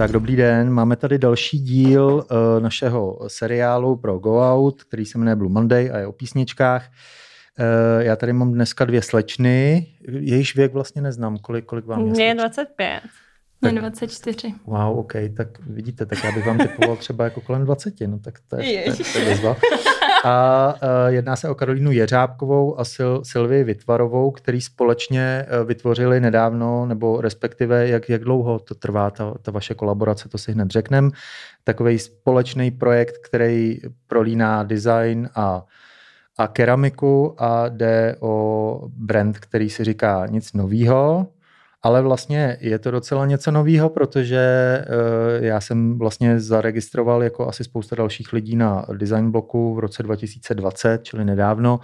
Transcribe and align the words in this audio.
Tak 0.00 0.12
dobrý 0.12 0.36
den, 0.36 0.70
máme 0.70 0.96
tady 0.96 1.18
další 1.18 1.58
díl 1.58 2.04
uh, 2.30 2.62
našeho 2.62 3.18
seriálu 3.26 3.96
pro 3.96 4.18
Go 4.18 4.54
Out, 4.54 4.84
který 4.84 5.06
se 5.06 5.18
jmenuje 5.18 5.36
Blue 5.36 5.52
Monday 5.52 5.90
a 5.92 5.98
je 5.98 6.06
o 6.06 6.12
písničkách. 6.12 6.88
Uh, 6.88 8.02
já 8.02 8.16
tady 8.16 8.32
mám 8.32 8.52
dneska 8.52 8.84
dvě 8.84 9.02
slečny, 9.02 9.86
jejíž 10.08 10.56
věk 10.56 10.72
vlastně 10.72 11.02
neznám, 11.02 11.38
kolik, 11.38 11.64
kolik 11.64 11.86
vám 11.86 12.06
je 12.06 12.12
Mně 12.12 12.24
je 12.24 12.34
25. 12.34 13.00
Tak, 13.60 13.74
24. 13.74 14.54
Wow, 14.66 14.98
OK, 14.98 15.12
tak 15.36 15.48
vidíte, 15.66 16.06
tak 16.06 16.24
já 16.24 16.32
bych 16.32 16.46
vám 16.46 16.58
typoval 16.58 16.96
třeba 16.96 17.24
jako 17.24 17.40
kolem 17.40 17.64
20, 17.64 17.94
no 18.06 18.18
tak 18.18 18.38
to 18.48 18.56
je, 18.56 18.82
to 18.82 18.90
je, 18.90 19.12
to 19.12 19.18
je. 19.18 19.56
A 20.24 20.74
uh, 20.74 21.14
jedná 21.14 21.36
se 21.36 21.48
o 21.48 21.54
Karolínu 21.54 21.92
Jeřábkovou 21.92 22.80
a 22.80 22.84
Sil, 22.94 23.12
Silvii 23.24 23.64
Vytvarovou, 23.64 24.30
který 24.30 24.60
společně 24.60 25.46
uh, 25.60 25.68
vytvořili 25.68 26.20
nedávno, 26.20 26.86
nebo 26.86 27.20
respektive 27.20 27.88
jak, 27.88 28.08
jak 28.08 28.24
dlouho 28.24 28.58
to 28.58 28.74
trvá, 28.74 29.10
ta, 29.10 29.34
ta 29.42 29.50
vaše 29.50 29.74
kolaborace, 29.74 30.28
to 30.28 30.38
si 30.38 30.52
hned 30.52 30.70
řekneme. 30.70 31.10
Takový 31.64 31.98
společný 31.98 32.70
projekt, 32.70 33.18
který 33.18 33.80
prolíná 34.06 34.62
design 34.62 35.28
a 35.34 35.64
a 36.38 36.46
keramiku 36.46 37.34
a 37.38 37.68
jde 37.68 38.16
o 38.20 38.88
brand, 38.88 39.38
který 39.38 39.70
si 39.70 39.84
říká 39.84 40.26
nic 40.26 40.52
novýho, 40.52 41.26
ale 41.82 42.02
vlastně 42.02 42.56
je 42.60 42.78
to 42.78 42.90
docela 42.90 43.26
něco 43.26 43.50
nového, 43.50 43.90
protože 43.90 44.44
uh, 44.88 45.44
já 45.44 45.60
jsem 45.60 45.98
vlastně 45.98 46.40
zaregistroval 46.40 47.22
jako 47.22 47.48
asi 47.48 47.64
spousta 47.64 47.96
dalších 47.96 48.32
lidí 48.32 48.56
na 48.56 48.86
design 48.92 49.30
bloku 49.30 49.74
v 49.74 49.78
roce 49.78 50.02
2020, 50.02 51.04
čili 51.04 51.24
nedávno, 51.24 51.80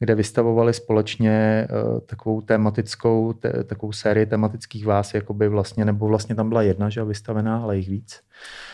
kde 0.00 0.14
vystavovali 0.14 0.74
společně 0.74 1.68
uh, 1.70 2.00
takovou 2.00 2.40
tematickou, 2.40 3.32
te, 3.32 3.64
takovou 3.64 3.92
sérii 3.92 4.26
tematických 4.26 4.86
vás, 4.86 5.14
jakoby 5.14 5.48
vlastně, 5.48 5.84
nebo 5.84 6.06
vlastně 6.06 6.34
tam 6.34 6.48
byla 6.48 6.62
jedna, 6.62 6.88
že 6.88 7.04
vystavená, 7.04 7.62
ale 7.62 7.76
jich 7.76 7.88
víc. 7.88 8.20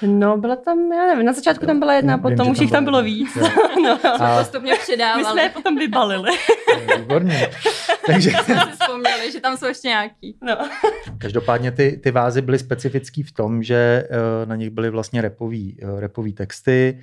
No, 0.02 0.36
byla 0.36 0.56
tam, 0.56 0.92
já 0.92 1.06
nevím, 1.06 1.26
na 1.26 1.32
začátku 1.32 1.64
jo, 1.64 1.66
tam 1.66 1.78
byla 1.78 1.94
jedna, 1.94 2.16
vím, 2.16 2.22
potom 2.22 2.50
už 2.50 2.60
jich 2.60 2.70
tam 2.70 2.84
bylo 2.84 3.02
víc. 3.02 3.38
no, 3.84 3.98
a... 4.22 4.38
postupně 4.38 4.74
přidávali. 4.82 5.22
My 5.22 5.30
jsme 5.30 5.42
je 5.42 5.48
potom 5.48 5.76
vybalili. 5.76 6.30
Výborně. 6.96 7.50
Takže... 8.06 8.30
jsme 8.30 8.54
si 8.54 8.70
vzpomněli, 8.80 9.32
že 9.32 9.40
tam 9.40 9.56
jsou 9.56 9.66
ještě 9.66 9.88
nějaký. 9.88 10.38
No. 10.42 10.56
Každopádně 11.18 11.72
ty, 11.72 12.00
ty 12.02 12.10
vázy 12.10 12.42
byly 12.42 12.58
specifický 12.58 13.22
v 13.22 13.32
tom, 13.32 13.62
že 13.62 14.08
uh, 14.10 14.48
na 14.48 14.56
nich 14.56 14.70
byly 14.70 14.90
vlastně 14.90 15.22
repový, 15.22 15.78
uh, 15.82 16.00
repový 16.00 16.32
texty 16.32 17.00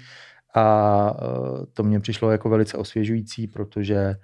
a 0.54 1.16
uh, 1.22 1.66
to 1.74 1.84
mě 1.84 2.00
přišlo 2.00 2.32
jako 2.32 2.50
velice 2.50 2.78
osvěžující, 2.78 3.48
protože 3.48 4.16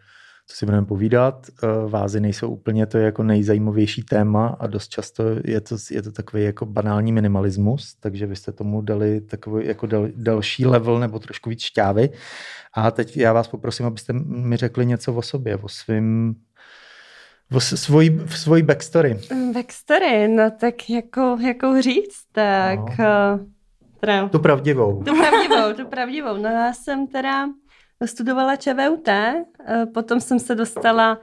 co 0.49 0.55
si 0.55 0.65
budeme 0.65 0.85
povídat, 0.85 1.47
vázy 1.87 2.19
nejsou 2.19 2.49
úplně 2.49 2.85
to 2.85 2.97
jako 2.97 3.23
nejzajímavější 3.23 4.03
téma 4.03 4.47
a 4.59 4.67
dost 4.67 4.87
často 4.87 5.23
je 5.45 5.61
to, 5.61 5.75
je 5.91 6.01
to 6.01 6.11
takový 6.11 6.43
jako 6.43 6.65
banální 6.65 7.11
minimalismus, 7.11 7.95
takže 7.99 8.25
vy 8.25 8.35
jste 8.35 8.51
tomu 8.51 8.81
dali 8.81 9.21
takový 9.21 9.67
jako 9.67 9.87
dal, 9.87 10.07
další 10.15 10.65
level 10.65 10.99
nebo 10.99 11.19
trošku 11.19 11.49
víc 11.49 11.61
šťávy. 11.61 12.09
A 12.73 12.91
teď 12.91 13.17
já 13.17 13.33
vás 13.33 13.47
poprosím, 13.47 13.85
abyste 13.85 14.13
mi 14.13 14.57
řekli 14.57 14.85
něco 14.85 15.13
o 15.13 15.21
sobě, 15.21 15.57
o 15.57 15.67
svým 15.67 16.35
v 17.49 17.59
svojí, 17.59 18.21
svojí 18.27 18.63
backstory. 18.63 19.19
Backstory, 19.53 20.27
no 20.27 20.51
tak 20.51 20.89
jako, 20.89 21.37
jako 21.41 21.81
říct, 21.81 22.23
tak... 22.31 22.79
No. 22.99 23.39
Teda, 23.99 24.29
tu 24.29 24.39
pravdivou. 24.39 25.03
Tu 25.03 25.15
pravdivou, 25.17 25.73
tu 25.75 25.87
pravdivou. 25.87 26.37
No 26.37 26.49
já 26.49 26.73
jsem 26.73 27.07
teda 27.07 27.47
studovala 28.05 28.55
ČVUT, 28.55 29.07
eh, 29.07 29.45
potom 29.93 30.19
jsem 30.19 30.39
se 30.39 30.55
dostala 30.55 31.17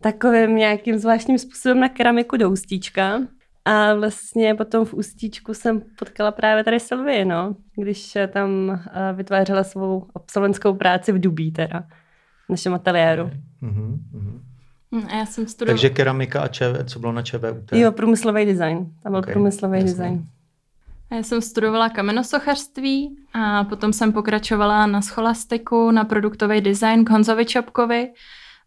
takovým 0.00 0.56
nějakým 0.56 0.98
zvláštním 0.98 1.38
způsobem 1.38 1.80
na 1.80 1.88
keramiku 1.88 2.36
do 2.36 2.50
Ústíčka. 2.50 3.20
A 3.64 3.94
vlastně 3.94 4.54
potom 4.54 4.84
v 4.84 4.94
Ústíčku 4.94 5.54
jsem 5.54 5.82
potkala 5.98 6.32
právě 6.32 6.64
tady 6.64 6.80
Sylvie, 6.80 7.24
no, 7.24 7.56
když 7.76 8.16
tam 8.32 8.70
eh, 8.70 9.12
vytvářela 9.12 9.64
svou 9.64 10.06
absolventskou 10.14 10.74
práci 10.74 11.12
v 11.12 11.20
Dubí 11.20 11.52
teda, 11.52 11.80
v 12.46 12.50
našem 12.50 12.74
ateliéru. 12.74 13.30
Mm-hmm, 13.62 13.98
mm-hmm. 14.14 15.06
A 15.08 15.16
já 15.16 15.26
jsem 15.26 15.46
studovala. 15.46 15.74
Takže 15.74 15.90
keramika 15.90 16.40
a 16.40 16.48
ČV, 16.48 16.84
co 16.84 16.98
bylo 16.98 17.12
na 17.12 17.22
ČVUT? 17.22 17.72
Jo, 17.72 17.92
průmyslový 17.92 18.44
design. 18.44 18.92
Tam 19.02 19.12
byl 19.12 19.18
okay, 19.18 19.34
průmyslový 19.34 19.78
jasný. 19.78 19.90
design. 19.90 20.24
Já 21.10 21.22
jsem 21.22 21.42
studovala 21.42 21.88
kamenosochařství 21.88 23.16
a 23.34 23.64
potom 23.64 23.92
jsem 23.92 24.12
pokračovala 24.12 24.86
na 24.86 25.02
scholastiku, 25.02 25.90
na 25.90 26.04
produktový 26.04 26.60
design 26.60 27.04
k 27.04 27.10
Honzovi 27.10 27.46
Čapkovi. 27.46 28.12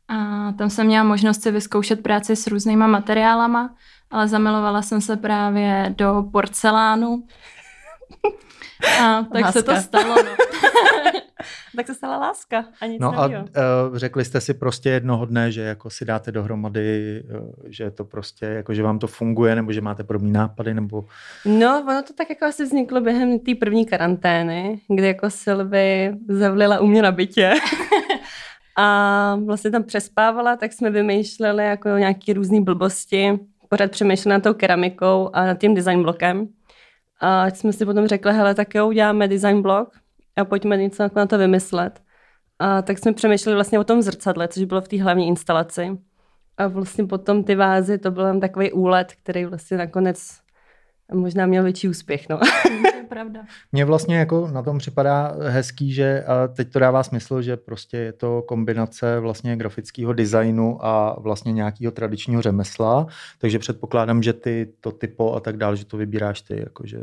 A 0.08 0.52
tam 0.52 0.70
jsem 0.70 0.88
měla 0.88 1.04
možnost 1.04 1.42
si 1.42 1.52
vyzkoušet 1.52 2.04
práci 2.04 2.36
s 2.36 2.48
různýma 2.48 2.88
materiálama, 2.88 3.76
ale 4.12 4.28
zamilovala 4.28 4.82
jsem 4.82 5.02
se 5.02 5.18
právě 5.18 5.96
do 5.98 6.26
porcelánu. 6.32 7.24
A 9.02 9.24
tak 9.34 9.42
Láska. 9.42 9.52
se 9.52 9.64
to 9.64 9.76
stalo. 9.76 10.16
No. 10.16 10.32
tak 11.76 11.88
se 11.88 11.96
stala 11.96 12.18
láska 12.18 12.66
a 12.82 12.86
nic 12.86 13.02
No 13.02 13.20
a 13.20 13.28
uh, 13.28 13.34
řekli 13.94 14.26
jste 14.26 14.42
si 14.42 14.54
prostě 14.54 14.90
jednoho 14.90 15.26
dne, 15.26 15.52
že 15.52 15.62
jako 15.62 15.90
si 15.90 16.06
dáte 16.06 16.32
dohromady, 16.32 17.24
uh, 17.24 17.50
že 17.66 17.92
to 17.92 18.06
prostě, 18.06 18.46
jako 18.46 18.74
že 18.74 18.84
vám 18.84 19.00
to 19.00 19.08
funguje, 19.08 19.56
nebo 19.56 19.72
že 19.72 19.82
máte 19.82 20.04
podobné 20.04 20.32
nápady, 20.32 20.74
nebo... 20.74 21.06
No, 21.46 21.84
ono 21.88 22.04
to 22.04 22.14
tak 22.14 22.30
jako 22.30 22.46
asi 22.46 22.64
vzniklo 22.64 23.02
během 23.02 23.40
té 23.40 23.56
první 23.56 23.86
karantény, 23.86 24.82
kdy 24.88 25.08
jako 25.08 25.30
Sylvie 25.30 26.18
zavlila 26.28 26.80
u 26.80 26.88
mě 26.88 27.02
na 27.02 27.12
bytě. 27.12 27.54
a 28.78 29.38
vlastně 29.46 29.72
tam 29.72 29.84
přespávala, 29.84 30.56
tak 30.56 30.74
jsme 30.74 30.90
vymýšleli 30.90 31.66
jako 31.66 31.90
nějaký 31.90 32.34
různé 32.34 32.62
blbosti, 32.62 33.40
pořád 33.70 33.92
přemýšleli 33.92 34.34
nad 34.34 34.44
tou 34.44 34.54
keramikou 34.54 35.30
a 35.34 35.46
nad 35.46 35.58
tím 35.58 35.76
design 35.76 36.04
blokem. 36.04 36.48
A 37.20 37.48
jsme 37.50 37.74
si 37.74 37.86
potom 37.86 38.08
řekli, 38.08 38.34
hele, 38.34 38.56
tak 38.56 38.76
jo, 38.76 38.88
uděláme 38.88 39.28
design 39.28 39.62
blok 39.62 40.01
a 40.36 40.46
pojďme 40.46 40.78
něco 40.78 41.10
na 41.16 41.26
to 41.26 41.38
vymyslet. 41.38 42.02
A 42.60 42.82
tak 42.82 43.00
jsme 43.00 43.14
přemýšleli 43.14 43.56
vlastně 43.56 43.80
o 43.80 43.84
tom 43.84 44.02
zrcadle, 44.02 44.48
což 44.48 44.64
bylo 44.64 44.82
v 44.82 44.88
té 44.88 45.04
hlavní 45.04 45.28
instalaci. 45.28 45.98
A 46.58 46.68
vlastně 46.68 47.06
potom 47.06 47.44
ty 47.44 47.56
vázy, 47.56 47.98
to 47.98 48.12
byl 48.12 48.40
takový 48.40 48.72
úlet, 48.72 49.14
který 49.24 49.46
vlastně 49.46 49.78
nakonec 49.78 50.42
možná 51.14 51.46
měl 51.46 51.64
větší 51.64 51.90
úspěch. 51.90 52.30
No. 52.30 52.38
To 52.38 52.98
je 52.98 53.04
pravda. 53.10 53.42
Mně 53.72 53.86
vlastně 53.86 54.18
jako 54.18 54.48
na 54.48 54.62
tom 54.62 54.78
připadá 54.78 55.36
hezký, 55.48 55.94
že 55.94 56.24
a 56.24 56.48
teď 56.48 56.72
to 56.72 56.80
dává 56.80 57.04
smysl, 57.04 57.42
že 57.42 57.58
prostě 57.58 57.98
je 57.98 58.14
to 58.14 58.42
kombinace 58.42 59.20
vlastně 59.20 59.56
grafického 59.56 60.14
designu 60.14 60.86
a 60.86 61.20
vlastně 61.20 61.54
nějakého 61.54 61.92
tradičního 61.92 62.42
řemesla, 62.42 63.08
takže 63.38 63.60
předpokládám, 63.60 64.24
že 64.24 64.34
ty 64.34 64.74
to 64.82 64.92
typo 64.92 65.34
a 65.34 65.40
tak 65.40 65.58
dále, 65.58 65.78
že 65.78 65.86
to 65.86 65.98
vybíráš 65.98 66.42
ty, 66.42 66.60
jakože 66.60 67.00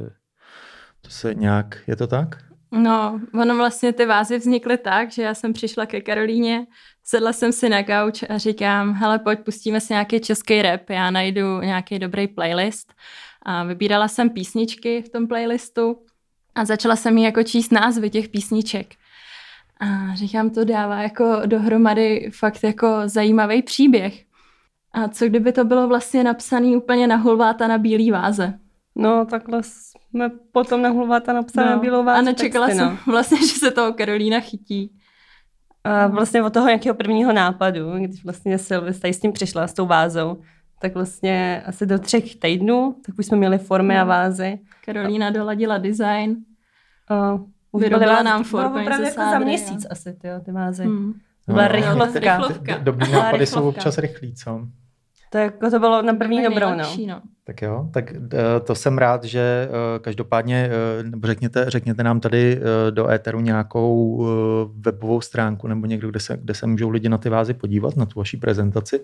to 1.00 1.10
se 1.10 1.34
nějak, 1.34 1.78
je 1.86 1.96
to 1.96 2.06
tak? 2.06 2.47
No, 2.72 3.20
ono 3.34 3.56
vlastně 3.56 3.92
ty 3.92 4.06
vázy 4.06 4.38
vznikly 4.38 4.78
tak, 4.78 5.12
že 5.12 5.22
já 5.22 5.34
jsem 5.34 5.52
přišla 5.52 5.86
ke 5.86 6.00
Karolíně, 6.00 6.66
sedla 7.04 7.32
jsem 7.32 7.52
si 7.52 7.68
na 7.68 7.82
gauč 7.82 8.22
a 8.28 8.38
říkám, 8.38 8.92
hele, 8.92 9.18
pojď, 9.18 9.38
pustíme 9.40 9.80
si 9.80 9.92
nějaký 9.92 10.20
český 10.20 10.62
rap, 10.62 10.90
já 10.90 11.10
najdu 11.10 11.60
nějaký 11.60 11.98
dobrý 11.98 12.28
playlist. 12.28 12.94
A 13.42 13.64
vybírala 13.64 14.08
jsem 14.08 14.30
písničky 14.30 15.02
v 15.02 15.08
tom 15.08 15.28
playlistu 15.28 15.98
a 16.54 16.64
začala 16.64 16.96
jsem 16.96 17.18
jí 17.18 17.24
jako 17.24 17.42
číst 17.42 17.72
názvy 17.72 18.10
těch 18.10 18.28
písniček. 18.28 18.94
A 19.80 20.14
říkám, 20.14 20.50
to 20.50 20.64
dává 20.64 21.02
jako 21.02 21.42
dohromady 21.46 22.30
fakt 22.34 22.64
jako 22.64 23.02
zajímavý 23.04 23.62
příběh. 23.62 24.24
A 24.92 25.08
co 25.08 25.26
kdyby 25.26 25.52
to 25.52 25.64
bylo 25.64 25.88
vlastně 25.88 26.24
napsané 26.24 26.76
úplně 26.76 27.06
na 27.06 27.16
hulváta 27.16 27.66
na 27.68 27.78
bílý 27.78 28.10
váze? 28.10 28.58
No, 28.98 29.24
takhle 29.24 29.62
jsme 29.62 30.30
potom 30.52 30.82
na 30.82 30.88
hulváta 30.88 31.32
napsali 31.32 31.90
no. 31.90 32.02
váze 32.04 32.18
A 32.18 32.22
nečekala 32.22 32.66
texty, 32.66 32.78
jsem 32.78 32.88
no. 32.88 32.98
vlastně, 33.12 33.38
že 33.38 33.54
se 33.58 33.70
toho 33.70 33.92
Karolína 33.92 34.40
chytí. 34.40 34.92
A 35.84 36.06
vlastně 36.06 36.42
od 36.42 36.52
toho 36.52 36.66
nějakého 36.66 36.94
prvního 36.94 37.32
nápadu, 37.32 37.92
když 37.98 38.24
vlastně 38.24 38.58
Silvestra 38.58 39.10
s 39.10 39.20
tím 39.20 39.32
přišla, 39.32 39.66
s 39.66 39.72
tou 39.72 39.86
vázou, 39.86 40.40
tak 40.80 40.94
vlastně 40.94 41.62
asi 41.66 41.86
do 41.86 41.98
třech 41.98 42.36
týdnů, 42.36 42.96
tak 43.06 43.18
už 43.18 43.26
jsme 43.26 43.36
měli 43.36 43.58
formy 43.58 43.96
a 43.98 44.00
hmm. 44.00 44.08
vázy. 44.08 44.58
Karolína 44.84 45.30
doladila 45.30 45.78
design. 45.78 46.36
Uh, 47.72 47.80
Vyrobila 47.80 48.22
nám 48.22 48.44
formy 48.44 48.80
opravdu 48.80 49.04
jako 49.04 49.20
za 49.20 49.38
měsíc 49.38 49.84
jo. 49.84 49.88
asi 49.90 50.12
ty, 50.12 50.28
ty 50.44 50.52
vázy. 50.52 50.84
Hmm. 50.84 51.12
To 51.46 51.52
byla 51.52 51.66
no, 51.68 51.72
rychlovka. 51.72 52.36
rychlovka. 52.36 52.78
Dobrý 52.78 53.12
nápady 53.12 53.46
jsou 53.46 53.68
občas 53.68 53.98
rychlí, 53.98 54.34
co? 54.34 54.68
To, 55.30 55.38
jako 55.38 55.70
to 55.70 55.78
bylo 55.78 56.02
na 56.02 56.14
první 56.14 56.42
dobrou, 56.42 56.70
no. 56.70 56.96
no. 57.06 57.22
Tak 57.44 57.62
jo, 57.62 57.88
tak 57.92 58.12
eh, 58.12 58.16
to 58.66 58.74
jsem 58.74 58.98
rád, 58.98 59.24
že 59.24 59.40
eh, 59.40 59.68
každopádně 59.98 60.70
eh, 60.70 60.72
řekněte, 61.24 61.64
řekněte 61.68 62.02
nám 62.02 62.20
tady 62.20 62.60
do 62.90 63.10
éteru 63.10 63.40
nějakou 63.40 64.26
webovou 64.76 65.20
stránku 65.20 65.68
nebo 65.68 65.86
někdo, 65.86 66.10
kde 66.10 66.20
se, 66.20 66.36
kde 66.36 66.54
se 66.54 66.66
můžou 66.66 66.88
lidi 66.88 67.08
na 67.08 67.18
ty 67.18 67.28
vázy 67.28 67.54
podívat, 67.54 67.96
na 67.96 68.06
tu 68.06 68.18
vaší 68.18 68.36
prezentaci. 68.36 69.00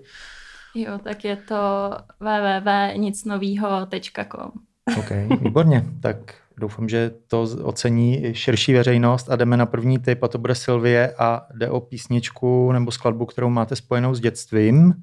Jo, 0.75 0.99
tak 1.05 1.25
je 1.25 1.37
to 1.37 1.91
www.nicnovýho.com. 2.21 4.51
OK, 4.99 5.11
výborně. 5.41 5.85
Tak 6.01 6.35
doufám, 6.57 6.89
že 6.89 7.11
to 7.29 7.43
ocení 7.43 8.23
širší 8.33 8.73
veřejnost 8.73 9.31
a 9.31 9.37
jdeme 9.37 9.57
na 9.57 9.67
první 9.67 9.99
tip 9.99 10.23
a 10.23 10.29
to 10.29 10.39
bude 10.39 10.55
Silvie 10.55 11.15
a 11.19 11.47
jde 11.55 11.71
o 11.71 11.81
písničku 11.81 12.73
nebo 12.73 12.91
skladbu, 12.91 13.27
kterou 13.27 13.51
máte 13.51 13.77
spojenou 13.77 14.15
s 14.15 14.21
dětstvím. 14.21 14.95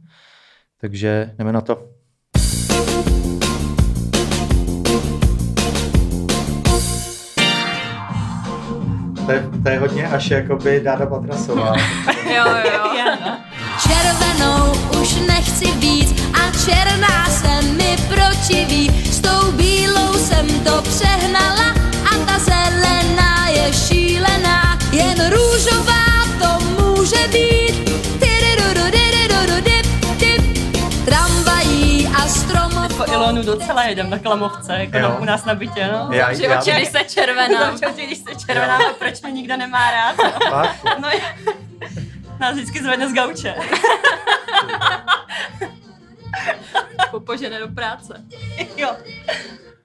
Takže 0.82 1.32
jdeme 1.38 1.52
na 1.52 1.62
to. 1.62 1.76
To 9.26 9.32
je, 9.32 9.50
to 9.64 9.70
je 9.70 9.80
hodně 9.80 10.08
až 10.08 10.30
jakoby 10.30 10.80
Dáda 10.80 11.06
Patrasová. 11.06 11.76
jo, 12.36 12.46
jo. 12.74 13.08
Červenou 13.82 14.72
už 15.02 15.16
nechci 15.28 15.72
víc 15.72 16.24
a 16.34 16.66
černá 16.66 17.26
se 17.30 17.62
mi 17.62 17.96
protiví, 18.08 19.06
s 19.12 19.20
tou 19.22 19.52
bílou 19.52 20.14
jsem 20.14 20.48
to 20.64 20.82
přehnala. 20.82 21.61
Ilonu 33.12 33.44
docela 33.44 33.84
jedem 33.84 34.10
na 34.10 34.20
Klamovce, 34.20 34.74
jako 34.74 34.98
Jo. 34.98 35.18
u 35.22 35.26
nás 35.26 35.46
na 35.46 35.56
bytě, 35.56 35.90
no. 35.94 36.10
Já, 36.12 36.34
Že 36.34 36.58
oči, 36.58 36.72
když 36.72 36.88
se 36.90 37.00
červená. 37.04 37.60
Zavřel 37.66 37.94
ti, 37.94 38.06
když 38.06 38.18
se 38.18 38.36
červená, 38.36 38.78
tak 38.78 38.96
proč 38.98 39.22
mě 39.22 39.32
nikdo 39.32 39.58
nemá 39.58 39.92
rád? 39.92 40.16
fakt, 40.50 40.84
No, 41.02 41.10
nás 42.40 42.54
vždycky 42.56 42.84
zvedne 42.84 43.10
z 43.10 43.14
gauče. 43.14 43.56
Popožené 47.12 47.60
do 47.60 47.68
práce. 47.68 48.24
Jo. 48.78 48.90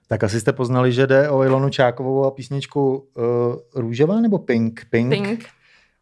Tak 0.08 0.24
asi 0.24 0.40
jste 0.40 0.52
poznali, 0.52 0.92
že 0.92 1.06
jde 1.06 1.30
o 1.30 1.42
Ilonu 1.42 1.68
Čákovou 1.70 2.24
a 2.24 2.30
písničku 2.30 2.96
uh, 3.14 3.24
Růžová 3.74 4.20
nebo 4.20 4.38
Pink? 4.38 4.80
Pink. 4.90 5.10
Pink. 5.10 5.44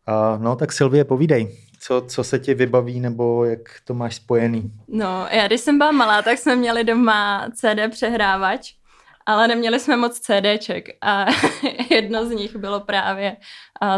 A, 0.06 0.36
no 0.40 0.56
tak 0.56 0.72
Silvie, 0.72 1.04
povídej, 1.04 1.56
co, 1.86 2.00
co 2.08 2.24
se 2.24 2.38
ti 2.38 2.54
vybaví 2.54 3.00
nebo 3.00 3.44
jak 3.44 3.60
to 3.84 3.94
máš 3.94 4.14
spojený? 4.14 4.72
No, 4.88 5.26
já 5.30 5.46
když 5.46 5.60
jsem 5.60 5.78
byla 5.78 5.92
malá, 5.92 6.22
tak 6.22 6.38
jsme 6.38 6.56
měli 6.56 6.84
doma 6.84 7.46
CD 7.54 7.90
přehrávač, 7.90 8.74
ale 9.26 9.48
neměli 9.48 9.80
jsme 9.80 9.96
moc 9.96 10.20
CDček 10.20 10.88
a 11.00 11.26
jedno 11.90 12.26
z 12.26 12.30
nich 12.30 12.56
bylo 12.56 12.80
právě 12.80 13.36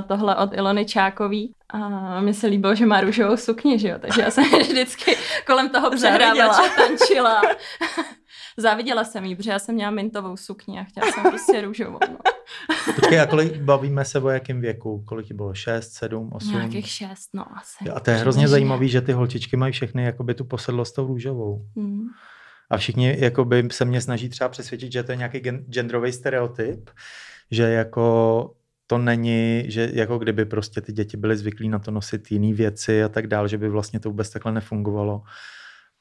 tohle 0.09 0.37
od 0.37 0.55
Ilony 0.55 0.85
Čákový. 0.85 1.53
A 1.69 2.21
mně 2.21 2.35
se 2.35 2.47
líbilo, 2.47 2.75
že 2.75 2.87
má 2.87 3.01
růžovou 3.01 3.37
sukni, 3.37 3.79
že 3.79 3.89
jo? 3.89 3.99
takže 4.01 4.23
já 4.23 4.31
jsem 4.31 4.45
vždycky 4.61 5.17
kolem 5.47 5.69
toho 5.69 5.91
přehrávače 5.91 6.71
tančila. 6.77 7.43
Záviděla 8.57 9.05
jsem 9.05 9.25
jí, 9.25 9.37
protože 9.37 9.51
já 9.51 9.59
jsem 9.59 9.75
měla 9.75 9.91
mintovou 9.91 10.37
sukni 10.37 10.81
a 10.81 10.85
chtěla 10.85 11.13
jsem 11.13 11.23
prostě 11.23 11.61
růžovou. 11.61 11.99
No. 12.11 12.19
Počkej, 12.95 13.21
a 13.21 13.27
kolik 13.27 13.57
bavíme 13.57 14.05
se 14.05 14.21
o 14.21 14.29
jakém 14.29 14.61
věku? 14.61 15.05
Kolik 15.07 15.27
ti 15.27 15.35
bylo? 15.35 15.55
6, 15.55 15.93
7, 15.93 16.31
8? 16.33 16.53
Nějakých 16.53 16.89
šest, 16.89 17.29
no 17.35 17.45
asi. 17.57 17.91
A 17.91 18.01
to 18.01 18.11
je 18.11 18.17
hrozně 18.17 18.49
zajímavé, 18.49 18.89
že 18.89 19.01
ty 19.01 19.13
holčičky 19.13 19.57
mají 19.57 19.73
všechny 19.73 20.05
jakoby 20.05 20.35
tu 20.35 20.45
posedlost 20.45 20.95
tou 20.95 21.07
růžovou. 21.07 21.67
Hmm. 21.77 22.07
A 22.71 22.77
všichni 22.77 23.17
jakoby 23.19 23.69
se 23.73 23.85
mě 23.85 24.01
snaží 24.01 24.29
třeba 24.29 24.49
přesvědčit, 24.49 24.93
že 24.93 25.03
to 25.03 25.13
je 25.13 25.17
nějaký 25.17 25.39
gen- 25.39 25.65
genderový 25.71 26.13
stereotyp, 26.13 26.91
že 27.51 27.63
jako 27.63 28.51
to 28.87 28.99
není, 28.99 29.65
že 29.67 29.91
jako 29.93 30.19
kdyby 30.19 30.45
prostě 30.45 30.81
ty 30.81 30.93
děti 30.93 31.17
byly 31.17 31.37
zvyklí 31.37 31.69
na 31.69 31.79
to 31.79 31.91
nosit 31.91 32.33
jiné 32.33 32.53
věci 32.55 33.05
a 33.05 33.09
tak 33.09 33.27
dál, 33.27 33.49
že 33.49 33.59
by 33.59 33.69
vlastně 33.69 34.01
to 34.01 34.09
vůbec 34.09 34.31
takhle 34.31 34.53
nefungovalo. 34.53 35.23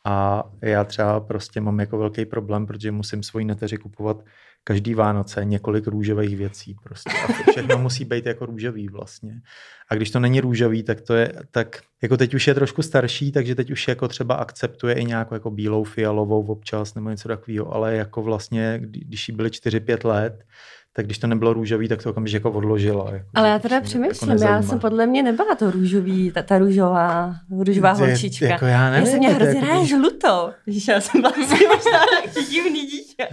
A 0.06 0.44
já 0.62 0.84
třeba 0.84 1.20
prostě 1.20 1.62
mám 1.62 1.80
jako 1.80 1.98
velký 1.98 2.26
problém, 2.26 2.66
protože 2.66 2.92
musím 2.92 3.24
svojí 3.24 3.46
neteři 3.46 3.78
kupovat 3.78 4.26
každý 4.64 4.94
Vánoce 4.94 5.46
několik 5.46 5.88
růžových 5.88 6.38
věcí 6.38 6.76
prostě. 6.84 7.12
A 7.24 7.52
všechno 7.52 7.78
musí 7.78 8.06
být 8.06 8.26
jako 8.26 8.46
růžový 8.46 8.88
vlastně. 8.88 9.42
A 9.90 9.96
když 9.96 10.12
to 10.12 10.20
není 10.20 10.42
růžový, 10.42 10.84
tak 10.84 11.02
to 11.02 11.14
je, 11.14 11.34
tak 11.52 11.82
jako 12.02 12.18
teď 12.18 12.34
už 12.34 12.48
je 12.48 12.54
trošku 12.54 12.82
starší, 12.82 13.32
takže 13.32 13.56
teď 13.56 13.72
už 13.72 13.88
jako 13.88 14.08
třeba 14.08 14.36
akceptuje 14.36 14.96
i 14.96 15.06
nějakou 15.06 15.34
jako 15.34 15.52
bílou, 15.52 15.84
fialovou 15.84 16.46
občas 16.46 16.96
nebo 16.96 17.10
něco 17.10 17.28
takového, 17.28 17.74
ale 17.74 17.96
jako 17.96 18.22
vlastně, 18.22 18.78
kdy- 18.82 19.06
když 19.06 19.30
jí 19.30 19.36
byly 19.36 19.50
4-5 19.50 20.08
let, 20.08 20.44
tak 20.96 21.06
když 21.06 21.18
to 21.18 21.28
nebylo 21.28 21.54
růžový, 21.54 21.88
tak 21.88 22.04
to 22.04 22.10
okamžitě 22.10 22.38
jako 22.38 22.52
odložila. 22.52 23.12
Jako, 23.14 23.26
Ale 23.34 23.50
já 23.50 23.60
teda 23.60 23.76
mě 23.80 23.86
přemýšlím, 23.86 24.30
já 24.30 24.34
nezajímá. 24.34 24.62
jsem 24.62 24.80
podle 24.80 25.06
mě 25.08 25.24
nebyla 25.24 25.56
to 25.56 25.72
růžový, 25.72 26.32
ta, 26.32 26.42
ta 26.42 26.58
růžová, 26.58 27.36
růžová 27.66 27.90
je- 27.90 27.96
holčička. 27.96 28.46
Jako 28.46 28.66
já, 28.66 28.90
nevím, 28.90 29.06
já 29.06 29.12
jsem 29.12 29.20
měla 29.20 29.34
hrozně 29.34 29.60
jako- 29.60 29.72
ráda 29.74 29.86
žlutou. 29.86 30.50
Víš, 30.68 30.88
já 30.88 31.02
jsem 31.02 31.22
byla 31.22 31.34
možná 31.76 32.00
divný 32.52 32.82
dítě. 32.86 33.28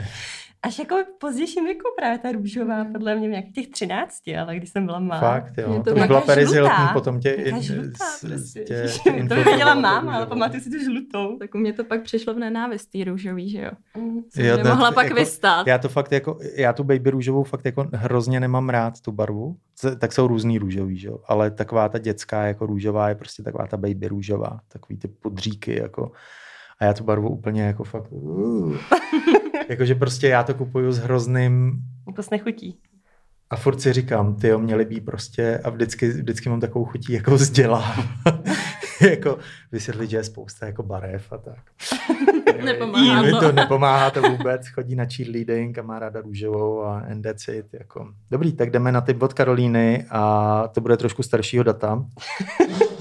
Až 0.64 0.78
jako 0.78 0.94
v 0.94 1.18
pozdějším 1.20 1.64
věku 1.64 1.80
právě 1.98 2.18
ta 2.18 2.32
růžová, 2.32 2.84
podle 2.84 3.14
mě 3.16 3.28
v 3.28 3.30
nějakých 3.30 3.52
těch 3.54 3.68
13, 3.70 4.14
ale 4.40 4.56
když 4.56 4.70
jsem 4.70 4.86
byla 4.86 4.98
malá. 4.98 5.20
Fakt, 5.20 5.52
jo. 5.58 5.74
to 5.76 5.82
To, 5.82 5.94
byla. 5.94 6.22
Hilton, 6.36 6.88
potom 6.92 7.20
tě... 7.20 7.30
In- 7.30 7.62
žlutá 7.62 8.04
prostě. 8.20 8.60
tě- 8.60 8.86
tě 9.04 9.24
to 9.28 9.34
věděla 9.34 9.74
máma, 9.74 10.14
ale 10.16 10.26
pamatuju 10.26 10.62
si 10.62 10.70
tu 10.70 10.78
žlutou. 10.84 11.38
Tak 11.38 11.54
u 11.54 11.58
mě 11.58 11.72
to 11.72 11.84
pak 11.84 12.02
přišlo 12.02 12.34
v 12.34 12.38
nenávistí 12.38 13.04
růžový, 13.04 13.50
že 13.50 13.58
jo? 13.62 13.70
Mm. 13.96 14.20
Jsem 14.30 14.44
Jo, 14.44 14.56
nemohla 14.56 14.88
to- 14.88 14.94
pak 14.94 15.04
jako- 15.04 15.16
vystát. 15.16 15.66
Já 15.66 15.78
to 15.78 15.88
fakt 15.88 16.12
jako, 16.12 16.38
já 16.56 16.72
tu 16.72 16.84
baby 16.84 17.10
růžovou 17.10 17.42
fakt 17.44 17.64
jako 17.64 17.86
hrozně 17.92 18.40
nemám 18.40 18.68
rád, 18.68 19.00
tu 19.00 19.12
barvu. 19.12 19.56
Tak 19.98 20.12
jsou 20.12 20.26
různý 20.26 20.58
růžový, 20.58 20.96
že 20.98 21.08
jo? 21.08 21.18
Ale 21.26 21.50
taková 21.50 21.88
ta 21.88 21.98
dětská 21.98 22.42
jako 22.46 22.66
růžová 22.66 23.08
je 23.08 23.14
prostě 23.14 23.42
taková 23.42 23.66
ta 23.66 23.76
baby 23.76 24.08
růžová. 24.08 24.60
Takový 24.68 24.98
ty 24.98 25.08
podříky 25.08 25.78
jako. 25.80 26.12
A 26.78 26.84
já 26.84 26.94
tu 26.94 27.04
barvu 27.04 27.28
úplně 27.28 27.62
jako 27.62 27.84
fakt... 27.84 28.06
Uh. 28.12 28.76
Jakože 29.72 29.94
prostě 29.94 30.28
já 30.28 30.42
to 30.42 30.54
kupuju 30.54 30.92
s 30.92 30.98
hrozným 30.98 31.72
Vůbec 32.06 32.30
nechutí. 32.30 32.78
a 33.50 33.56
furt 33.56 33.80
si 33.80 33.92
říkám, 33.92 34.34
ty 34.34 34.48
jo, 34.48 34.58
měli 34.58 34.84
by 34.84 34.94
vždycky 34.94 35.58
a 35.58 35.70
vždycky, 35.70 36.08
vždycky 36.08 36.48
mám 36.48 36.60
takovou 36.60 36.84
chutí, 36.84 37.12
jako 37.12 37.30
vzdělám. 37.34 37.94
jako 39.10 39.38
vysvětlit, 39.72 40.10
že 40.10 40.16
je 40.16 40.24
spousta 40.24 40.66
jako 40.66 40.82
barev 40.82 41.32
a 41.32 41.38
tak. 41.38 41.58
Nepomáhá 42.64 43.30
to. 43.30 43.40
to 43.40 43.52
nepomáhá 43.52 44.10
to 44.10 44.22
vůbec, 44.22 44.68
chodí 44.68 44.94
na 44.94 45.04
cheerleading 45.16 45.78
a 45.78 45.82
má 45.82 45.98
ráda 45.98 46.20
růžovou 46.20 46.82
a 46.82 46.98
and 46.98 47.22
that's 47.22 47.48
it, 47.48 47.66
jako. 47.72 48.08
Dobrý, 48.30 48.52
tak 48.52 48.70
jdeme 48.70 48.92
na 48.92 49.00
tip 49.00 49.22
od 49.22 49.32
Karolíny 49.32 50.06
a 50.10 50.68
to 50.68 50.80
bude 50.80 50.96
trošku 50.96 51.22
staršího 51.22 51.64
data. 51.64 52.04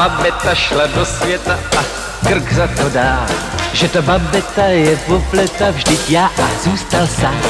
babeta 0.00 0.54
šla 0.54 0.86
do 0.86 1.04
světa 1.04 1.54
a 1.54 1.82
krk 2.28 2.52
za 2.52 2.66
to 2.66 2.88
dá. 2.88 3.26
Že 3.74 3.88
ta 3.88 4.02
babeta 4.02 4.64
je 4.64 4.96
popleta, 4.96 5.70
vždyť 5.70 6.10
já 6.10 6.26
a 6.26 6.62
zůstal 6.64 7.06
sám. 7.06 7.40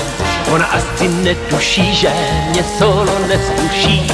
Ona 0.54 0.66
asi 0.66 1.08
netuší, 1.08 1.94
že 1.94 2.10
mě 2.50 2.62
solo 2.62 3.26
neskuší. 3.28 4.10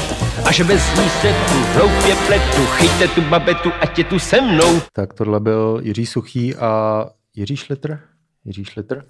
A 0.48 0.52
že 0.52 0.64
bez 0.64 0.82
ní 0.98 1.08
se 1.08 1.28
tu 1.32 1.54
hloupě 1.74 2.16
pletu, 2.26 2.66
chyťte 2.66 3.08
tu 3.08 3.20
babetu, 3.22 3.72
ať 3.80 3.98
je 3.98 4.04
tu 4.04 4.18
se 4.18 4.40
mnou. 4.40 4.80
Tak 4.92 5.14
tohle 5.14 5.40
byl 5.40 5.80
Jiří 5.82 6.06
Suchý 6.06 6.56
a 6.56 7.04
Jiří 7.34 7.56
Šlitr. 7.56 7.98
Jiří 8.44 8.64
Šlitr. 8.64 9.04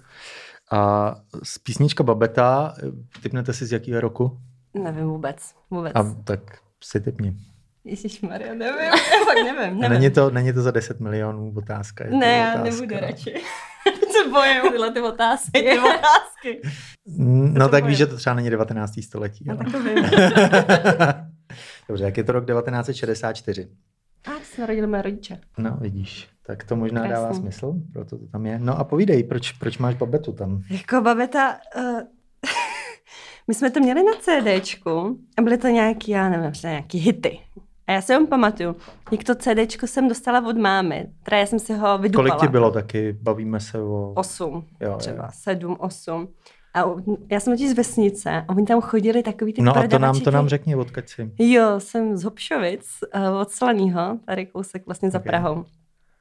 A 0.71 1.15
z 1.43 1.57
písnička 1.57 2.03
Babeta, 2.03 2.73
typnete 3.21 3.53
si 3.53 3.65
z 3.65 3.71
jakého 3.71 4.01
roku? 4.01 4.37
Nevím 4.83 5.05
vůbec, 5.05 5.37
vůbec. 5.71 5.91
A 5.95 6.03
tak 6.23 6.39
si 6.83 7.01
typni. 7.01 7.35
Ježišmarja, 7.87 8.53
nevím, 8.53 8.79
já 8.79 8.91
fakt 9.25 9.35
nevím, 9.43 9.59
A 9.59 9.81
nevím. 9.81 9.89
Není 9.89 10.09
to, 10.09 10.29
není 10.29 10.53
to 10.53 10.61
za 10.61 10.71
10 10.71 10.99
milionů 10.99 11.53
otázka. 11.57 12.03
Je 12.03 12.09
to 12.09 12.17
ne, 12.17 12.37
já 12.37 12.53
otázka. 12.53 12.69
nebudu 12.69 12.95
radši. 12.99 13.33
se 14.23 14.29
bojím. 14.29 14.61
Tyhle 14.71 14.91
ty 14.91 15.01
otázky. 15.01 15.51
Ty 15.51 15.79
otázky. 15.79 16.61
No 17.53 17.65
to 17.65 17.71
tak 17.71 17.83
bojím. 17.83 17.87
víš, 17.87 17.97
že 17.97 18.05
to 18.07 18.17
třeba 18.17 18.33
není 18.33 18.49
19. 18.49 18.93
století. 19.03 19.45
No 19.47 19.57
tak 19.57 19.71
to 19.71 19.83
vím. 19.83 19.95
Dobře, 21.87 22.03
jak 22.05 22.17
je 22.17 22.23
to 22.23 22.31
rok 22.31 22.45
1964? 22.45 23.67
A 24.25 24.31
se 24.43 24.61
narodili 24.61 24.87
moje 24.87 25.01
rodiče. 25.01 25.39
No, 25.57 25.77
vidíš. 25.81 26.27
Tak 26.45 26.63
to 26.63 26.75
možná 26.75 27.01
Krásný. 27.01 27.13
dává 27.15 27.33
smysl, 27.33 27.73
proto 27.93 28.17
to 28.17 28.27
tam 28.27 28.45
je. 28.45 28.59
No 28.59 28.79
a 28.79 28.83
povídej, 28.83 29.23
proč, 29.23 29.51
proč 29.51 29.77
máš 29.77 29.95
babetu 29.95 30.31
tam? 30.31 30.61
Jako 30.69 31.01
babeta, 31.01 31.57
uh, 31.77 31.83
my 33.47 33.53
jsme 33.53 33.71
to 33.71 33.79
měli 33.79 34.03
na 34.03 34.11
CDčku 34.19 35.19
a 35.37 35.41
byly 35.41 35.57
to 35.57 35.67
nějaký, 35.67 36.11
já 36.11 36.29
nevím, 36.29 36.51
nějaký 36.63 36.97
hity. 36.97 37.39
A 37.87 37.91
já 37.91 38.01
si 38.01 38.11
jenom 38.11 38.27
pamatuju, 38.27 38.75
jak 39.11 39.23
to 39.23 39.35
CDčko 39.35 39.87
jsem 39.87 40.07
dostala 40.07 40.47
od 40.47 40.57
mámy, 40.57 41.07
teda 41.23 41.37
já 41.37 41.45
jsem 41.45 41.59
si 41.59 41.73
ho 41.73 41.97
vydupala. 41.97 42.29
Kolik 42.29 42.41
ti 42.41 42.47
bylo 42.47 42.71
taky? 42.71 43.17
Bavíme 43.21 43.59
se 43.59 43.81
o... 43.81 44.13
Osm, 44.15 44.65
Jo, 44.79 44.91
jo. 44.91 44.97
třeba 44.97 45.29
sedm, 45.31 45.75
osm. 45.79 46.27
A 46.73 46.83
já 47.31 47.39
jsem 47.39 47.53
totiž 47.53 47.69
z 47.69 47.73
vesnice 47.73 48.45
a 48.47 48.49
oni 48.49 48.65
tam 48.65 48.81
chodili 48.81 49.23
takový 49.23 49.53
ty 49.53 49.61
No 49.61 49.77
a 49.77 49.87
to 49.87 49.99
nám, 49.99 50.19
to 50.19 50.31
nám 50.31 50.49
řekni, 50.49 50.75
odkud 50.75 51.09
jsi. 51.09 51.31
Jo, 51.39 51.79
jsem 51.79 52.17
z 52.17 52.23
Hopšovic, 52.23 52.87
uh, 53.15 53.37
od 53.39 53.51
Slanýho, 53.51 54.19
tady 54.25 54.45
kousek 54.45 54.85
vlastně 54.85 55.11
za 55.11 55.17
Ok. 55.19 55.23
Prahou. 55.23 55.65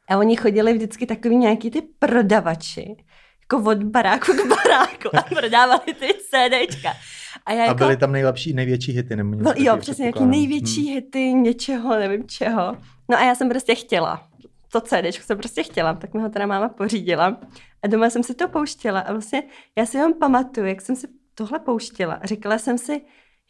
A 0.08 0.16
oni 0.18 0.37
chodili 0.37 0.73
vždycky 0.73 1.06
takový 1.06 1.37
nějaký 1.37 1.70
ty 1.70 1.82
prodavači, 1.99 2.96
jako 3.40 3.70
od 3.70 3.82
baráku 3.82 4.32
k 4.32 4.49
baráku 4.49 5.16
a 5.16 5.23
prodávali 5.35 5.94
ty 6.00 6.08
CDčka. 6.14 6.92
A 7.46 7.52
já 7.52 7.62
A 7.62 7.66
jako, 7.66 7.78
byly 7.78 7.96
tam 7.96 8.12
nejlepší, 8.12 8.52
největší 8.52 8.92
hity, 8.92 9.16
nebo 9.16 9.36
byl, 9.36 9.52
jo, 9.56 9.76
přesně 9.76 10.04
předpokládám. 10.04 10.30
největší 10.30 10.94
hity 10.94 11.20
něčeho, 11.20 11.98
nevím 11.98 12.28
čeho. 12.28 12.76
No 13.10 13.18
a 13.18 13.24
já 13.24 13.34
jsem 13.34 13.48
prostě 13.48 13.74
chtěla. 13.74 14.28
to 14.72 14.80
CD 14.80 15.04
jsem 15.04 15.38
prostě 15.38 15.62
chtěla, 15.62 15.94
tak 15.94 16.14
mi 16.14 16.20
ho 16.22 16.28
teda 16.28 16.46
máma 16.46 16.68
pořídila. 16.68 17.36
A 17.82 17.86
doma 17.86 18.10
jsem 18.10 18.22
si 18.22 18.34
to 18.34 18.48
pouštěla 18.48 19.00
a 19.00 19.12
vlastně 19.12 19.42
já 19.78 19.86
si 19.86 19.96
jenom 19.96 20.14
pamatuju, 20.14 20.66
jak 20.66 20.80
jsem 20.80 20.96
si 20.96 21.06
tohle 21.34 21.58
pouštěla 21.58 22.14
a 22.14 22.26
říkala 22.26 22.58
jsem 22.58 22.78
si, 22.78 23.00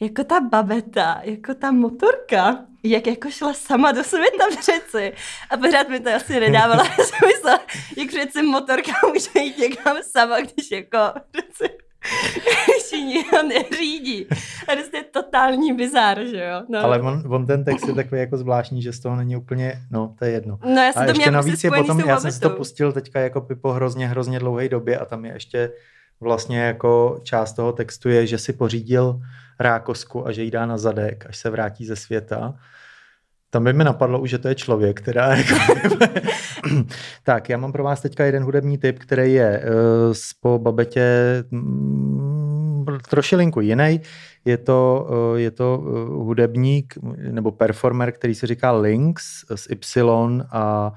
jako 0.00 0.24
ta 0.24 0.40
babeta, 0.40 1.20
jako 1.22 1.54
ta 1.54 1.72
motorka, 1.72 2.64
jak 2.82 3.06
jako 3.06 3.30
šla 3.30 3.54
sama 3.54 3.92
do 3.92 4.04
světa 4.04 4.44
přeci. 4.58 5.12
A 5.50 5.56
pořád 5.56 5.88
mi 5.88 6.00
to 6.00 6.10
asi 6.14 6.40
nedávalo 6.40 6.84
smysl, 6.94 7.58
jak 7.96 8.08
přeci 8.08 8.42
motorka 8.42 8.92
může 9.12 9.40
jít 9.40 9.58
někam 9.58 9.96
sama, 10.02 10.40
když 10.40 10.70
jako 10.70 10.98
přeci 11.30 11.74
ji 12.96 13.04
nikdo 13.04 13.42
neřídí. 13.42 14.26
A 14.68 14.74
to 14.90 14.96
je 14.96 15.04
totální 15.04 15.72
bizár, 15.72 16.24
že 16.24 16.44
jo? 16.44 16.62
No. 16.68 16.84
Ale 16.84 17.00
on, 17.00 17.22
on, 17.28 17.46
ten 17.46 17.64
text 17.64 17.88
je 17.88 17.94
takový 17.94 18.20
jako 18.20 18.36
zvláštní, 18.36 18.82
že 18.82 18.92
z 18.92 19.00
toho 19.00 19.16
není 19.16 19.36
úplně, 19.36 19.82
no 19.90 20.14
to 20.18 20.24
je 20.24 20.30
jedno. 20.30 20.58
No 20.64 20.82
já 20.82 20.92
jsem 20.92 21.02
a 21.02 21.04
to 21.06 21.10
ještě 21.10 21.30
navíc 21.30 21.64
je 21.64 21.70
potom, 21.70 22.00
já 22.00 22.20
jsem 22.20 22.32
si 22.32 22.40
to 22.40 22.50
pustil 22.50 22.92
teďka 22.92 23.20
jako 23.20 23.46
po 23.60 23.72
hrozně, 23.72 24.08
hrozně 24.08 24.38
dlouhé 24.38 24.68
době 24.68 24.98
a 24.98 25.04
tam 25.04 25.24
je 25.24 25.32
ještě 25.32 25.72
vlastně 26.20 26.60
jako 26.60 27.20
část 27.22 27.52
toho 27.52 27.72
textu 27.72 28.08
je, 28.08 28.26
že 28.26 28.38
si 28.38 28.52
pořídil 28.52 29.20
rákosku 29.60 30.26
a 30.26 30.32
že 30.32 30.42
jí 30.42 30.50
dá 30.50 30.66
na 30.66 30.78
zadek, 30.78 31.26
až 31.28 31.36
se 31.36 31.50
vrátí 31.50 31.86
ze 31.86 31.96
světa. 31.96 32.54
Tam 33.56 33.64
by 33.64 33.72
mi 33.72 33.84
napadlo 33.84 34.20
už, 34.20 34.30
že 34.30 34.38
to 34.38 34.48
je 34.48 34.54
člověk, 34.54 35.00
která 35.00 35.36
jako... 35.36 35.54
tak, 37.22 37.48
já 37.48 37.56
mám 37.58 37.72
pro 37.72 37.84
vás 37.84 38.00
teďka 38.00 38.24
jeden 38.24 38.42
hudební 38.42 38.78
typ, 38.78 38.98
který 38.98 39.32
je 39.34 39.62
uh, 39.64 40.14
po 40.40 40.58
babetě 40.58 41.04
mm, 41.50 42.86
trošilinku 43.10 43.60
jiný. 43.60 44.00
Je 44.44 44.56
to, 44.56 45.08
uh, 45.10 45.38
je 45.38 45.50
to 45.50 45.78
uh, 45.78 46.24
hudebník 46.26 46.94
nebo 47.30 47.52
performer, 47.52 48.12
který 48.12 48.34
se 48.34 48.46
říká 48.46 48.72
Lynx 48.72 49.44
z 49.54 49.66
Y 49.70 50.42
a 50.50 50.90
uh, 50.90 50.96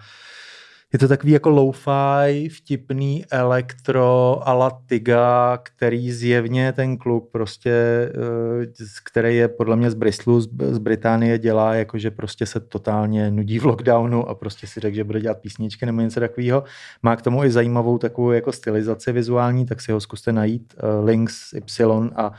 je 0.94 1.00
to 1.00 1.08
takový 1.08 1.32
jako 1.32 1.50
lo-fi, 1.50 2.50
vtipný 2.50 3.26
elektro 3.32 4.40
ala 4.48 4.82
Tiga, 4.88 5.58
který 5.64 6.12
zjevně 6.12 6.74
ten 6.74 6.98
kluk 6.98 7.30
prostě, 7.32 7.72
eh, 7.72 8.86
který 9.04 9.38
je 9.38 9.48
podle 9.48 9.76
mě 9.76 9.92
z 9.92 9.94
Bristolu, 9.94 10.42
z 10.42 10.78
Británie, 10.78 11.40
dělá 11.40 11.76
jako, 11.76 11.98
že 11.98 12.12
prostě 12.12 12.46
se 12.46 12.60
totálně 12.60 13.32
nudí 13.32 13.60
v 13.60 13.66
lockdownu 13.66 14.30
a 14.30 14.36
prostě 14.36 14.68
si 14.68 14.80
řekl, 14.80 14.96
že 14.96 15.04
bude 15.04 15.22
dělat 15.22 15.40
písničky 15.42 15.86
nebo 15.86 16.02
něco 16.02 16.20
takového. 16.20 16.64
Má 17.04 17.16
k 17.16 17.22
tomu 17.22 17.44
i 17.44 17.52
zajímavou 17.52 17.98
takovou 17.98 18.32
jako 18.32 18.52
stylizaci 18.52 19.12
vizuální, 19.12 19.66
tak 19.66 19.82
si 19.82 19.92
ho 19.92 20.00
zkuste 20.00 20.32
najít. 20.32 20.74
Eh, 20.78 21.06
Links 21.06 21.54
Y 21.54 22.10
a 22.16 22.32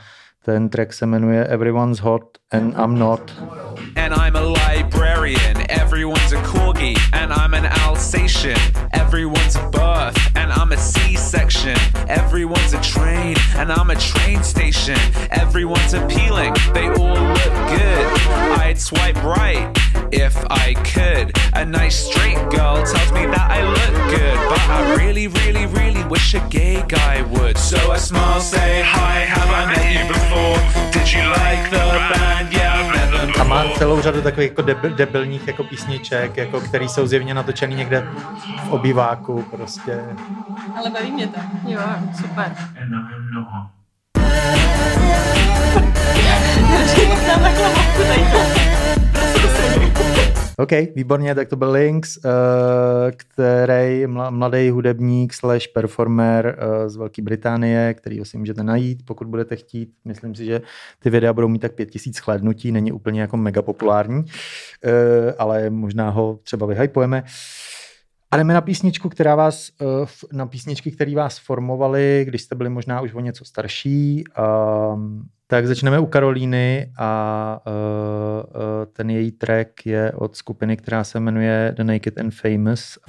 ten 0.45 0.69
track 0.69 0.93
se 0.93 1.05
jmenuje 1.05 1.45
Everyone's 1.45 1.99
Hot 1.99 2.23
and 2.51 2.75
I'm 2.77 2.99
Not. 2.99 3.31
And 3.95 4.13
I'm 4.13 4.35
a 4.35 4.41
librarian, 4.41 5.65
everyone's 5.69 6.33
a 6.33 6.41
corgi, 6.41 6.93
and 7.13 7.31
I'm 7.31 7.50
an 8.01 8.07
Alsatian. 8.15 8.57
Everyone's 8.93 9.55
a 9.55 9.69
birth, 9.69 10.17
and 10.35 10.51
I'm 10.51 10.71
a 10.71 10.77
C-section. 10.77 11.77
Everyone's 12.07 12.73
a 12.73 12.81
train, 12.81 13.35
and 13.55 13.71
I'm 13.71 13.89
a 13.89 13.95
train 13.95 14.43
station. 14.43 14.97
Everyone's 15.29 15.93
appealing, 15.93 16.53
they 16.73 16.87
all 16.87 17.21
look 17.37 17.55
good. 17.69 18.05
I'd 18.59 18.79
swipe 18.79 19.21
right 19.23 19.69
if 20.11 20.35
I 20.49 20.73
could. 20.93 21.37
A 21.53 21.65
nice 21.65 22.07
straight 22.07 22.41
girl 22.49 22.83
tells 22.83 23.11
me 23.11 23.25
that 23.27 23.47
I 23.51 23.61
look 23.63 23.95
good, 24.09 24.37
but 24.49 24.61
I 24.69 24.95
really, 24.95 25.27
really, 25.27 25.65
really 25.67 26.03
wish 26.05 26.33
a 26.33 26.39
gay 26.49 26.83
guy 26.87 27.21
would. 27.21 27.57
So 27.57 27.91
I 27.91 27.97
smile, 27.97 28.41
say 28.41 28.81
hi, 28.83 29.19
have 29.35 29.49
I 29.49 29.65
met 29.73 29.87
you 29.93 30.07
before? 30.07 30.57
Did 30.91 31.11
you 31.13 31.23
like 31.41 31.69
the 31.69 31.85
band? 32.11 32.53
Yeah, 32.53 32.70
A 33.41 33.43
má 33.43 33.63
celou 33.77 34.01
řadu 34.01 34.21
takových 34.21 34.49
jako 34.49 34.61
debil, 34.61 34.95
debilních 34.95 35.47
jako 35.47 35.63
písniček, 35.63 36.37
jako, 36.37 36.61
který 36.61 36.89
jsou 36.89 37.07
zjevně 37.07 37.33
natočený 37.33 37.75
někde 37.75 38.07
v 38.65 38.69
obýváku 38.69 39.45
prostě. 39.51 39.99
Ale 40.77 40.89
baví 40.89 41.11
mě 41.11 41.27
to. 41.27 41.39
Jo, 41.67 41.81
super. 42.21 42.55
OK, 50.61 50.71
výborně, 50.95 51.35
tak 51.35 51.49
to 51.49 51.55
byl 51.55 51.71
Links, 51.71 52.17
uh, 52.17 52.31
který 53.17 54.07
mladý 54.29 54.69
hudebník 54.69 55.33
slash 55.33 55.67
performer 55.67 56.57
uh, 56.57 56.89
z 56.89 56.95
Velké 56.95 57.21
Británie, 57.21 57.93
který 57.93 58.25
si 58.25 58.37
můžete 58.37 58.63
najít, 58.63 59.05
pokud 59.05 59.27
budete 59.27 59.55
chtít. 59.55 59.93
Myslím 60.05 60.35
si, 60.35 60.45
že 60.45 60.61
ty 60.99 61.09
videa 61.09 61.33
budou 61.33 61.47
mít 61.47 61.59
tak 61.59 61.71
pět 61.71 61.91
tisíc 61.91 62.19
chlédnutí, 62.19 62.71
není 62.71 62.91
úplně 62.91 63.21
jako 63.21 63.37
mega 63.37 63.61
populární, 63.61 64.17
uh, 64.17 64.25
ale 65.37 65.69
možná 65.69 66.09
ho 66.09 66.39
třeba 66.43 66.65
vyhypujeme. 66.65 67.23
A 68.31 68.37
jdeme 68.37 68.53
na 68.53 68.61
písničku, 68.61 69.09
která 69.09 69.35
vás, 69.35 69.69
na 70.33 70.45
písničky, 70.45 70.91
které 70.91 71.15
vás 71.15 71.39
formovaly, 71.39 72.23
když 72.27 72.41
jste 72.41 72.55
byli 72.55 72.69
možná 72.69 73.01
už 73.01 73.13
o 73.13 73.19
něco 73.19 73.45
starší. 73.45 74.23
Um, 74.93 75.29
tak 75.51 75.67
začneme 75.67 75.99
u 75.99 76.05
Karolíny 76.05 76.91
a 76.97 77.61
uh, 77.67 78.61
uh, 78.61 78.61
ten 78.93 79.09
její 79.09 79.31
track 79.31 79.85
je 79.85 80.11
od 80.11 80.35
skupiny, 80.35 80.77
která 80.77 81.03
se 81.03 81.19
jmenuje 81.19 81.73
The 81.77 81.83
Naked 81.83 82.17
and 82.17 82.31
Famous. 82.31 82.99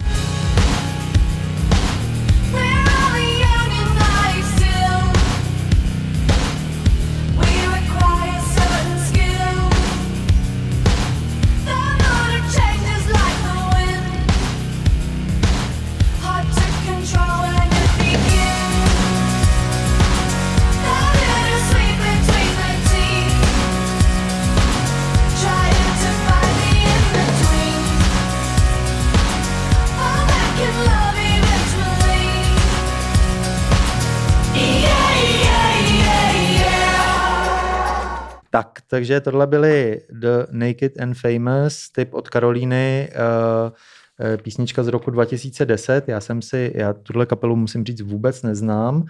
Tak, 38.54 38.78
takže 38.86 39.20
tohle 39.20 39.46
byly 39.46 40.00
The 40.10 40.46
Naked 40.50 41.00
and 41.00 41.14
Famous, 41.14 41.90
typ 41.92 42.14
od 42.14 42.28
Karolíny, 42.28 43.08
uh, 43.12 44.36
písnička 44.36 44.82
z 44.82 44.88
roku 44.88 45.10
2010. 45.10 46.08
Já 46.08 46.20
jsem 46.20 46.42
si, 46.42 46.72
já 46.74 46.92
tuhle 46.92 47.26
kapelu 47.26 47.56
musím 47.56 47.84
říct 47.84 48.00
vůbec 48.00 48.42
neznám, 48.42 49.04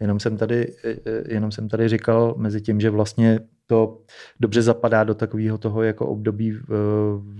jenom 0.00 0.20
jsem 0.20 0.36
tady, 0.36 0.74
eh, 0.84 0.96
jenom 1.28 1.52
jsem 1.52 1.68
tady 1.68 1.88
říkal 1.88 2.34
mezi 2.38 2.60
tím, 2.60 2.80
že 2.80 2.90
vlastně 2.90 3.40
to 3.66 3.98
dobře 4.40 4.62
zapadá 4.62 5.04
do 5.04 5.14
takového 5.14 5.58
toho 5.58 5.82
jako 5.82 6.06
období 6.06 6.58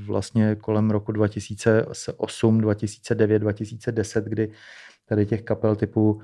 vlastně 0.07 0.55
kolem 0.55 0.91
roku 0.91 1.13
2008, 1.13 2.61
2009, 2.61 3.39
2010, 3.39 4.25
kdy 4.25 4.51
tady 5.09 5.27
těch 5.27 5.43
kapel 5.43 5.77
typu 5.77 6.21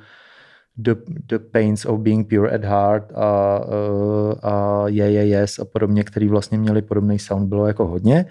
the, 0.76 0.94
the 1.06 1.38
Pains 1.38 1.84
of 1.84 2.00
Being 2.00 2.28
Pure 2.28 2.54
at 2.54 2.64
Heart 2.64 3.12
a, 3.14 3.60
uh, 3.64 4.34
a 4.42 4.88
Yeah, 4.88 5.12
yeah, 5.12 5.28
Yes 5.28 5.58
a 5.58 5.64
podobně, 5.64 6.04
který 6.04 6.28
vlastně 6.28 6.58
měli 6.58 6.82
podobný 6.82 7.18
sound, 7.18 7.48
bylo 7.48 7.66
jako 7.66 7.86
hodně. 7.86 8.26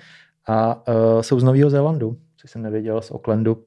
A 0.47 0.87
uh, 0.87 1.21
jsou 1.21 1.39
z 1.39 1.43
Nového 1.43 1.69
Zélandu, 1.69 2.17
což 2.37 2.51
jsem 2.51 2.61
nevěděl, 2.61 3.01
z 3.01 3.11
Aucklandu. 3.11 3.63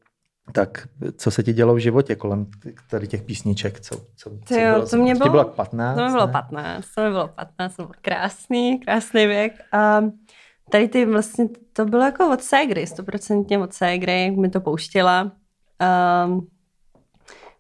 Tak 0.53 0.89
co 1.17 1.31
se 1.31 1.43
ti 1.43 1.53
dělo 1.53 1.75
v 1.75 1.79
životě 1.79 2.15
kolem 2.15 2.47
tady 2.91 3.07
těch 3.07 3.23
písniček? 3.23 3.81
Co, 3.81 3.97
co, 4.17 4.31
co 4.45 4.55
jo, 4.55 4.75
bylo, 4.75 4.87
to 4.87 4.97
mě 4.97 5.15
bylo, 5.15 5.31
bylo 5.31 5.45
15? 5.45 5.97
To 5.97 6.05
mi 6.05 6.11
bylo 6.11 6.29
15, 6.29 6.87
to 6.95 7.03
mi 7.03 7.11
bylo 7.11 7.29
15, 7.29 7.77
to 7.77 7.83
byl 7.83 7.95
krásný, 8.03 8.79
krásný 8.79 9.27
věk. 9.27 9.53
A 9.73 10.05
tady 10.71 10.89
ty 10.89 11.07
vlastně, 11.07 11.49
to 11.73 11.85
bylo 11.85 12.03
jako 12.03 12.33
od 12.33 12.43
Ségry, 12.43 12.87
stoprocentně 12.87 13.59
od 13.59 13.73
Ségry, 13.73 14.31
mi 14.31 14.51
to 14.51 14.61
pouštěla. 14.61 15.33
Um, 16.27 16.47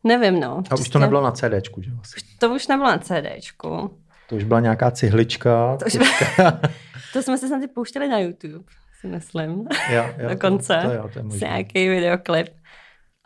Nevím, 0.04 0.40
no. 0.40 0.62
A 0.70 0.74
už 0.74 0.88
to 0.88 0.98
nebylo 0.98 1.22
na 1.22 1.32
CDčku, 1.32 1.82
že 1.82 1.90
vlastně? 1.90 2.22
To 2.38 2.54
už 2.54 2.66
nebylo 2.66 2.88
na 2.88 2.98
CDčku. 2.98 3.90
To 4.28 4.36
už 4.36 4.44
byla 4.44 4.60
nějaká 4.60 4.90
cihlička. 4.90 5.76
To, 5.76 5.86
už 5.86 5.92
to 7.12 7.22
jsme 7.22 7.38
se 7.38 7.48
snad 7.48 7.60
pouštěli 7.74 8.08
na 8.08 8.18
YouTube, 8.18 8.64
si 9.00 9.06
myslím. 9.06 9.68
Jo, 9.90 10.04
jo, 10.18 10.28
Dokonce. 10.28 10.80
To, 10.82 10.88
to, 10.88 10.94
jo, 10.94 11.10
to 11.12 11.18
je. 11.18 11.40
Nějaký 11.40 11.88
videoklip. 11.88 12.48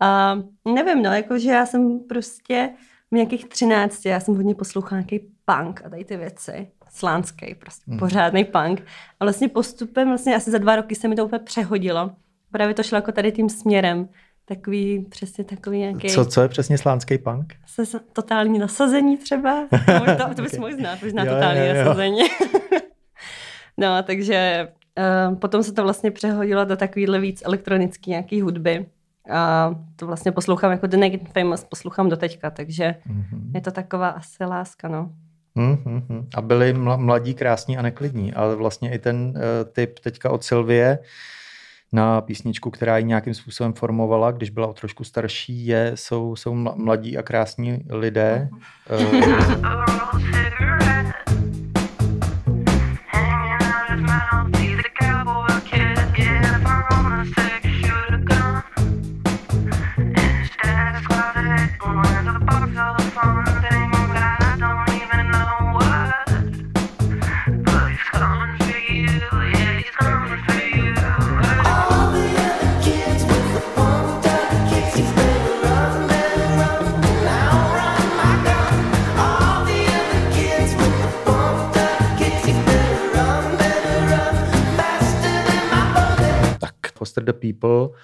A 0.01 0.39
nevím, 0.75 1.03
no, 1.03 1.13
jakože 1.13 1.51
já 1.51 1.67
jsem 1.67 2.01
prostě 2.09 2.71
v 3.11 3.15
nějakých 3.15 3.49
třinácti, 3.49 4.09
já 4.09 4.21
jsem 4.21 4.35
hodně 4.35 4.55
poslouchala 4.55 5.01
nějaký 5.01 5.29
punk 5.45 5.83
a 5.85 5.89
tady 5.89 6.05
ty 6.05 6.17
věci. 6.17 6.69
Slánský, 6.91 7.55
prostě 7.55 7.91
mm. 7.91 7.99
pořádný 7.99 8.45
punk. 8.45 8.83
A 9.21 9.25
vlastně 9.25 9.49
postupem, 9.49 10.09
vlastně 10.09 10.37
asi 10.37 10.51
za 10.51 10.59
dva 10.59 10.77
roky 10.77 10.95
se 10.95 11.09
mi 11.09 11.17
to 11.17 11.25
úplně 11.25 11.39
přehodilo. 11.39 12.11
Právě 12.51 12.75
to 12.75 12.83
šlo 12.83 12.97
jako 12.97 13.13
tady 13.13 13.33
tím 13.33 13.49
směrem 13.49 14.09
takový, 14.49 15.07
přesně 15.11 15.45
takový 15.45 15.79
nějaký... 15.79 16.09
Co, 16.09 16.25
co 16.25 16.43
je 16.43 16.49
přesně 16.49 16.79
slánský 16.79 17.19
punk? 17.19 17.55
Se, 17.67 18.01
totální 18.13 18.59
nasazení 18.59 19.17
třeba. 19.17 19.69
To, 19.71 20.35
to 20.35 20.43
bys 20.43 20.53
okay. 20.53 20.61
mohl 20.61 20.77
znát, 20.77 21.03
možná 21.03 21.25
totální 21.25 21.61
jo, 21.61 21.67
jo, 21.67 21.75
jo. 21.75 21.85
nasazení. 21.85 22.21
no, 23.79 24.03
takže 24.03 24.69
Uh, 24.99 25.35
potom 25.35 25.63
se 25.63 25.73
to 25.73 25.83
vlastně 25.83 26.11
přehodilo 26.11 26.65
do 26.65 26.77
takovýhle 26.77 27.21
víc 27.21 27.43
elektronický 27.45 28.11
nějaký 28.11 28.41
hudby. 28.41 28.87
A 29.31 29.75
to 29.97 30.07
vlastně 30.07 30.33
poslouchám 30.33 30.71
jako 30.71 30.87
The 30.87 30.97
Naked 30.97 31.29
Famous, 31.29 31.65
poslouchám 31.65 32.09
do 32.09 32.17
teďka, 32.17 32.51
takže 32.51 32.95
mm-hmm. 33.11 33.51
je 33.55 33.61
to 33.61 33.71
taková 33.71 34.09
asi 34.09 34.45
láska, 34.45 34.89
no. 34.89 35.11
Mm-hmm. 35.57 36.27
A 36.35 36.41
byli 36.43 36.73
mladí, 36.97 37.35
krásní 37.35 37.79
a 37.79 37.83
neklidní, 37.83 38.35
ale 38.35 38.57
vlastně 38.57 38.95
i 38.95 38.99
ten 38.99 39.17
uh, 39.17 39.71
typ 39.73 39.99
teďka 39.99 40.31
od 40.31 40.45
Sylvie 40.45 40.99
na 41.93 42.21
písničku, 42.21 42.71
která 42.71 42.99
ji 42.99 43.05
nějakým 43.05 43.35
způsobem 43.35 43.73
formovala, 43.73 44.31
když 44.31 44.51
byla 44.51 44.67
o 44.67 44.73
trošku 44.73 45.05
starší, 45.05 45.67
je, 45.67 45.93
jsou, 45.95 46.37
jsou 46.37 46.55
mladí 46.55 47.19
a 47.19 47.23
krásní 47.23 47.85
lidé. 47.91 48.49
Uh, 87.19 87.25
the 87.25 87.33
People. 87.33 87.99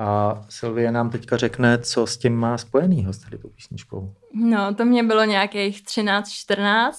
A 0.00 0.40
Sylvie 0.48 0.92
nám 0.92 1.10
teďka 1.10 1.36
řekne, 1.36 1.78
co 1.78 2.06
s 2.06 2.16
tím 2.16 2.36
má 2.36 2.58
spojenýho 2.58 3.12
s 3.12 3.18
tady 3.18 3.38
tou 3.38 3.48
písničkou. 3.48 4.14
No, 4.34 4.74
to 4.74 4.84
mě 4.84 5.02
bylo 5.02 5.24
nějakých 5.24 5.82
13-14, 5.82 6.92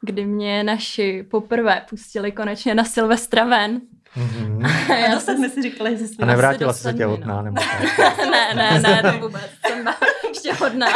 kdy 0.00 0.24
mě 0.24 0.64
naši 0.64 1.26
poprvé 1.30 1.82
pustili 1.90 2.32
konečně 2.32 2.74
na 2.74 2.84
Silvestra 2.84 3.44
ven. 3.44 3.80
Mm-hmm. 4.16 4.66
A 4.92 4.96
já 4.96 5.20
jsem 5.20 5.50
si 5.50 5.62
říkala, 5.62 5.90
že 5.90 6.06
jsi 6.08 6.14
A 6.22 6.26
nevrátila 6.26 6.72
se 6.72 6.92
tě 6.92 7.04
hodná, 7.04 7.42
nebo 7.42 7.56
ne, 8.30 8.54
ne, 8.54 8.80
ne, 8.80 9.12
to 9.12 9.18
vůbec. 9.18 9.50
Jsem 9.66 9.88
ještě 10.28 10.52
hodná. 10.52 10.86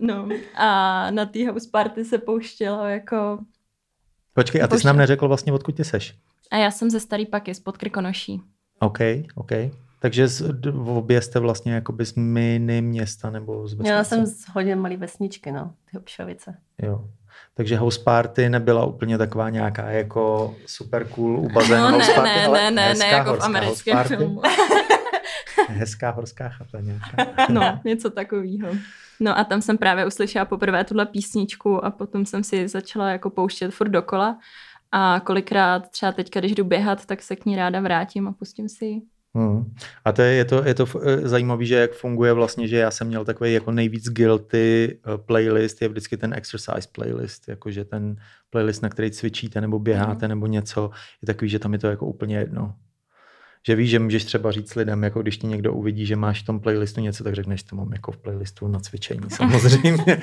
no 0.00 0.28
a 0.54 1.10
na 1.10 1.26
té 1.26 1.46
house 1.50 1.68
party 1.72 2.04
se 2.04 2.18
pouštělo 2.18 2.88
jako... 2.88 3.38
Počkej, 4.34 4.62
a 4.62 4.66
ty 4.66 4.78
jsi 4.78 4.86
nám 4.86 4.96
neřekl 4.96 5.28
vlastně, 5.28 5.52
odkud 5.52 5.76
ty 5.76 5.84
seš? 5.84 6.14
A 6.52 6.56
já 6.56 6.70
jsem 6.70 6.90
ze 6.90 7.00
Starý 7.00 7.26
Paky, 7.26 7.54
z 7.54 7.60
Podkrkonoší. 7.60 8.42
OK, 8.78 8.98
OK. 9.34 9.52
Takže 9.98 10.28
z, 10.28 10.40
v 10.70 10.88
obě 10.88 11.22
jste 11.22 11.38
vlastně 11.38 11.72
jakoby 11.72 12.06
z 12.06 12.14
mini 12.14 12.82
města 12.82 13.30
nebo 13.30 13.68
z 13.68 13.74
vesnice? 13.74 13.92
Já 13.92 14.04
jsem 14.04 14.26
z 14.26 14.48
hodně 14.48 14.76
malý 14.76 14.96
vesničky, 14.96 15.52
no, 15.52 15.74
ty 15.90 15.98
Obšovice. 15.98 16.54
Jo. 16.82 17.08
Takže 17.54 17.76
house 17.76 18.00
party 18.04 18.48
nebyla 18.48 18.84
úplně 18.84 19.18
taková 19.18 19.50
nějaká 19.50 19.90
jako 19.90 20.54
super 20.66 21.08
cool 21.08 21.38
u 21.38 21.48
bazénu 21.48 21.82
no, 21.82 21.90
house 21.90 22.12
party, 22.12 22.28
ne, 22.28 22.46
ale 22.46 22.70
ne, 22.70 22.70
ne, 22.70 22.94
ne, 22.94 23.06
jako 23.06 23.36
v 23.36 23.42
americkém 23.42 24.04
filmu. 24.04 24.42
hezká 25.68 26.10
horská 26.10 26.48
chata 26.48 26.80
nějaká. 26.80 27.46
no, 27.52 27.80
něco 27.84 28.10
takového. 28.10 28.68
No 29.20 29.38
a 29.38 29.44
tam 29.44 29.62
jsem 29.62 29.78
právě 29.78 30.06
uslyšela 30.06 30.44
poprvé 30.44 30.84
tuhle 30.84 31.06
písničku 31.06 31.84
a 31.84 31.90
potom 31.90 32.26
jsem 32.26 32.44
si 32.44 32.68
začala 32.68 33.10
jako 33.10 33.30
pouštět 33.30 33.70
furt 33.70 33.88
dokola. 33.88 34.38
A 34.92 35.20
kolikrát 35.20 35.90
třeba 35.90 36.12
teď, 36.12 36.34
když 36.34 36.54
jdu 36.54 36.64
běhat, 36.64 37.06
tak 37.06 37.22
se 37.22 37.36
k 37.36 37.46
ní 37.46 37.56
ráda 37.56 37.80
vrátím 37.80 38.28
a 38.28 38.32
pustím 38.32 38.68
si 38.68 38.84
ji. 38.84 39.02
Hmm. 39.34 39.74
A 40.04 40.12
to 40.12 40.22
je, 40.22 40.32
je 40.32 40.44
to, 40.44 40.64
je 40.64 40.74
to 40.74 40.86
eh, 41.02 41.28
zajímavé, 41.28 41.64
že 41.64 41.74
jak 41.74 41.92
funguje 41.92 42.32
vlastně, 42.32 42.68
že 42.68 42.76
já 42.76 42.90
jsem 42.90 43.06
měl 43.06 43.24
takový 43.24 43.52
jako 43.52 43.72
nejvíc 43.72 44.08
guilty 44.08 44.98
eh, 44.98 45.18
playlist, 45.18 45.82
je 45.82 45.88
vždycky 45.88 46.16
ten 46.16 46.34
exercise 46.34 46.88
playlist, 46.92 47.48
jakože 47.48 47.84
ten 47.84 48.16
playlist, 48.50 48.82
na 48.82 48.88
který 48.88 49.10
cvičíte 49.10 49.60
nebo 49.60 49.78
běháte 49.78 50.26
mm. 50.26 50.28
nebo 50.28 50.46
něco, 50.46 50.90
je 51.22 51.26
takový, 51.26 51.48
že 51.48 51.58
tam 51.58 51.72
je 51.72 51.78
to 51.78 51.86
jako 51.86 52.06
úplně 52.06 52.36
jedno. 52.36 52.74
Že 53.66 53.74
víš, 53.74 53.90
že 53.90 53.98
můžeš 53.98 54.24
třeba 54.24 54.52
říct 54.52 54.74
lidem, 54.74 55.02
jako 55.02 55.22
když 55.22 55.38
ti 55.38 55.46
někdo 55.46 55.72
uvidí, 55.72 56.06
že 56.06 56.16
máš 56.16 56.42
v 56.42 56.46
tom 56.46 56.60
playlistu 56.60 57.00
něco, 57.00 57.24
tak 57.24 57.34
řekneš, 57.34 57.62
to 57.62 57.76
mám 57.76 57.92
jako 57.92 58.12
v 58.12 58.18
playlistu 58.18 58.68
na 58.68 58.80
cvičení 58.80 59.22
samozřejmě. 59.30 60.20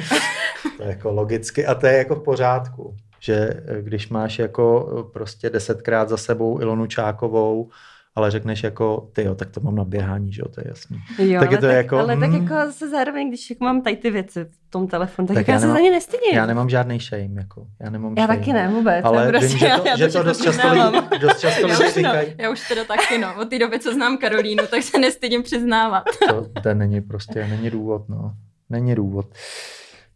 to 0.78 0.84
je 0.84 0.90
jako 0.90 1.12
logicky 1.12 1.66
a 1.66 1.76
to 1.76 1.88
je 1.88 1.98
jako 1.98 2.16
v 2.16 2.24
pořádku 2.24 2.96
že 3.20 3.36
eh, 3.36 3.82
když 3.82 4.10
máš 4.10 4.40
jako 4.40 4.96
eh, 5.00 5.12
prostě 5.14 5.50
desetkrát 5.50 6.10
za 6.10 6.18
sebou 6.18 6.62
Ilonu 6.62 6.88
Čákovou, 6.88 7.70
ale 8.16 8.32
řekneš 8.32 8.64
jako, 8.64 9.10
ty 9.14 9.24
jo, 9.24 9.36
tak 9.36 9.50
to 9.50 9.60
mám 9.60 9.76
na 9.76 9.84
běhání, 9.84 10.34
že 10.34 10.42
jo, 10.42 10.48
to 10.50 10.62
je 10.62 10.66
jasný. 10.68 10.98
Jo, 11.20 11.40
tak 11.40 11.52
je 11.52 11.58
to 11.58 11.66
tak, 11.66 11.76
jako, 11.76 11.98
ale 11.98 12.16
hmm. 12.16 12.22
tak 12.22 12.42
jako 12.42 12.72
se 12.72 12.90
zároveň, 12.90 13.30
když 13.30 13.50
jako 13.50 13.64
mám 13.64 13.82
tady 13.82 13.96
ty 13.96 14.12
věci 14.12 14.44
v 14.44 14.70
tom 14.70 14.88
telefonu, 14.88 15.28
tak, 15.28 15.36
tak 15.36 15.48
jako 15.48 15.52
já, 15.52 15.56
já 15.56 15.60
nemám, 15.62 15.76
se 15.76 15.80
za 15.80 15.84
ně 15.84 15.92
nestydím. 15.92 16.34
Já 16.34 16.46
nemám 16.46 16.70
žádný 16.70 17.00
shame, 17.00 17.42
jako, 17.42 17.68
já 17.80 17.90
nemám 17.90 18.14
Já 18.18 18.26
shame. 18.26 18.40
taky 18.40 18.54
ne, 18.54 18.68
vůbec. 18.68 19.06
Ale 19.06 19.28
prostě, 19.28 19.48
vím, 19.48 19.58
že 19.58 19.70
to, 19.82 19.88
já 19.88 19.98
že 19.98 20.08
to 20.08 20.24
dost 20.24 20.44
často 20.44 20.68
lidi, 20.74 21.20
dost 21.20 21.40
často 21.40 21.68
lidi 21.68 21.92
říkají. 21.96 22.30
No, 22.38 22.44
já 22.44 22.50
už 22.50 22.68
teda 22.68 22.84
taky, 22.86 23.18
no, 23.18 23.42
od 23.42 23.50
té 23.50 23.60
doby, 23.60 23.80
co 23.80 23.94
znám 23.94 24.18
Karolínu, 24.18 24.64
tak 24.72 24.84
se 24.84 25.00
nestydím 25.00 25.44
přiznávat. 25.44 26.04
to, 26.30 26.62
to 26.64 26.74
není 26.74 27.02
prostě, 27.02 27.48
není 27.48 27.70
důvod, 27.70 28.10
no. 28.10 28.34
Není 28.70 28.96
důvod. 28.96 29.26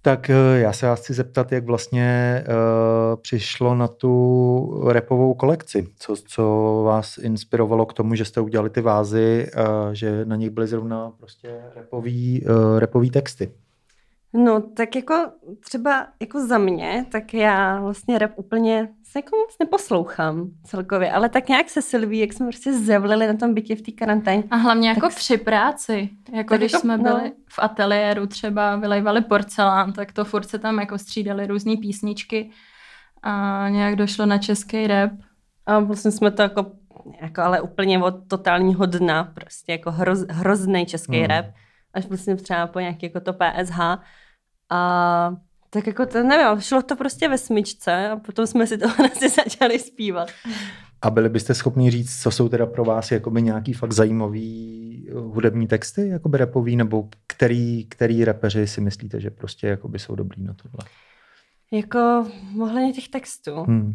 Tak 0.06 0.30
eh, 0.30 0.60
já 0.60 0.74
se 0.74 0.86
vás 0.86 1.00
chci 1.00 1.14
zeptat, 1.14 1.52
jak 1.52 1.66
vlastně 1.66 2.44
uh, 2.48 3.22
přišlo 3.22 3.76
na 3.76 3.88
tu 3.88 4.84
repovou 4.88 5.34
kolekci. 5.34 5.88
Co, 6.00 6.16
co 6.16 6.44
vás 6.86 7.18
inspirovalo 7.18 7.86
k 7.86 7.94
tomu, 7.94 8.16
že 8.16 8.26
jste 8.26 8.42
udělali 8.42 8.70
ty 8.70 8.82
vázy, 8.82 9.48
uh, 9.58 9.94
že 9.94 10.26
na 10.26 10.36
nich 10.36 10.50
byly 10.50 10.68
zrovna 10.68 11.12
prostě 11.18 11.62
repový, 11.76 12.46
uh, 12.46 12.80
repový 12.80 13.12
texty? 13.12 13.52
No, 14.34 14.62
tak 14.62 14.96
jako 14.96 15.14
třeba 15.60 16.08
jako 16.22 16.48
za 16.48 16.58
mě, 16.58 17.06
tak 17.12 17.34
já 17.34 17.82
vlastně 17.82 18.20
rap 18.20 18.32
úplně 18.36 18.90
se 19.14 19.20
jako 19.20 19.38
moc 19.38 19.56
neposlouchám 19.60 20.50
celkově, 20.64 21.12
ale 21.12 21.30
tak 21.30 21.50
nějak 21.50 21.70
se 21.70 21.82
Silví, 21.82 22.20
jak 22.20 22.34
jsme 22.34 22.46
prostě 22.46 22.74
zevlili 22.74 23.28
na 23.28 23.34
tom 23.34 23.54
bytě 23.54 23.76
v 23.76 23.82
té 23.82 23.92
karanténě. 23.92 24.44
A 24.52 24.56
hlavně 24.56 24.90
jako 24.90 25.02
tak, 25.02 25.16
při 25.16 25.38
práci, 25.38 26.10
jako 26.34 26.58
když 26.58 26.72
jako, 26.72 26.82
jsme 26.82 26.98
no. 26.98 27.04
byli 27.04 27.32
v 27.50 27.60
ateliéru 27.60 28.28
třeba, 28.28 28.76
vylejvali 28.76 29.22
porcelán, 29.22 29.94
tak 29.94 30.12
to 30.12 30.26
furt 30.26 30.50
se 30.50 30.60
tam 30.60 30.80
jako 30.80 30.98
střídali 30.98 31.48
různé 31.48 31.78
písničky 31.78 32.52
a 33.24 33.66
nějak 33.70 33.96
došlo 33.96 34.26
na 34.26 34.38
český 34.38 34.88
rap. 34.88 35.12
A 35.66 35.80
vlastně 35.80 36.12
jsme 36.12 36.32
to 36.32 36.42
jako, 36.42 36.72
jako 37.22 37.42
ale 37.42 37.62
úplně 37.62 38.00
od 38.04 38.16
totálního 38.28 38.86
dna, 38.86 39.24
prostě 39.24 39.72
jako 39.72 39.92
hroz, 39.92 40.26
hrozný 40.30 40.86
český 40.86 41.20
mm. 41.20 41.26
rap, 41.26 41.46
až 41.94 42.06
vlastně 42.06 42.36
třeba 42.36 42.68
po 42.68 42.80
nějaký 42.80 43.06
jako 43.06 43.20
to 43.20 43.34
PSH 43.34 43.80
a 44.70 45.36
tak 45.74 45.88
jako 45.88 46.06
to 46.06 46.24
nevím, 46.24 46.62
šlo 46.62 46.82
to 46.82 46.96
prostě 46.96 47.30
ve 47.30 47.38
smyčce 47.38 48.10
a 48.10 48.16
potom 48.16 48.48
jsme 48.48 48.68
si 48.68 48.78
to 48.78 48.88
asi 49.12 49.30
začali 49.30 49.80
zpívat. 49.80 50.30
A 51.02 51.10
byli 51.10 51.30
byste 51.30 51.54
schopni 51.54 51.92
říct, 51.92 52.22
co 52.22 52.32
jsou 52.32 52.50
teda 52.50 52.66
pro 52.66 52.86
vás 52.86 53.12
jakoby 53.12 53.42
nějaký 53.42 53.74
fakt 53.74 53.92
zajímavý 53.92 55.08
eh, 55.10 55.14
hudební 55.14 55.68
texty, 55.68 56.08
jakoby 56.08 56.38
repový, 56.38 56.76
nebo 56.76 57.10
který, 57.28 57.86
který 57.90 58.26
repeři 58.26 58.68
si 58.68 58.82
myslíte, 58.82 59.20
že 59.20 59.30
prostě 59.30 59.68
jakoby 59.68 60.00
jsou 60.00 60.16
dobrý 60.16 60.44
na 60.44 60.54
tohle? 60.54 60.90
Jako 61.72 62.28
ohledně 62.62 62.94
těch 62.94 63.10
textů. 63.10 63.56
Hmm. 63.56 63.94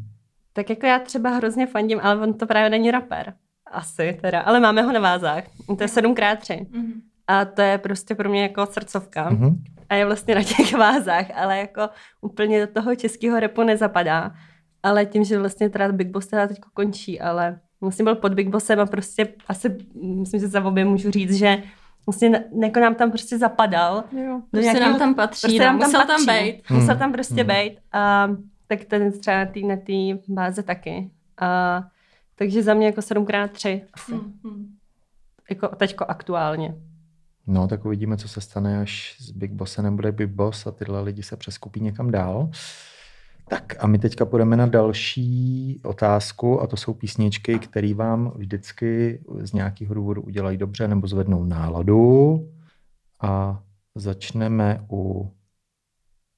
Tak 0.53 0.71
jako 0.71 0.87
já 0.87 0.99
třeba 0.99 1.31
hrozně 1.31 1.67
fandím, 1.67 2.01
ale 2.03 2.21
on 2.21 2.35
to 2.35 2.47
právě 2.47 2.71
není 2.71 2.91
rapper. 2.91 3.35
Asi 3.67 4.19
teda, 4.21 4.41
ale 4.41 4.61
máme 4.61 4.83
ho 4.83 4.93
na 4.93 5.01
vázách. 5.01 5.45
To 5.67 5.83
je 5.83 5.87
7x3. 5.87 6.67
Mm-hmm. 6.67 6.93
A 7.29 7.45
to 7.45 7.63
je 7.63 7.79
prostě 7.79 8.15
pro 8.15 8.29
mě 8.29 8.43
jako 8.43 8.67
srdcovka. 8.67 9.31
Mm-hmm 9.31 9.57
a 9.89 9.95
je 9.95 10.07
vlastně 10.07 10.35
na 10.35 10.43
těch 10.43 10.73
vázách, 10.79 11.27
ale 11.35 11.59
jako 11.59 11.89
úplně 12.21 12.67
do 12.67 12.73
toho 12.73 12.95
českého 12.95 13.41
repu 13.41 13.63
nezapadá. 13.63 14.35
Ale 14.83 15.07
tím, 15.07 15.25
že 15.25 15.39
vlastně 15.39 15.71
teda 15.71 15.93
Big 15.93 16.09
Boss 16.09 16.27
teda 16.27 16.47
teď 16.47 16.59
končí, 16.75 17.21
ale 17.21 17.61
vlastně 17.81 18.05
byl 18.05 18.15
pod 18.15 18.35
Big 18.35 18.49
Bossem 18.49 18.81
a 18.81 18.87
prostě 18.87 19.29
asi, 19.49 19.77
myslím, 20.03 20.41
že 20.41 20.49
za 20.49 20.65
obě 20.65 20.85
můžu 20.85 21.11
říct, 21.11 21.35
že 21.35 21.63
vlastně 22.07 22.45
jako 22.63 22.81
nám 22.81 22.95
tam 22.95 23.11
prostě 23.11 23.39
zapadal. 23.39 24.05
Jo, 24.13 24.41
prostě 24.51 24.65
nějakého, 24.65 24.91
nám 24.91 24.99
tam 24.99 25.15
patří, 25.15 25.41
prostě 25.41 25.65
nám 25.65 25.75
no, 25.75 25.81
tam 25.81 25.89
musel 25.91 26.07
patří, 26.07 26.27
tam 26.27 26.37
být. 26.37 26.71
Musel 26.71 26.89
hmm. 26.89 26.99
tam 26.99 27.13
prostě 27.13 27.43
hmm. 27.43 27.47
být 27.47 27.79
a 27.93 28.31
tak 28.67 28.85
ten 28.85 29.13
třeba 29.13 29.45
na 29.45 29.77
té 29.77 29.93
báze 30.29 30.63
taky. 30.63 31.11
A, 31.41 31.83
takže 32.35 32.63
za 32.63 32.75
mě 32.75 32.87
jako 32.87 33.01
7x3 33.01 33.83
asi. 33.95 34.13
Hmm. 34.13 34.75
Jako 35.51 35.69
teďko 35.69 36.05
aktuálně. 36.09 36.75
No, 37.51 37.69
tak 37.69 37.85
uvidíme, 37.85 38.17
co 38.17 38.29
se 38.29 38.41
stane, 38.41 38.81
až 38.81 39.17
s 39.21 39.31
Big 39.31 39.53
Bossem 39.53 39.85
nebude 39.85 40.13
Big 40.13 40.31
Boss 40.31 40.67
a 40.67 40.71
tyhle 40.71 41.01
lidi 41.01 41.23
se 41.23 41.37
přeskupí 41.37 41.81
někam 41.81 42.11
dál. 42.11 42.51
Tak 43.49 43.85
a 43.85 43.87
my 43.87 43.99
teďka 43.99 44.27
půjdeme 44.27 44.57
na 44.57 44.67
další 44.67 45.81
otázku 45.85 46.61
a 46.61 46.67
to 46.67 46.77
jsou 46.77 46.95
písničky, 46.95 47.59
které 47.59 47.95
vám 47.95 48.33
vždycky 48.37 49.21
z 49.39 49.53
nějakého 49.53 49.95
důvodu 49.95 50.23
udělají 50.23 50.57
dobře 50.57 50.89
nebo 50.89 51.07
zvednou 51.07 51.45
náladu. 51.45 52.41
A 53.21 53.63
začneme 53.95 54.87
u 54.91 55.33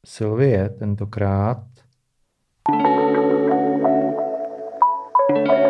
Sylvie 0.07 0.68
tentokrát. 0.68 1.66
I 5.35 5.69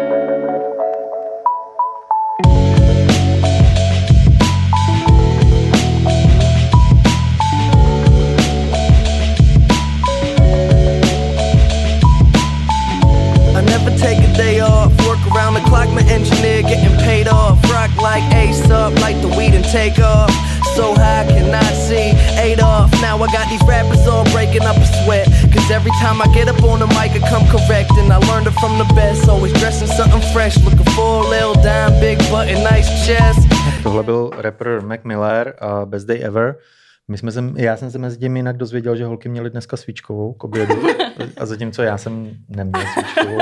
from 28.61 28.79
the 28.79 28.95
best. 28.95 29.29
Always 29.29 29.53
dressing 29.53 29.89
something 29.89 30.23
fresh. 30.33 30.57
Looking 30.65 30.91
for 30.95 31.25
a 31.25 31.29
little 31.29 31.55
dime, 31.63 32.01
big 32.01 32.19
button, 32.31 32.63
nice 32.73 32.89
chest. 33.07 33.49
Tohle 33.83 34.03
byl 34.03 34.31
rapper 34.37 34.81
Mac 34.83 35.01
Miller 35.05 35.55
a 35.59 35.87
Best 35.87 36.07
Day 36.07 36.23
Ever. 36.23 36.57
My 37.09 37.19
jsme 37.19 37.33
se, 37.33 37.45
já 37.57 37.77
jsem 37.77 37.91
se 37.91 37.99
mezi 37.99 38.19
tím 38.19 38.37
jinak 38.37 38.57
dozvěděl, 38.57 38.97
že 38.97 39.05
holky 39.05 39.29
měly 39.29 39.51
dneska 39.51 39.77
svíčkovou 39.77 40.33
k 40.33 40.45
obědu, 40.45 40.75
a 41.41 41.47
zatímco 41.47 41.83
já 41.83 41.99
jsem 41.99 42.31
neměl 42.49 42.83
svíčkovou. 42.95 43.39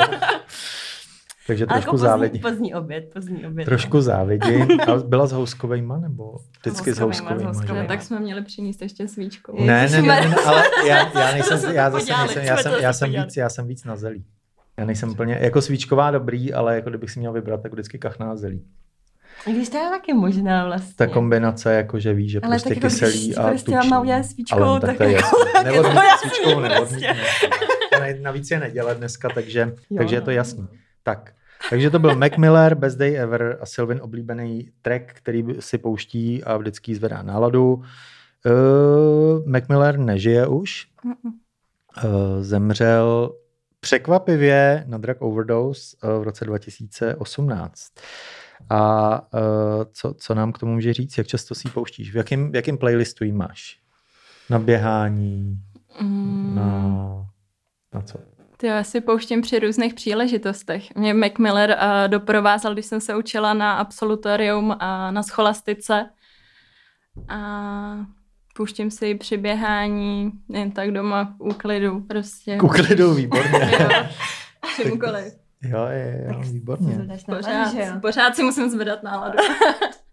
Takže 1.47 1.67
Ale 1.69 1.75
trošku 1.81 1.89
jako 1.89 1.97
závidím. 1.97 2.43
pozdní, 2.43 2.75
oběd, 2.75 3.11
pozdní 3.15 3.47
oběd. 3.47 3.65
Trošku 3.65 4.01
závidím. 4.01 4.81
A 4.87 4.97
byla 4.97 5.27
s 5.27 5.33
houskovejma, 5.33 5.99
nebo 5.99 6.37
vždycky 6.61 6.93
s 6.95 6.99
Houskovejma, 6.99 7.53
s 7.53 7.57
houskovejma? 7.57 7.83
No, 7.83 7.89
tak 7.89 8.03
jsme 8.03 8.21
měli 8.21 8.43
přinést 8.43 8.83
ještě 8.83 9.09
svíčkou. 9.09 9.65
Ne, 9.65 9.89
ne, 9.91 10.03
ne, 10.03 10.09
ne, 10.09 10.29
ne, 10.29 10.37
ale 10.47 10.65
já, 10.87 11.21
já 11.21 11.33
nejsem, 11.33 11.75
já 11.75 11.91
zase 11.91 12.13
nejsem, 12.19 12.45
já 12.45 12.57
jsem, 12.57 12.73
já 12.81 12.93
jsem 12.93 13.11
víc, 13.13 13.37
já 13.37 13.49
jsem 13.49 13.67
víc 13.67 13.85
na 13.85 13.97
zelí. 13.97 14.25
Já 14.79 14.85
nejsem 14.85 15.11
úplně, 15.11 15.39
jako 15.41 15.63
svíčková 15.63 16.11
dobrý, 16.11 16.53
ale 16.55 16.75
jako 16.75 16.89
kdybych 16.91 17.11
si 17.11 17.19
měl 17.19 17.33
vybrat, 17.33 17.63
tak 17.63 17.73
vždycky 17.73 17.99
kachná 17.99 18.37
zelí. 18.37 18.65
I 19.47 19.53
Když 19.53 19.69
to 19.69 19.77
je 19.77 19.89
taky 19.91 20.15
možná 20.15 20.67
vlastně. 20.67 20.95
Ta 20.97 21.07
kombinace, 21.07 21.75
jako 21.75 21.99
že 21.99 22.15
víš, 22.15 22.33
že 22.33 22.41
Ale 22.41 22.51
prostě 22.51 22.69
tak 22.69 22.79
kyselý 22.79 23.25
když 23.27 23.37
a 23.39 23.49
prostě 23.49 23.73
tučný. 23.73 23.91
mám 23.91 24.03
udělat 24.03 24.23
svíčkou, 24.27 24.59
Ale 24.63 24.81
tak 24.81 24.97
to 24.97 25.03
je 25.03 25.13
jako- 25.13 25.37
tak 25.53 25.67
je 25.75 25.81
to 25.83 25.89
jasný 25.89 26.31
svíčkou, 26.31 26.61
prostě. 26.61 26.69
neodmítne. 26.69 27.17
Ne, 28.01 28.19
Navíc 28.21 28.51
je 28.51 28.61
neděle 28.61 28.95
dneska, 28.95 29.29
takže, 29.35 29.73
Jo, 29.91 29.97
takže 29.99 30.17
je 30.17 30.21
no. 30.21 30.25
to 30.25 30.31
jasný. 30.31 30.69
Tak, 31.03 31.33
takže 31.71 31.91
to 31.91 31.99
byl 31.99 32.17
Mac 32.17 32.37
Miller, 32.37 32.75
Best 32.75 32.99
Day 32.99 33.17
Ever 33.19 33.59
a 33.61 33.67
Sylvin 33.67 34.01
oblíbený 34.03 34.71
track, 34.83 35.03
který 35.13 35.45
si 35.61 35.79
pouští 35.79 36.45
a 36.45 36.57
vždycky 36.57 36.95
zvedá 36.95 37.23
náladu. 37.23 37.75
Uh, 37.75 37.83
Mac 39.47 39.69
Miller 39.69 39.99
nežije 39.99 40.47
už. 40.47 40.87
Uh, 41.05 41.13
zemřel 42.41 43.33
překvapivě 43.81 44.85
na 44.87 44.99
drug 44.99 45.17
overdose 45.21 45.97
uh, 46.05 46.21
v 46.21 46.23
roce 46.23 46.45
2018. 46.45 47.83
A 48.71 49.13
uh, 49.35 49.85
co, 49.93 50.15
co 50.15 50.35
nám 50.35 50.53
k 50.53 50.59
tomu 50.59 50.75
může 50.75 50.93
říct, 50.93 51.19
jak 51.19 51.27
často 51.27 51.55
si 51.55 51.69
ji 51.69 51.73
pouštíš? 51.73 52.13
V 52.13 52.17
jakém, 52.17 52.53
v 52.53 52.55
jakém 52.55 52.79
playlistu 52.79 53.25
ji 53.25 53.33
máš? 53.33 53.79
Na 54.51 54.59
běhání? 54.59 55.59
Mm, 56.01 56.55
Na, 56.55 57.27
na 57.95 58.03
co? 58.03 58.19
Ty 58.57 58.67
já 58.67 58.85
si 58.85 59.01
pouštím 59.01 59.43
při 59.43 59.59
různých 59.59 59.95
příležitostech. 59.95 60.95
Mě 60.95 61.15
Mac 61.15 61.33
Miller 61.39 61.71
uh, 61.71 62.09
doprovázel, 62.09 62.73
když 62.73 62.87
jsem 62.87 63.01
se 63.01 63.17
učila 63.17 63.55
na 63.55 63.75
absolutorium 63.75 64.77
a 64.79 65.11
na 65.11 65.23
scholastice. 65.23 66.11
A 67.29 67.39
pouštím 68.59 68.91
si 68.91 69.07
ji 69.07 69.15
při 69.15 69.37
běhání, 69.37 70.33
jen 70.49 70.71
tak 70.71 70.91
doma 70.91 71.25
v 71.25 71.41
úklidu 71.41 72.01
prostě. 72.01 72.57
K 72.57 72.63
uklidu, 72.63 73.15
výborně. 73.15 73.71
Jo, 73.81 73.89
čímkoliv. 74.83 75.35
jo, 75.63 75.87
je, 75.87 76.27
jo, 76.29 76.41
výborně. 76.41 77.09
Pořád, 77.27 77.75
jo? 77.75 78.01
pořád 78.01 78.37
si 78.37 78.43
musím 78.43 78.71
zvedat 78.71 79.03
náladu. 79.03 79.39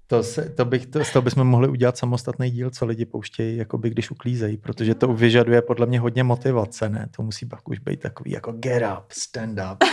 To, 0.08 0.24
se, 0.24 0.50
to, 0.50 0.66
bych, 0.66 0.86
to, 0.86 1.06
z 1.06 1.12
toho 1.12 1.24
bychom 1.24 1.48
mohli 1.48 1.68
udělat 1.68 1.98
samostatný 1.98 2.52
díl, 2.52 2.70
co 2.70 2.86
lidi 2.86 3.06
pouštějí, 3.06 3.58
jakoby, 3.58 3.90
když 3.90 4.12
uklízejí, 4.12 4.58
protože 4.58 4.96
to 4.96 5.08
vyžaduje 5.08 5.62
podle 5.62 5.86
mě 5.86 6.00
hodně 6.00 6.24
motivace, 6.24 6.90
ne? 6.90 7.08
To 7.16 7.24
musí 7.24 7.46
pak 7.46 7.70
už 7.70 7.80
být 7.80 8.00
takový 8.00 8.32
jako 8.32 8.52
get 8.52 8.84
up, 8.98 9.12
stand 9.12 9.60
up. 9.74 9.84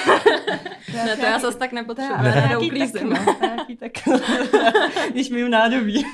ne, 0.94 1.16
to 1.16 1.24
já 1.24 1.38
zase 1.38 1.58
tak 1.58 1.72
nepotřebuji, 1.72 2.14
ale 2.14 2.28
já 2.28 2.34
nějaký 2.34 2.70
neuklízím. 2.70 3.10
tak, 3.10 3.26
no, 3.26 3.36
nějaký 3.42 3.76
tak, 3.76 3.92
když 5.10 5.30
mým 5.30 5.50
nádobí. 5.50 6.04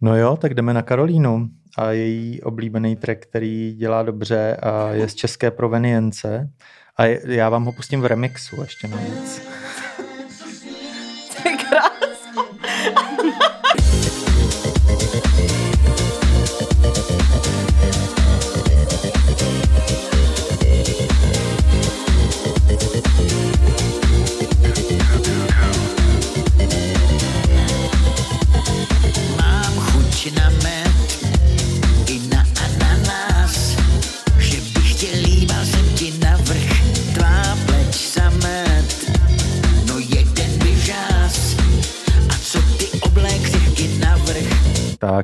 No 0.00 0.16
jo, 0.16 0.36
tak 0.36 0.54
jdeme 0.54 0.74
na 0.74 0.82
Karolínu 0.82 1.48
a 1.78 1.90
její 1.90 2.42
oblíbený 2.42 2.96
track, 2.96 3.18
který 3.20 3.74
dělá 3.74 4.02
dobře 4.02 4.56
a 4.56 4.90
je 4.90 5.08
z 5.08 5.14
české 5.14 5.50
provenience. 5.50 6.50
A 6.96 7.04
já 7.26 7.48
vám 7.48 7.64
ho 7.64 7.72
pustím 7.72 8.00
v 8.00 8.06
remixu 8.06 8.60
ještě 8.60 8.88
navíc. 8.88 9.42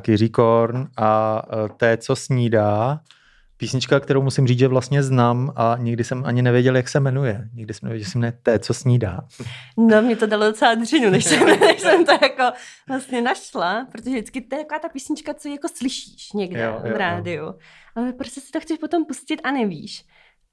Jiří 0.07 0.29
Korn 0.29 0.87
a 0.97 1.41
eh, 1.49 1.69
té, 1.77 1.97
co 1.97 2.15
snídá. 2.15 2.99
Písnička, 3.57 3.99
kterou 3.99 4.21
musím 4.21 4.47
říct, 4.47 4.59
že 4.59 4.67
vlastně 4.67 5.03
znám 5.03 5.53
a 5.55 5.75
nikdy 5.79 6.03
jsem 6.03 6.25
ani 6.25 6.41
nevěděl, 6.41 6.75
jak 6.75 6.89
se 6.89 6.99
jmenuje. 6.99 7.49
Nikdy 7.53 7.73
jsem 7.73 7.87
nevěděl, 7.87 8.05
že 8.05 8.11
se 8.11 8.17
jmenuje 8.17 8.33
té, 8.43 8.59
co 8.59 8.73
snídá. 8.73 9.21
No, 9.77 10.01
mě 10.01 10.15
to 10.15 10.25
dalo 10.25 10.45
docela 10.45 10.75
dřinu, 10.75 11.09
než 11.09 11.25
jsem, 11.25 11.45
než 11.59 11.81
jsem 11.81 12.05
to 12.05 12.11
jako 12.11 12.57
vlastně 12.89 13.21
našla, 13.21 13.87
protože 13.91 14.09
vždycky 14.09 14.41
to 14.41 14.55
je 14.55 14.63
taková 14.63 14.79
ta 14.79 14.89
písnička, 14.89 15.33
co 15.33 15.49
jako 15.49 15.67
slyšíš 15.67 16.31
někde 16.33 16.61
Jo, 16.61 16.69
jo, 16.69 16.79
jo, 16.83 16.87
jo. 16.89 16.93
v 16.95 16.97
rádiu. 16.97 17.53
Ale 17.95 18.13
prostě 18.13 18.41
si 18.41 18.51
to 18.51 18.59
chceš 18.59 18.77
potom 18.77 19.05
pustit 19.05 19.41
a 19.43 19.51
nevíš. 19.51 20.05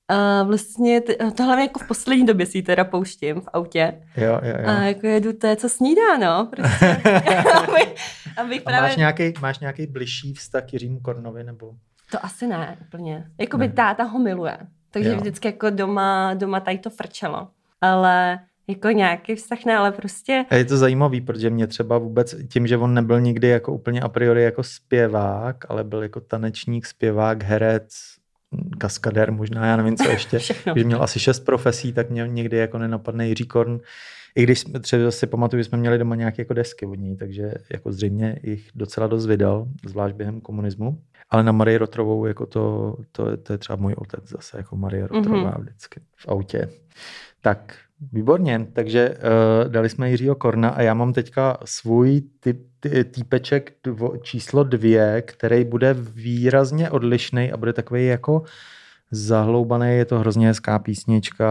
A 0.09 0.43
vlastně 0.43 1.01
t- 1.01 1.17
to 1.37 1.43
hlavně 1.43 1.65
jako 1.65 1.79
v 1.81 1.89
poslední 1.89 2.27
době 2.27 2.47
si 2.47 2.59
ji 2.59 2.63
teda 2.63 2.85
pouštím 2.85 3.41
v 3.41 3.49
autě. 3.53 3.95
Jo, 4.17 4.41
jo, 4.43 4.55
jo. 4.63 4.69
A 4.69 4.73
jako 4.83 5.07
jedu 5.07 5.33
to, 5.33 5.57
co 5.57 5.69
snídá, 5.69 6.19
no. 6.21 6.49
Prostě, 6.57 6.87
abych, 7.69 7.95
abych 8.37 8.61
A 8.61 8.65
právě... 8.65 8.81
máš 8.89 8.97
nějaký, 8.97 9.33
máš 9.41 9.59
nějaký 9.59 9.87
bližší 9.87 10.35
vztah 10.35 10.65
k 10.65 10.73
Jiřímu 10.73 11.01
Kornovi, 11.01 11.45
nebo? 11.45 11.73
To 12.11 12.25
asi 12.25 12.47
ne, 12.47 12.79
úplně. 12.87 13.25
Jakoby 13.41 13.67
Ne. 13.69 13.73
táta 13.73 14.03
ho 14.05 14.19
miluje. 14.19 14.59
Takže 14.91 15.09
Jo. 15.11 15.17
vždycky 15.17 15.49
jako 15.49 15.71
doma, 15.71 16.35
doma 16.35 16.61
tady 16.61 16.79
to 16.79 16.91
frčelo. 16.91 17.49
Ale 17.81 18.39
jako 18.69 18.89
nějaký 18.89 19.35
vztah 19.35 19.59
ne, 19.67 19.77
ale 19.77 19.93
prostě 19.93 20.45
A 20.51 20.55
je 20.57 20.65
to 20.65 20.77
zajímavý, 20.77 21.21
protože 21.21 21.51
mě 21.51 21.67
třeba 21.67 21.99
vůbec 21.99 22.35
tím, 22.49 22.67
že 22.67 22.77
on 22.77 22.95
nebyl 22.95 23.21
nikdy 23.21 23.49
jako 23.49 23.73
úplně 23.73 24.01
a 24.01 24.09
priori 24.09 24.43
jako 24.43 24.63
zpěvák, 24.63 25.57
ale 25.69 25.85
byl 25.85 26.03
jako 26.03 26.21
tanečník, 26.21 26.87
zpěvák, 26.87 27.43
herec, 27.43 27.89
kaskadér 28.79 29.33
možná, 29.33 29.67
já 29.67 29.77
nevím 29.77 29.97
co 29.97 30.09
ještě. 30.11 30.39
Když 30.73 30.85
měl 30.85 31.03
asi 31.03 31.21
šest 31.21 31.41
profesí, 31.41 31.93
tak 31.93 32.11
mě 32.11 32.29
někdy 32.29 32.57
jako 32.57 32.79
nenapadne 32.79 33.29
Jiří 33.29 33.47
Korn. 33.47 33.81
I 34.35 34.43
když 34.43 34.59
jsme 34.61 34.81
třeba 34.81 35.11
si 35.11 35.27
pamatuju, 35.27 35.61
že 35.61 35.65
jsme 35.69 35.79
měli 35.79 35.99
doma 35.99 36.15
nějaké 36.15 36.43
jako 36.43 36.55
desky 36.55 36.87
od 36.87 36.95
ní, 36.95 37.17
takže 37.17 37.55
jako 37.73 37.93
zřejmě 37.93 38.39
jich 38.43 38.69
docela 38.75 39.07
dost 39.07 39.27
vydal, 39.27 39.67
zvlášť 39.87 40.15
během 40.17 40.41
komunismu. 40.41 40.99
Ale 41.31 41.43
na 41.43 41.53
Marii 41.53 41.77
Rotrovou, 41.79 42.27
jako 42.27 42.47
to, 42.47 42.97
to, 43.13 43.37
to 43.37 43.53
je 43.53 43.59
třeba 43.59 43.77
můj 43.77 43.95
otec 43.99 44.29
zase, 44.29 44.57
jako 44.57 44.77
Marie 44.77 45.07
Rotrová 45.07 45.51
Mhm. 45.51 45.61
vždycky 45.63 46.01
v 46.17 46.29
autě. 46.29 46.69
Tak, 47.43 47.75
výborně. 48.13 48.67
Takže 48.73 49.11
uh, 49.11 49.73
dali 49.73 49.89
jsme 49.89 50.11
Jiřího 50.11 50.35
Korna 50.35 50.69
a 50.69 50.83
já 50.83 50.95
mám 50.95 51.13
teďka 51.13 51.59
svůj 51.65 52.23
typ, 52.41 52.67
ty, 52.81 53.05
týpeček 53.05 53.73
dvo, 53.85 54.17
číslo 54.17 54.65
dvě, 54.65 55.23
který 55.23 55.65
bude 55.65 55.95
výrazně 55.95 56.91
odlišný 56.91 57.53
a 57.53 57.57
bude 57.57 57.73
takový 57.73 58.07
jako 58.07 58.43
zahloubaný, 59.11 59.97
je 59.97 60.05
to 60.05 60.19
hrozně 60.19 60.47
hezká 60.47 60.79
písnička, 60.79 61.47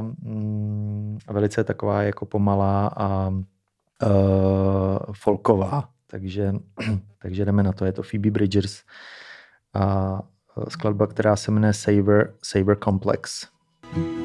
mm, 0.00 1.18
velice 1.30 1.64
taková 1.64 2.02
jako 2.02 2.26
pomalá 2.26 2.86
a 2.96 3.28
uh, 3.28 3.38
folková. 5.12 5.88
Takže, 6.06 6.52
takže 7.22 7.44
jdeme 7.44 7.62
na 7.62 7.72
to, 7.72 7.84
je 7.84 7.92
to 7.92 8.02
Phoebe 8.02 8.30
Bridgers 8.30 8.82
a 9.74 10.18
eh, 10.58 10.70
skladba, 10.70 11.06
která 11.06 11.36
se 11.36 11.50
jmenuje 11.50 11.72
Saver, 11.72 12.34
Saver 12.42 12.76
Complex. 12.84 13.52
an 13.94 14.21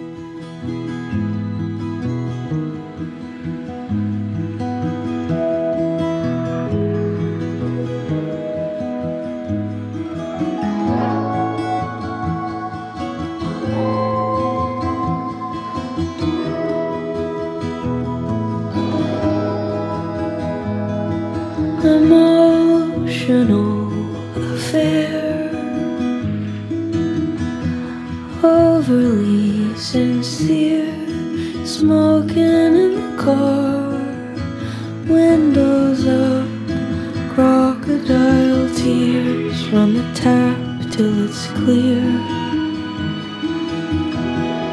till 40.98 41.26
it's 41.26 41.46
clear. 41.48 42.02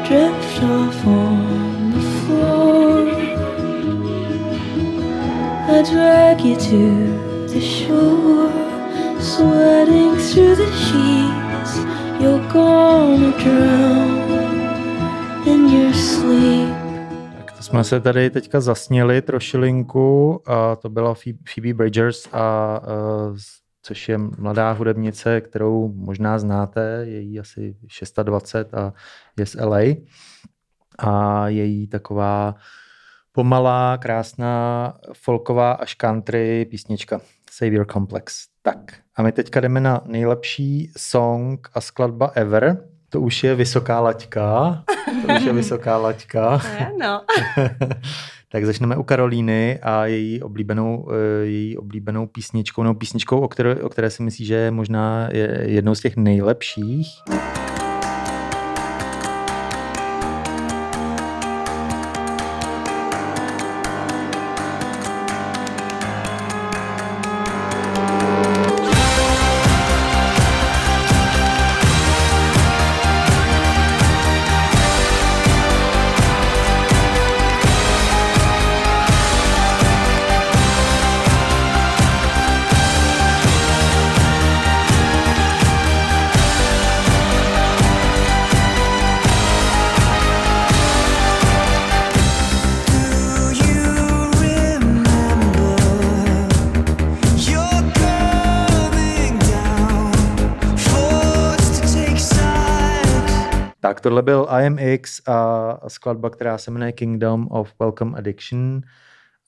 Drift 0.07 0.63
off 0.63 1.07
on 1.07 1.91
the 1.93 2.01
floor. 2.19 2.97
I 5.75 5.83
drag 5.91 6.41
you 6.41 6.55
to 6.55 6.83
the 7.53 7.61
shore, 7.61 8.51
sweating 9.19 10.15
through 10.27 10.55
the 10.55 10.71
sheets. 10.85 11.73
You're 12.21 12.45
gonna 12.53 13.31
drown 13.43 14.17
in 15.45 15.69
your 15.69 15.93
sleep. 15.93 16.75
Jsme 17.59 17.83
se 17.83 17.99
tady 17.99 18.29
teďka 18.29 18.61
zasněli 18.61 19.21
trošilinku 19.21 20.41
a 20.45 20.75
to 20.75 20.89
byla 20.89 21.13
Phoebe 21.53 21.73
Bridgers, 21.73 22.27
a, 22.33 22.81
uh, 23.31 23.37
což 23.85 24.09
je 24.09 24.17
mladá 24.17 24.71
hudebnice, 24.71 25.41
kterou 25.41 25.93
možná 25.95 26.39
znáte, 26.39 27.01
je 27.03 27.19
jí 27.19 27.39
asi 27.39 27.75
620 27.87 28.73
a 28.73 28.93
je 29.39 29.45
z 29.45 29.55
LA. 29.55 29.79
A 30.99 31.47
je 31.47 31.65
jí 31.65 31.87
taková 31.87 32.55
pomalá, 33.31 33.97
krásná, 33.97 34.93
folková 35.13 35.71
až 35.71 35.93
country 35.93 36.65
písnička 36.65 37.21
Savior 37.51 37.85
Complex. 37.85 38.47
Tak 38.61 38.93
a 39.15 39.23
my 39.23 39.31
teďka 39.31 39.59
jdeme 39.59 39.81
na 39.81 40.01
nejlepší 40.05 40.91
song 40.97 41.67
a 41.73 41.81
skladba 41.81 42.31
ever. 42.35 42.87
To 43.09 43.21
už 43.21 43.43
je 43.43 43.55
vysoká 43.55 43.99
laťka. 43.99 44.83
To 45.27 45.33
už 45.33 45.43
je 45.43 45.53
vysoká 45.53 45.97
laťka. 45.97 46.61
No. 46.97 47.21
tak 48.55 48.65
začneme 48.65 48.97
u 48.97 49.03
Karolíny 49.03 49.79
a 49.81 50.05
její 50.05 50.41
oblíbenou, 50.41 51.07
eh, 51.11 51.45
její 51.45 51.77
oblíbenou 51.77 52.27
písničkou, 52.27 52.83
nebo 52.83 52.95
písničkou, 52.95 53.39
o 53.39 53.47
které, 53.47 53.75
o 53.75 53.89
které 53.89 54.09
si 54.09 54.23
myslí, 54.23 54.45
že 54.45 54.55
je 54.55 54.71
možná 54.71 55.29
je 55.31 55.63
jednou 55.65 55.95
z 55.95 55.99
těch 55.99 56.17
nejlepších. 56.17 57.07
Tohle 104.15 104.23
byl 104.23 104.47
IMX 104.65 105.21
a 105.27 105.89
skladba, 105.89 106.29
která 106.29 106.57
se 106.57 106.71
jmenuje 106.71 106.91
Kingdom 106.91 107.47
of 107.51 107.73
Welcome 107.79 108.17
Addiction. 108.17 108.81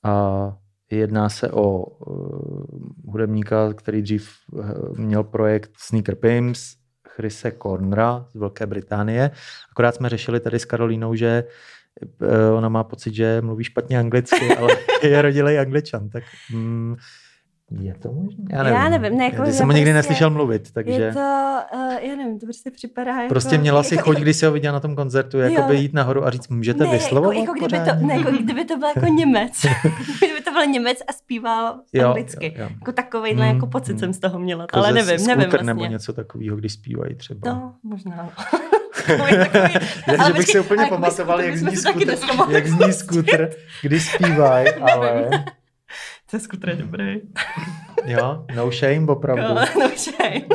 A 0.04 0.56
jedná 0.90 1.28
se 1.28 1.50
o 1.50 1.84
uh, 1.84 2.64
hudebníka, 3.06 3.72
který 3.72 4.02
dřív 4.02 4.30
uh, 4.52 4.98
měl 4.98 5.24
projekt 5.24 5.70
Sneaker 5.78 6.14
Pimps, 6.14 6.74
Chrise 7.08 7.52
Cornera 7.62 8.26
z 8.30 8.34
Velké 8.34 8.66
Británie. 8.66 9.30
Akorát 9.70 9.94
jsme 9.94 10.08
řešili 10.08 10.40
tady 10.40 10.58
s 10.58 10.64
Karolínou, 10.64 11.14
že 11.14 11.44
uh, 12.20 12.56
ona 12.56 12.68
má 12.68 12.84
pocit, 12.84 13.14
že 13.14 13.40
mluví 13.40 13.64
špatně 13.64 13.98
anglicky, 13.98 14.56
ale 14.56 14.76
je 15.02 15.22
rodilej 15.22 15.60
angličan, 15.60 16.08
tak 16.08 16.24
mm, 16.52 16.96
je 17.70 17.94
to 17.94 18.12
možné? 18.12 18.44
Já 18.50 18.62
nevím. 18.62 18.78
Já 18.78 18.88
nevím, 18.88 19.18
ne, 19.18 19.24
jako, 19.24 19.42
Já 19.42 19.52
jsem 19.52 19.66
ho 19.66 19.72
nikdy 19.72 19.92
prostě 19.92 20.08
neslyšel 20.08 20.30
mluvit, 20.30 20.72
takže... 20.72 20.92
Je 20.92 21.12
to, 21.12 21.58
uh, 21.74 21.92
já 22.00 22.16
nevím, 22.16 22.38
to 22.38 22.46
prostě 22.46 22.70
připadá 22.70 23.16
jako... 23.16 23.28
Prostě 23.28 23.58
měla 23.58 23.82
si 23.82 23.94
jako, 23.94 24.10
chuť, 24.10 24.18
když 24.20 24.36
jsi 24.36 24.46
ho 24.46 24.52
viděla 24.52 24.72
na 24.72 24.80
tom 24.80 24.96
koncertu, 24.96 25.38
jakoby 25.38 25.76
jít 25.76 25.94
nahoru 25.94 26.26
a 26.26 26.30
říct, 26.30 26.48
můžete 26.48 26.84
ne, 26.84 26.90
vyslovovat 26.90 27.36
jako, 27.36 27.54
jako, 27.56 27.66
kdyby 27.66 27.84
to, 27.84 28.06
ne, 28.06 28.16
jako 28.16 28.30
kdyby 28.30 28.64
to 28.64 28.76
byl 28.76 28.88
jako 28.96 29.06
Němec. 29.06 29.52
kdyby 30.18 30.40
to 30.44 30.50
byl 30.50 30.66
Němec 30.66 30.98
a 31.08 31.12
zpíval 31.12 31.80
Jo, 31.92 32.08
anglicky. 32.08 32.46
jo, 32.46 32.52
jo. 32.64 32.68
Jako 32.74 32.92
takovejhle 32.92 33.46
Mm, 33.46 33.54
jako 33.54 33.66
pocit 33.66 33.92
mm. 33.92 33.98
jsem 33.98 34.12
z 34.12 34.18
toho 34.18 34.38
měla. 34.38 34.62
Jako 34.62 34.76
ale 34.76 34.92
nevím, 34.92 35.26
nevím 35.26 35.50
vlastně. 35.50 35.62
nebo 35.66 35.84
něco 35.84 36.12
takového, 36.12 36.56
když 36.56 36.72
zpívají 36.72 37.14
třeba. 37.14 37.52
No, 37.52 37.74
možná. 37.82 38.30
Takový- 39.06 39.36
takový- 39.36 40.26
že 40.26 40.32
bych 40.32 40.46
si 40.46 40.60
úplně 40.60 40.82
jako 40.82 40.94
pamatoval, 40.94 41.38
by 41.38 41.58
zní 41.58 41.72
jak 42.48 42.66
zní 42.66 42.92
skuter, 42.92 43.50
když 43.82 44.12
zpívají, 44.12 44.68
ale 44.92 45.30
To 46.30 46.40
skutr 46.40 46.68
je 46.68 46.76
dobrý. 46.76 47.20
jo, 48.04 48.44
no 48.56 48.70
shame, 48.70 49.06
opravdu. 49.08 49.42
No, 49.80 49.88
shame. 49.96 50.46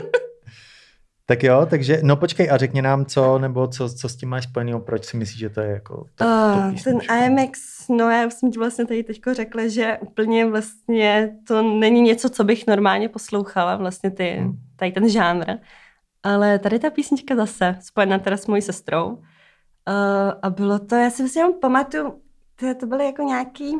Tak 1.26 1.44
jo, 1.44 1.66
takže, 1.70 2.00
no 2.04 2.16
počkej 2.18 2.52
a 2.52 2.58
řekni 2.58 2.82
nám 2.82 3.06
co, 3.06 3.40
nebo 3.40 3.68
co, 3.68 3.90
co 3.90 4.10
s 4.10 4.16
tím 4.16 4.30
máš 4.30 4.44
spojeného, 4.44 4.80
proč 4.80 5.06
si 5.06 5.18
myslíš, 5.18 5.40
že 5.40 5.50
to 5.50 5.62
je 5.62 5.70
jako 5.72 6.06
to, 6.16 6.26
to 6.26 6.26
Uh, 6.26 6.76
ten? 6.84 7.00
IMX, 7.24 7.60
no 7.90 8.10
já 8.10 8.28
už 8.28 8.34
jsem 8.34 8.52
ti 8.52 8.60
vlastně 8.60 8.86
tady 8.86 9.04
teďko 9.04 9.34
řekla, 9.34 9.68
že 9.68 9.98
úplně 10.02 10.46
vlastně 10.46 11.36
to 11.48 11.62
není 11.62 12.02
něco, 12.02 12.30
co 12.30 12.44
bych 12.44 12.68
normálně 12.68 13.10
poslouchala, 13.10 13.76
vlastně 13.76 14.12
ty, 14.12 14.36
Hmm. 14.40 14.58
tady 14.76 14.92
ten 14.92 15.10
žánr. 15.10 15.46
Ale 16.24 16.60
tady 16.60 16.80
ta 16.80 16.90
písnička 16.90 17.36
zase, 17.36 17.76
spojená 17.82 18.20
teda 18.20 18.38
s 18.38 18.48
mojí 18.48 18.62
sestrou. 18.62 19.08
Uh, 19.08 19.24
a 20.42 20.50
bylo 20.50 20.80
to, 20.80 20.96
já 20.96 21.10
si 21.10 21.22
vlastně 21.24 21.44
pamatuju, 21.62 22.22
to, 22.56 22.76
to 22.80 22.86
byly 22.86 23.06
jako 23.06 23.22
nějaký 23.22 23.78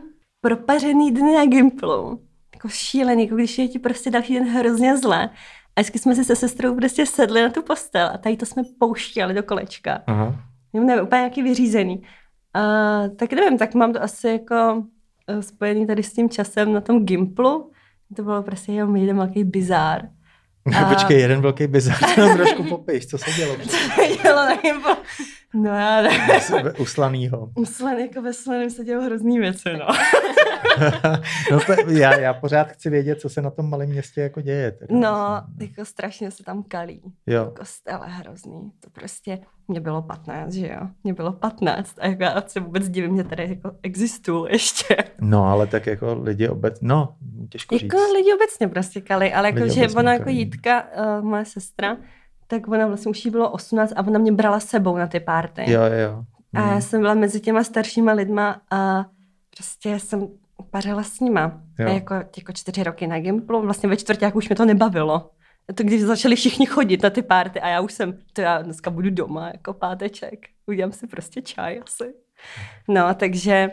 propařený 0.48 1.12
dny 1.12 1.36
na 1.36 1.46
Gimplu. 1.46 2.20
Jako 2.56 2.68
šílený, 2.70 3.24
jako 3.24 3.36
když 3.36 3.58
je 3.58 3.68
ti 3.68 3.80
prostě 3.80 4.12
další 4.12 4.34
den 4.34 4.50
hrozně 4.50 4.98
zle. 4.98 5.30
A 5.76 5.82
vždycky 5.82 6.00
jsme 6.00 6.16
si 6.16 6.24
se 6.24 6.36
sestrou 6.36 6.76
prostě 6.76 7.06
sedli 7.06 7.42
na 7.42 7.50
tu 7.50 7.62
postel 7.62 8.10
a 8.14 8.18
tady 8.18 8.38
to 8.38 8.46
jsme 8.46 8.64
pouštěli 8.80 9.34
do 9.34 9.44
kolečka. 9.44 10.02
Aha. 10.08 10.36
Nevím, 10.74 11.04
úplně 11.04 11.20
nějaký 11.20 11.42
vyřízený. 11.44 12.04
A, 12.54 12.62
tak 13.16 13.34
nevím, 13.34 13.58
tak 13.58 13.74
mám 13.74 13.94
to 13.94 14.04
asi 14.04 14.28
jako 14.28 14.84
eh, 15.28 15.42
spojený 15.42 15.88
tady 15.88 16.04
s 16.04 16.14
tím 16.14 16.30
časem 16.30 16.74
na 16.74 16.82
tom 16.82 17.06
Gimplu. 17.06 17.72
To 18.16 18.24
bylo 18.24 18.44
prostě 18.44 18.72
jenom 18.72 18.96
jeden 18.96 19.18
velký 19.18 19.44
bizár. 19.44 20.02
A- 20.80 20.86
Počkej, 20.94 21.20
jeden 21.22 21.42
velký 21.42 21.68
bizar, 21.68 21.98
to 22.16 22.34
trošku 22.36 22.64
popiš, 22.64 23.08
co 23.08 23.18
se 23.18 23.32
dělo? 23.32 23.56
Dělo 24.24 24.36
na 24.36 24.56
Gimplu. 24.56 24.92
No 25.54 25.70
já 25.70 26.02
nevím. 26.02 26.72
Uslanýho. 26.80 27.50
Muslen, 27.56 28.00
jako 28.00 28.22
ve 28.22 28.34
Sleném 28.34 28.70
se 28.70 28.84
dělo 28.84 29.04
hrozný 29.04 29.40
věci, 29.40 29.70
no. 29.74 29.88
no 31.52 31.60
to, 31.60 31.90
já, 31.90 32.20
já 32.20 32.34
pořád 32.34 32.68
chci 32.68 32.90
vědět, 32.90 33.20
co 33.20 33.30
se 33.30 33.42
na 33.42 33.50
tom 33.50 33.70
malém 33.70 33.90
městě 33.90 34.22
jako 34.22 34.42
děje. 34.42 34.72
Teda. 34.72 35.00
No, 35.00 35.42
jako 35.60 35.86
strašně 35.86 36.32
se 36.32 36.44
tam 36.44 36.64
kalí. 36.64 37.02
Jo. 37.28 37.52
Kostele 37.58 38.08
hrozný. 38.08 38.72
To 38.80 38.90
prostě, 38.90 39.40
mě 39.68 39.80
bylo 39.80 40.02
15, 40.02 40.54
že 40.54 40.68
jo? 40.68 40.88
Mě 41.04 41.14
bylo 41.14 41.32
15 41.32 41.96
a 42.00 42.08
jako 42.08 42.24
já 42.24 42.44
se 42.48 42.60
vůbec 42.60 42.90
divím, 42.90 43.18
že 43.18 43.24
tady 43.24 43.50
jako 43.50 43.72
existuju 43.84 44.46
ještě. 44.46 44.96
No, 45.22 45.46
ale 45.46 45.68
tak 45.68 45.88
jako 45.88 46.14
lidi 46.22 46.50
obec, 46.50 46.78
no, 46.82 47.16
těžko 47.50 47.78
říct. 47.78 47.94
Jako 47.94 48.14
lidi 48.14 48.34
obecně 48.34 48.68
prostě 48.68 49.02
kali, 49.02 49.34
ale 49.34 49.48
jako, 49.48 49.60
Lidi 49.60 49.76
že 49.76 49.82
obecně 49.82 50.00
ona 50.00 50.14
jako. 50.14 50.30
Jitka, 50.30 50.88
uh, 51.18 51.26
moje 51.26 51.46
sestra, 51.46 51.98
tak 52.60 52.68
ona 52.68 52.88
vlastně 52.88 53.10
už 53.10 53.26
jí 53.26 53.32
bylo 53.32 53.52
18 53.52 53.94
a 53.96 54.08
ona 54.08 54.20
mě 54.20 54.32
brala 54.32 54.60
sebou 54.60 54.98
na 54.98 55.08
ty 55.08 55.20
party. 55.20 55.72
Jo, 55.72 55.82
jo, 55.82 56.00
jo. 56.12 56.24
A 56.56 56.62
Hmm. 56.62 56.74
já 56.74 56.82
jsem 56.82 57.02
byla 57.02 57.14
mezi 57.14 57.40
těma 57.40 57.64
staršíma 57.64 58.12
lidma 58.12 58.62
a 58.72 59.06
prostě 59.58 60.00
jsem 60.00 60.28
pařila 60.70 61.04
s 61.04 61.20
nima. 61.20 61.62
Jo. 61.80 61.88
A 61.88 61.90
jako, 61.92 62.14
jako 62.14 62.52
čtyři 62.54 62.84
roky 62.84 63.08
na 63.08 63.20
Gimplu, 63.20 63.62
vlastně 63.62 63.90
ve 63.90 63.98
čtvrtáku 63.98 64.38
už 64.38 64.50
mě 64.50 64.56
to 64.56 64.66
nebavilo. 64.66 65.30
To 65.76 65.84
když 65.84 66.02
začali 66.02 66.36
všichni 66.36 66.66
chodit 66.66 67.04
na 67.04 67.10
ty 67.10 67.22
party 67.22 67.62
a 67.62 67.68
já 67.68 67.82
už 67.82 67.94
jsem, 67.94 68.18
to 68.34 68.42
já 68.42 68.62
dneska 68.62 68.90
budu 68.92 69.10
doma 69.10 69.48
jako 69.48 69.74
páteček, 69.74 70.40
udělám 70.68 70.92
si 70.92 71.08
prostě 71.08 71.42
čaj 71.42 71.80
asi. 71.86 72.14
No, 72.88 73.14
takže 73.14 73.70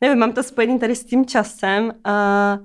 nevím, 0.00 0.18
mám 0.18 0.32
to 0.32 0.42
spojený 0.42 0.78
tady 0.78 0.96
s 0.96 1.04
tím 1.04 1.26
časem 1.26 1.92
a 2.04 2.58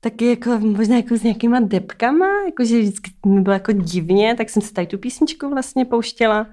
taky 0.00 0.30
jako 0.30 0.58
možná 0.58 0.96
jako 0.96 1.16
s 1.16 1.22
nějakýma 1.22 1.60
depkama, 1.60 2.26
jakože 2.46 2.80
vždycky 2.80 3.10
mi 3.26 3.40
bylo 3.40 3.52
jako 3.52 3.72
divně, 3.72 4.34
tak 4.34 4.50
jsem 4.50 4.62
si 4.62 4.72
tady 4.72 4.86
tu 4.86 4.98
písničku 4.98 5.50
vlastně 5.50 5.84
pouštěla. 5.84 6.46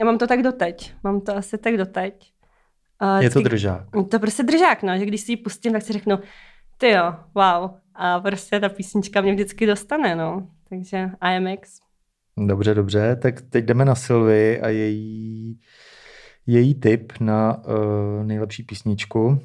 Já 0.00 0.06
mám 0.06 0.18
to 0.18 0.26
tak 0.26 0.42
doteď, 0.42 0.94
mám 1.04 1.20
to 1.20 1.36
asi 1.36 1.58
tak 1.58 1.76
doteď. 1.76 2.32
A 2.98 3.22
Je 3.22 3.30
to 3.30 3.40
držák. 3.40 3.84
to 4.08 4.18
prostě 4.18 4.42
držák, 4.42 4.82
no, 4.82 4.98
že 4.98 5.06
když 5.06 5.20
si 5.20 5.32
ji 5.32 5.36
pustím, 5.36 5.72
tak 5.72 5.82
si 5.82 5.92
řeknu, 5.92 6.18
ty 6.78 6.90
jo, 6.90 7.14
wow, 7.34 7.70
a 7.94 8.20
prostě 8.20 8.60
ta 8.60 8.68
písnička 8.68 9.20
mě 9.20 9.32
vždycky 9.32 9.66
dostane, 9.66 10.16
no. 10.16 10.46
Takže 10.68 11.10
IMX. 11.36 11.80
Dobře, 12.46 12.74
dobře, 12.74 13.16
tak 13.16 13.40
teď 13.40 13.64
jdeme 13.64 13.84
na 13.84 13.94
Sylvie 13.94 14.60
a 14.60 14.68
její, 14.68 15.60
její 16.46 16.74
tip 16.74 17.12
na 17.20 17.64
uh, 17.64 18.26
nejlepší 18.26 18.62
písničku. 18.62 19.38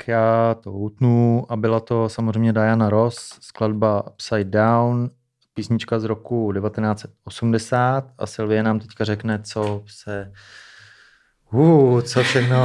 Tak 0.00 0.08
já 0.08 0.54
to 0.54 0.72
utnu 0.72 1.46
a 1.48 1.56
byla 1.56 1.80
to 1.80 2.08
samozřejmě 2.08 2.52
Diana 2.52 2.90
Ross, 2.90 3.38
skladba 3.40 4.10
Upside 4.10 4.44
Down, 4.44 5.10
písnička 5.54 5.98
z 5.98 6.04
roku 6.04 6.52
1980 6.52 8.04
a 8.18 8.26
Sylvie 8.26 8.62
nám 8.62 8.80
teďka 8.80 9.04
řekne, 9.04 9.40
co 9.42 9.82
se 9.86 10.32
uh, 11.52 12.00
co 12.00 12.22
všechno, 12.22 12.58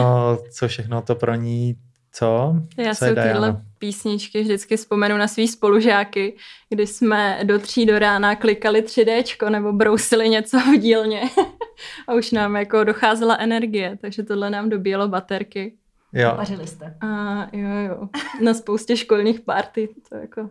co 0.52 0.68
všechno 0.68 1.02
to 1.02 1.16
pro 1.16 1.36
ní, 1.36 1.76
co? 2.12 2.56
Já 2.78 2.96
co 2.96 3.06
si 3.06 3.12
u 3.12 3.16
téhle 3.16 3.62
písničky 3.78 4.42
vždycky 4.42 4.78
vzpomenu 4.78 5.18
na 5.18 5.28
svý 5.28 5.48
spolužáky, 5.48 6.38
kdy 6.70 6.88
jsme 6.88 7.40
do 7.44 7.60
tří 7.60 7.86
do 7.86 8.00
rána 8.00 8.36
klikali 8.36 8.82
3Dčko 8.82 9.50
nebo 9.50 9.74
brousili 9.74 10.30
něco 10.30 10.60
v 10.60 10.78
dílně 10.78 11.22
a 12.08 12.14
už 12.14 12.32
nám 12.32 12.56
jako 12.56 12.84
docházela 12.84 13.36
energie, 13.36 13.98
takže 14.02 14.24
tohle 14.24 14.50
nám 14.50 14.70
dobíjelo 14.70 15.08
baterky. 15.08 15.78
Jo, 16.14 16.34
Vařili 16.38 16.68
jste. 16.68 16.98
A 17.02 17.08
jo, 17.54 17.70
jo, 17.70 18.10
na 18.44 18.54
spoustě 18.54 18.98
školních 18.98 19.40
party 19.42 19.90
to 20.10 20.16
jako 20.16 20.50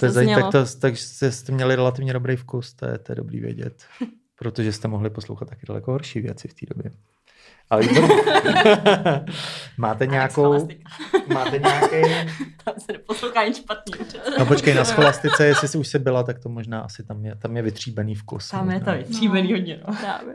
to 0.00 0.06
je, 0.06 0.10
zaj- 0.10 0.14
zaznělo. 0.14 0.42
tak, 0.42 0.52
to, 0.52 0.78
tak 0.80 0.94
jste 0.96 1.52
měli 1.52 1.76
relativně 1.76 2.12
dobrý 2.12 2.36
vkus, 2.36 2.74
to 2.74 2.86
je, 2.86 2.98
to 2.98 3.12
je 3.12 3.16
dobrý 3.16 3.40
vědět. 3.40 3.84
Protože 4.38 4.72
jste 4.72 4.88
mohli 4.88 5.10
poslouchat 5.10 5.48
taky 5.48 5.66
daleko 5.68 5.92
horší 5.92 6.20
věci 6.20 6.48
v 6.48 6.54
té 6.54 6.66
době. 6.74 6.90
Ale 7.70 7.82
máte 9.78 10.06
nějakou, 10.06 10.68
máte 11.34 11.58
nějaký, 11.58 12.14
Tam 12.64 12.74
se 12.78 12.92
neposlouchá 12.92 13.44
nic 13.44 13.56
špatný. 13.56 13.92
no 14.38 14.46
počkej, 14.46 14.74
na 14.74 14.84
scholastice, 14.84 15.46
jestli 15.46 15.68
jsi 15.68 15.78
už 15.78 15.88
se 15.88 15.98
byla, 15.98 16.22
tak 16.22 16.38
to 16.38 16.48
možná 16.48 16.80
asi 16.80 17.04
tam 17.04 17.24
je, 17.24 17.34
tam 17.36 17.56
je 17.56 17.62
vytříbený 17.62 18.14
vkus. 18.14 18.48
Tam 18.48 18.70
je 18.70 18.78
možná. 18.78 18.92
to 18.92 18.98
vytříbený 18.98 19.52
hodně, 19.52 19.80
no. 19.88 19.94
Právě. 20.00 20.34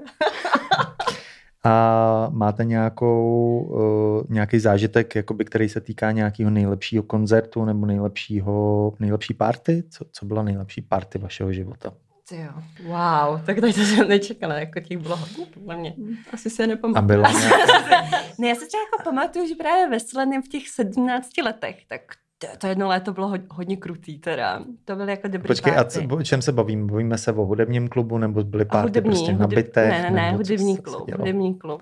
A 1.65 2.27
máte 2.31 2.65
nějakou, 2.65 3.59
uh, 3.63 4.23
nějaký 4.29 4.59
zážitek, 4.59 5.15
jakoby, 5.15 5.45
který 5.45 5.69
se 5.69 5.81
týká 5.81 6.11
nějakého 6.11 6.49
nejlepšího 6.49 7.03
koncertu 7.03 7.65
nebo 7.65 7.85
nejlepšího, 7.85 8.93
nejlepší 8.99 9.33
party? 9.33 9.83
Co, 9.89 10.05
co 10.11 10.25
byla 10.25 10.43
nejlepší 10.43 10.81
party 10.81 11.17
vašeho 11.17 11.53
života? 11.53 11.93
Jo. 12.31 12.49
Wow, 12.83 13.41
tak 13.45 13.59
tady 13.59 13.73
to 13.73 13.81
jsem 13.81 14.07
nečekala, 14.07 14.53
jako 14.55 14.79
těch 14.79 14.97
bylo 14.97 15.15
hodně 15.17 15.45
podle 15.53 15.77
mě. 15.77 15.95
Asi 16.33 16.49
se 16.49 16.63
A 16.63 16.67
nepamatuju. 16.67 17.07
byla 17.07 17.31
nějaká, 17.39 18.07
Ne, 18.39 18.47
já 18.47 18.55
si 18.55 18.67
třeba 18.67 18.83
jako 18.83 19.03
pamatuju, 19.03 19.47
že 19.47 19.55
právě 19.55 19.89
ve 19.89 19.99
v 20.41 20.47
těch 20.49 20.69
17 20.69 21.29
letech, 21.43 21.85
tak 21.87 22.01
to, 22.51 22.57
to 22.57 22.67
jedno 22.67 22.87
léto 22.87 23.13
bylo 23.13 23.27
hodně, 23.27 23.47
hodně 23.51 23.77
krutý 23.77 24.19
teda. 24.19 24.63
To 24.85 24.95
byly 24.95 25.11
jako 25.11 25.27
dobrý 25.27 25.47
počkej, 25.47 25.73
a 25.73 25.75
party. 25.75 26.07
co, 26.09 26.15
o 26.15 26.23
čem 26.23 26.41
se 26.41 26.51
bavíme? 26.51 26.91
Bavíme 26.91 27.17
se 27.17 27.31
o 27.31 27.45
hudebním 27.45 27.87
klubu 27.89 28.17
nebo 28.17 28.43
byly 28.43 28.63
A 28.63 28.67
party 28.67 29.01
prostě 29.01 29.33
na 29.33 29.47
bytech? 29.47 29.89
Ne, 29.89 30.01
ne, 30.01 30.11
ne, 30.11 30.31
hudební 30.31 30.77
klub, 30.77 31.11
hudební 31.17 31.55
klub. 31.55 31.81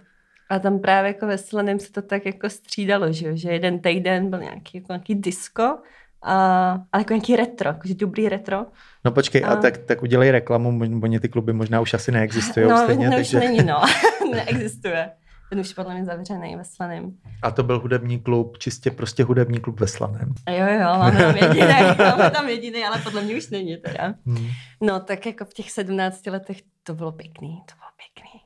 A 0.49 0.59
tam 0.59 0.79
právě 0.79 1.07
jako 1.07 1.27
ve 1.27 1.37
Slaném 1.37 1.79
se 1.79 1.91
to 1.91 2.01
tak 2.01 2.25
jako 2.25 2.49
střídalo, 2.49 3.11
že, 3.11 3.27
jo, 3.27 3.31
že 3.35 3.49
jeden 3.49 3.79
týden 3.79 4.29
byl 4.29 4.39
nějaký, 4.39 4.77
jako 4.77 4.93
nějaký 4.93 5.15
disco, 5.15 5.77
a, 6.23 6.71
ale 6.91 7.01
jako 7.01 7.13
nějaký 7.13 7.35
retro, 7.35 7.69
jakože 7.69 7.93
dobrý 7.93 8.29
retro. 8.29 8.65
No 9.05 9.11
počkej, 9.11 9.43
a, 9.43 9.47
A- 9.47 9.55
tak, 9.55 9.77
tak 9.77 10.03
udělej 10.03 10.31
reklamu, 10.31 10.79
oni 11.03 11.19
ty 11.19 11.29
kluby 11.29 11.53
možná 11.53 11.81
už 11.81 11.93
asi 11.93 12.11
neexistují 12.11 12.67
no, 12.69 12.77
stejně, 12.77 13.09
no, 13.09 13.15
takže... 13.15 13.37
už 13.37 13.43
není, 13.43 13.63
no. 13.63 13.81
Neexistuje. 14.31 15.11
Ten 15.51 15.59
už 15.59 15.73
podle 15.73 15.93
mě 15.93 16.05
zavřený 16.05 16.55
ve 16.55 16.63
Slaném. 16.63 17.11
A 17.41 17.51
to 17.51 17.63
byl 17.63 17.79
hudební 17.79 18.19
klub, 18.19 18.57
čistě 18.57 18.91
prostě 18.91 19.23
hudební 19.23 19.59
klub 19.59 19.79
ve 19.79 19.87
Slaném. 19.87 20.33
A 20.45 20.51
jo, 20.51 20.65
jo, 20.67 20.99
máme 20.99 21.17
tam 21.17 21.35
jediný, 21.35 21.73
máme 21.97 22.31
tam 22.31 22.49
jediný, 22.49 22.83
ale 22.85 22.99
podle 23.03 23.21
mě 23.21 23.35
už 23.35 23.49
není 23.49 23.77
teda. 23.77 24.13
Hmm. 24.25 24.47
No, 24.81 24.99
tak 24.99 25.25
jako 25.25 25.45
v 25.45 25.53
těch 25.53 25.71
17 25.71 26.27
letech 26.27 26.57
to 26.83 26.93
bylo 26.93 27.11
pěkný, 27.11 27.61
to 27.65 27.73
bylo 27.75 27.89
pěkný. 27.97 28.41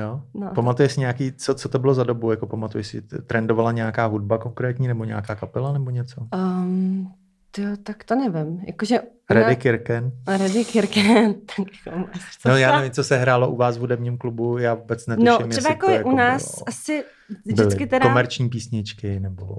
Jo. 0.00 0.22
No. 0.34 0.50
Pamatuješ 0.54 0.92
si 0.92 1.00
nějaký, 1.00 1.32
co, 1.32 1.54
co 1.54 1.68
to 1.68 1.78
bylo 1.78 1.94
za 1.94 2.04
dobu, 2.04 2.30
jako 2.30 2.46
pamatuješ 2.46 2.86
si, 2.86 3.02
trendovala 3.02 3.72
nějaká 3.72 4.06
hudba 4.06 4.38
konkrétní, 4.38 4.88
nebo 4.88 5.04
nějaká 5.04 5.34
kapela, 5.34 5.72
nebo 5.72 5.90
něco? 5.90 6.26
Um, 6.34 7.12
tyjo, 7.50 7.76
tak 7.82 8.04
to 8.04 8.14
nevím. 8.14 8.60
Jakože... 8.66 9.00
Reddy 9.30 9.56
Kirken. 9.56 10.12
Reddy 10.26 10.64
Kirken. 10.64 11.34
tak 11.34 11.66
jako, 11.86 12.08
co 12.40 12.48
No 12.48 12.56
já 12.56 12.76
nevím, 12.76 12.92
co 12.92 13.04
se 13.04 13.16
hrálo 13.16 13.50
u 13.50 13.56
vás 13.56 13.76
v 13.76 13.80
hudebním 13.80 14.18
klubu, 14.18 14.58
já 14.58 14.74
vůbec 14.74 15.06
netuším, 15.06 15.26
No, 15.26 15.48
třeba 15.48 15.70
jako, 15.70 15.86
to 15.86 15.92
je 15.92 16.04
u 16.04 16.16
nás 16.16 16.54
bylo, 16.54 16.68
asi 16.68 17.04
vždycky 17.44 17.86
teda... 17.86 18.08
komerční 18.08 18.48
písničky, 18.48 19.20
nebo... 19.20 19.56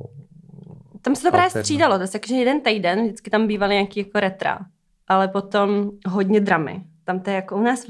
Tam 1.01 1.15
se 1.15 1.23
to 1.23 1.31
právě 1.31 1.49
střídalo, 1.49 1.97
to 1.97 2.01
je 2.01 2.07
takže 2.07 2.35
jeden 2.35 2.61
týden, 2.61 3.03
vždycky 3.03 3.29
tam 3.29 3.47
bývaly 3.47 3.73
nějaký 3.73 3.99
jako 3.99 4.19
retra, 4.19 4.59
ale 5.07 5.27
potom 5.27 5.91
hodně 6.07 6.39
dramy. 6.39 6.83
Tam 7.03 7.19
to 7.19 7.29
je 7.29 7.35
jako 7.35 7.55
u 7.55 7.61
nás 7.61 7.85
v 7.85 7.87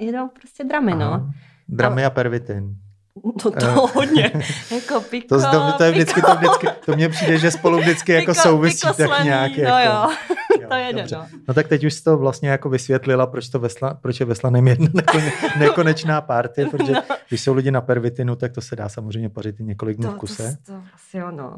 jedou 0.00 0.28
prostě 0.28 0.64
dramy, 0.64 0.94
no. 0.94 1.12
Aha. 1.12 1.30
Dramy 1.68 2.04
a 2.04 2.10
pervitin. 2.10 2.76
No 3.24 3.32
to 3.50 3.52
Eh. 3.62 3.74
hodně. 3.94 4.32
jako 4.70 5.00
piko, 5.00 5.28
To, 5.28 5.50
to, 5.50 5.72
to 5.78 5.84
je 5.84 5.90
vždycky, 5.90 6.22
to 6.22 6.34
vždycky, 6.36 6.66
to 6.86 6.92
mně 6.96 7.08
přijde, 7.08 7.38
že 7.38 7.50
spolu 7.50 7.78
vždycky 7.78 8.12
jako 8.12 8.32
piko, 8.32 8.42
souvisí 8.42 8.80
piko 8.80 8.94
tak 8.94 9.06
slaný, 9.06 9.24
nějak. 9.24 9.52
No 9.56 9.62
jako, 9.78 9.86
jo, 9.86 10.10
Jo, 10.62 10.68
to 10.68 10.74
jede, 10.74 10.98
dobře. 10.98 11.16
no. 11.16 11.26
No 11.48 11.54
tak 11.54 11.68
teď 11.68 11.84
už 11.84 11.94
jsi 11.94 12.04
to 12.04 12.18
vlastně 12.18 12.48
jako 12.50 12.68
vysvětlila, 12.68 13.26
proč, 13.26 13.48
to 13.48 13.58
vesla, 13.58 13.94
proč 13.94 14.20
je 14.20 14.26
veslaným 14.26 14.68
jedna 14.68 14.88
nekone, 14.94 15.32
nekonečná 15.58 16.20
party, 16.20 16.64
protože 16.70 16.92
No. 16.92 17.02
když 17.28 17.40
jsou 17.40 17.54
lidi 17.54 17.70
na 17.70 17.80
pervitinu, 17.80 18.36
tak 18.36 18.52
to 18.52 18.60
se 18.60 18.76
dá 18.76 18.88
samozřejmě 18.88 19.28
pařit 19.28 19.60
i 19.60 19.64
několik 19.64 19.96
dnů 19.96 20.08
v 20.08 20.12
To, 20.12 20.14
to, 20.14 20.20
kuse. 20.20 20.56
to, 20.66 20.72
asi 20.94 21.16
jo, 21.18 21.30
no. 21.30 21.56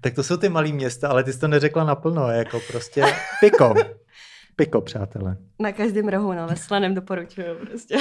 tak 0.00 0.14
to 0.14 0.22
jsou 0.22 0.36
ty 0.36 0.48
malý 0.48 0.72
města, 0.72 1.08
ale 1.08 1.24
ty 1.24 1.32
jsi 1.32 1.38
to 1.40 1.48
neřekla 1.48 1.84
naplno, 1.84 2.30
jako 2.30 2.60
prostě 2.70 3.04
piko. 3.40 3.74
Piko, 4.56 4.80
přátelé. 4.80 5.36
Na 5.58 5.72
každém 5.72 6.08
rohu, 6.08 6.32
no, 6.32 6.46
ve 6.46 6.56
Slaném 6.56 6.94
doporučuju 6.94 7.46
prostě. 7.70 7.96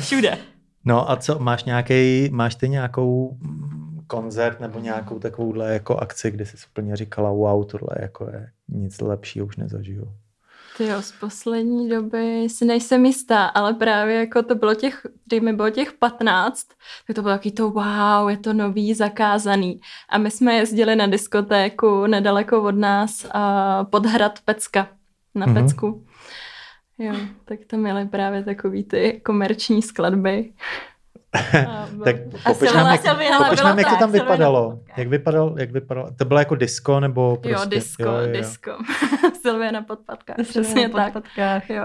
Všude. 0.00 0.38
No 0.84 1.10
a 1.10 1.16
co, 1.16 1.38
máš 1.38 1.64
nějaký, 1.64 2.28
máš 2.32 2.54
ty 2.54 2.68
nějakou 2.68 3.36
mm, 3.40 4.00
koncert 4.06 4.60
nebo 4.60 4.78
nějakou 4.80 5.18
takovouhle 5.18 5.72
jako 5.72 5.96
akci, 5.96 6.30
kde 6.30 6.46
jsi 6.46 6.56
úplně 6.70 6.96
říkala, 6.96 7.30
wow, 7.30 7.64
tohle 7.64 7.88
jako 8.00 8.28
je 8.32 8.48
nic 8.68 9.00
lepšího 9.00 9.46
už 9.46 9.56
nezažiju. 9.56 10.12
Ty 10.76 10.86
jo, 10.86 11.02
z 11.02 11.12
poslední 11.12 11.88
doby 11.88 12.48
si 12.48 12.64
nejsem 12.64 13.06
jistá, 13.06 13.46
ale 13.46 13.74
právě 13.74 14.14
jako 14.16 14.42
to 14.42 14.54
bylo 14.54 14.74
těch, 14.74 15.06
kdy 15.26 15.40
mi 15.40 15.52
bylo 15.52 15.70
těch 15.70 15.92
15, 15.92 16.66
tak 17.06 17.16
to 17.16 17.22
bylo 17.22 17.34
taky 17.34 17.50
to 17.50 17.70
wow, 17.70 18.28
je 18.28 18.36
to 18.36 18.52
nový, 18.52 18.94
zakázaný. 18.94 19.80
A 20.08 20.18
my 20.18 20.30
jsme 20.30 20.54
jezdili 20.54 20.96
na 20.96 21.06
diskotéku 21.06 22.06
nedaleko 22.06 22.62
od 22.62 22.74
nás 22.74 23.26
a 23.34 23.84
pod 23.84 24.06
hrad 24.06 24.38
Pecka 24.44 24.88
na 25.34 25.46
Mhm. 25.46 25.56
mm-hmm. 25.56 25.62
Pecku. 25.66 26.04
Jo, 26.98 27.14
tak 27.44 27.58
tam 27.66 27.80
měly 27.80 28.08
právě 28.08 28.44
takový 28.44 28.84
ty 28.84 29.20
komerční 29.24 29.82
skladby. 29.82 30.52
Tak 32.04 32.16
popiš 32.44 32.72
nám, 32.72 32.86
jak, 32.86 33.02
popiš 33.38 33.60
nám, 33.60 33.78
jak 33.78 33.88
to 33.88 33.96
tam 33.96 34.12
vypadalo. 34.12 34.80
Jak 34.96 35.08
vypadalo, 35.08 35.54
jak 35.58 35.70
vypadalo, 35.70 36.10
to 36.18 36.24
bylo 36.24 36.38
jako 36.40 36.54
disco 36.54 37.00
nebo 37.00 37.36
prostě? 37.36 37.50
jo, 37.50 37.64
disco, 37.64 38.02
jo, 38.02 38.32
disco. 38.32 38.78
Silvia 39.42 39.70
na 39.70 39.82
podpatkách, 39.82 40.36
přesně 40.36 40.64
Silvina 40.64 41.04
tak. 41.04 41.12
podpatkách. 41.12 41.70
Jo. 41.70 41.84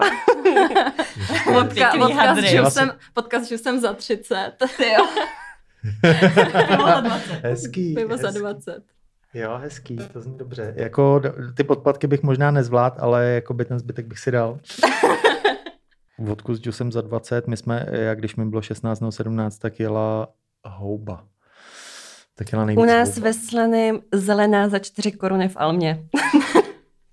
Pěkný 1.74 2.00
podcast, 2.00 2.42
že 2.42 2.66
jsem, 2.66 2.92
podcast, 3.14 3.50
že 3.50 3.56
už 3.56 3.62
jsem 3.62 3.80
za 3.80 3.94
30. 3.94 4.52
jo. 4.80 5.08
Pivo 6.68 6.86
za 6.88 7.02
20. 7.02 7.44
Hezký, 7.44 7.96
Pivo 7.96 8.18
za 8.18 8.28
hezký. 8.28 8.40
20. 8.40 8.84
Jo, 9.34 9.58
hezký, 9.62 9.98
to 10.14 10.22
zní 10.22 10.38
dobře. 10.38 10.74
Jako 10.78 11.22
ty 11.58 11.64
podpadky 11.64 12.08
bych 12.08 12.24
možná 12.24 12.52
nezvlád, 12.52 13.00
ale 13.00 13.26
jako 13.26 13.54
by 13.54 13.66
ten 13.66 13.80
zbytek 13.80 14.06
bych 14.06 14.20
si 14.20 14.32
dal. 14.32 14.60
Vodku 16.20 16.56
s 16.56 16.62
džusem 16.62 16.92
za 16.92 17.02
20, 17.02 17.48
my 17.48 17.58
jsme, 17.58 17.86
já 17.92 18.16
když 18.16 18.36
mi 18.36 18.46
bylo 18.46 18.62
16 18.62 19.00
nebo 19.00 19.12
17, 19.12 19.58
tak 19.58 19.80
jela 19.80 20.28
houba. 20.66 21.24
Tak 22.36 22.52
jela 22.52 22.66
nejvíc 22.66 22.84
U 22.84 22.86
nás 22.86 23.10
houba. 23.10 23.24
ve 23.24 23.34
Slaném 23.34 24.00
zelená 24.14 24.70
za 24.70 24.80
4 24.80 25.12
koruny 25.12 25.50
v 25.50 25.58
Almě. 25.58 26.06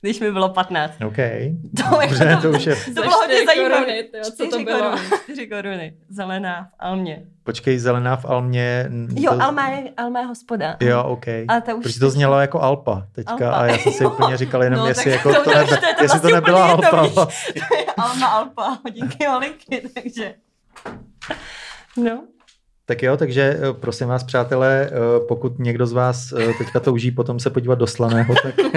když 0.00 0.20
mi 0.20 0.32
bylo 0.32 0.48
15. 0.48 0.92
OK. 1.06 1.16
To, 1.16 1.96
Dobře, 2.00 2.24
jako, 2.24 2.42
to 2.42 2.50
už 2.50 2.64
je... 2.66 2.76
To 2.76 2.90
bylo 3.02 3.10
hodně 3.16 3.46
zajímavé. 3.46 3.86
co 4.22 4.30
to 4.36 4.46
Čtyři 4.46 4.64
bylo? 4.64 4.78
koruny, 4.80 5.00
čtyři 5.22 5.46
koruny. 5.46 5.94
Zelená 6.08 6.64
v 6.64 6.74
Almě. 6.78 7.22
Počkej, 7.44 7.78
zelená 7.78 8.16
v 8.16 8.24
Almě. 8.24 8.88
Jo, 9.14 9.32
to... 9.34 9.42
Alma 9.42 9.68
je, 9.68 9.90
Alma 9.96 10.20
je 10.20 10.26
hospoda. 10.26 10.76
Jo, 10.80 11.04
OK. 11.04 11.24
Ale 11.48 11.60
to 11.60 11.76
už 11.76 11.82
Protože 11.82 12.00
to 12.00 12.10
znělo 12.10 12.40
jako 12.40 12.60
Alpa 12.62 13.06
teďka 13.12 13.32
Alpa. 13.32 13.50
a 13.56 13.66
já 13.66 13.78
jsem 13.78 13.92
si 13.92 14.02
Jo. 14.02 14.10
úplně 14.10 14.36
říkal 14.36 14.62
jenom, 14.64 14.78
No, 14.80 14.86
jestli, 14.86 15.10
jako 15.10 15.34
to 15.34 15.42
to 15.44 15.50
nebe, 15.50 15.66
to 15.66 15.86
je 15.86 15.94
to 15.94 16.02
jestli 16.04 16.20
to 16.20 16.28
vlastně 16.28 16.32
nebyla 16.32 16.66
Alpa. 16.66 16.90
vlastně. 16.90 17.54
To 17.68 17.76
je 17.76 17.84
Alma 17.96 18.26
Alpa, 18.26 18.78
hodinky 18.84 19.26
malinky, 19.28 19.82
takže... 19.94 20.34
No. 21.96 22.22
Tak 22.86 23.02
jo, 23.02 23.16
takže 23.16 23.56
eh, 23.60 23.72
prosím 23.72 24.08
vás, 24.08 24.24
přátelé, 24.24 24.90
eh, 24.92 25.20
pokud 25.28 25.58
někdo 25.58 25.86
z 25.86 25.92
vás 25.92 26.32
eh, 26.32 26.52
teďka 26.58 26.80
touží 26.80 27.10
potom 27.10 27.40
se 27.40 27.50
podívat 27.50 27.78
do 27.78 27.86
Slaného, 27.86 28.34
tak 28.42 28.54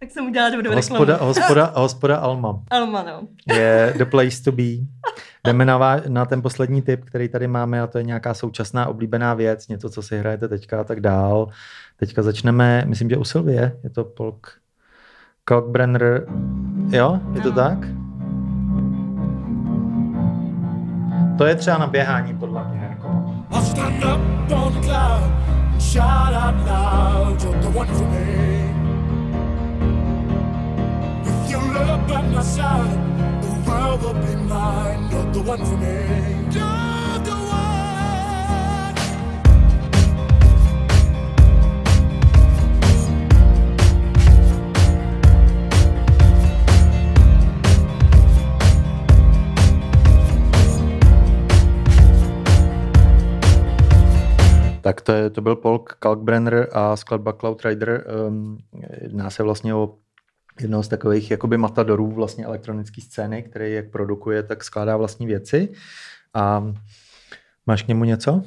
Tak 0.00 0.10
jsem 0.10 0.26
udělala 0.26 0.56
dobrou 0.56 0.74
hospoda, 0.74 1.12
reklamu. 1.12 1.28
hospoda, 1.34 1.72
hospoda 1.74 2.16
Alma 2.16 2.62
Alma, 2.70 3.02
no. 3.02 3.28
je 3.54 3.94
the 3.98 4.04
place 4.04 4.42
to 4.44 4.52
be. 4.52 4.62
Jdeme 5.44 5.64
na, 5.64 5.78
vá- 5.78 6.08
na 6.08 6.24
ten 6.24 6.42
poslední 6.42 6.82
tip, 6.82 7.04
který 7.04 7.28
tady 7.28 7.48
máme 7.48 7.80
a 7.80 7.86
to 7.86 7.98
je 7.98 8.04
nějaká 8.04 8.34
současná 8.34 8.86
oblíbená 8.86 9.34
věc, 9.34 9.68
něco, 9.68 9.90
co 9.90 10.02
si 10.02 10.18
hrajete 10.18 10.48
teďka 10.48 10.80
a 10.80 10.84
tak 10.84 11.00
dál. 11.00 11.48
Teďka 11.96 12.22
začneme, 12.22 12.84
myslím, 12.86 13.10
že 13.10 13.16
u 13.16 13.24
Sylvie, 13.24 13.78
je 13.84 13.90
to 13.90 14.04
Polk 14.04 14.50
Kalkbrenner. 15.44 16.26
Jo, 16.90 17.20
je 17.34 17.40
to 17.40 17.52
tak? 17.52 17.78
To 21.38 21.46
je 21.46 21.54
třeba 21.54 21.78
na 21.78 21.86
běhání, 21.86 22.38
podle 22.38 22.68
mě. 22.68 22.86
Jako. 22.90 23.08
I'll 23.52 23.62
stand 23.62 24.04
up 24.04 24.52
on 24.52 24.72
the 24.72 24.86
cloud 24.86 25.36
shout 25.78 26.34
out 26.34 26.56
loud, 26.66 27.42
you're 27.42 27.60
the 27.62 27.70
one 27.78 27.88
for 27.88 28.04
me. 28.04 28.25
By 32.08 32.22
my 32.22 32.42
side, 32.42 32.98
the 33.42 33.70
world 33.70 34.02
will 34.02 34.14
be 34.14 34.36
mine, 34.48 35.10
you're 35.10 35.32
the 35.32 35.40
one 35.42 35.64
for 35.64 35.76
me. 35.76 36.26
Tak 54.86 55.00
to, 55.00 55.12
je, 55.12 55.30
to 55.30 55.40
byl 55.40 55.56
Polk 55.56 55.92
Kalkbrenner 55.98 56.68
a 56.72 56.96
skladba 56.96 57.32
Cloud 57.32 57.64
Rider. 57.64 58.04
Um, 58.28 58.58
jedná 59.02 59.30
se 59.30 59.42
vlastně 59.42 59.74
o 59.74 59.94
jednoho 60.60 60.82
z 60.82 60.88
takových 60.88 61.30
jakoby 61.30 61.58
matadorů 61.58 62.10
vlastně 62.10 62.44
elektronické 62.44 63.00
scény, 63.00 63.42
který 63.42 63.72
jak 63.72 63.90
produkuje, 63.90 64.42
tak 64.42 64.64
skládá 64.64 64.96
vlastní 64.96 65.26
věci. 65.26 65.68
A 66.34 66.72
máš 67.66 67.82
k 67.82 67.88
němu 67.88 68.04
něco? 68.04 68.42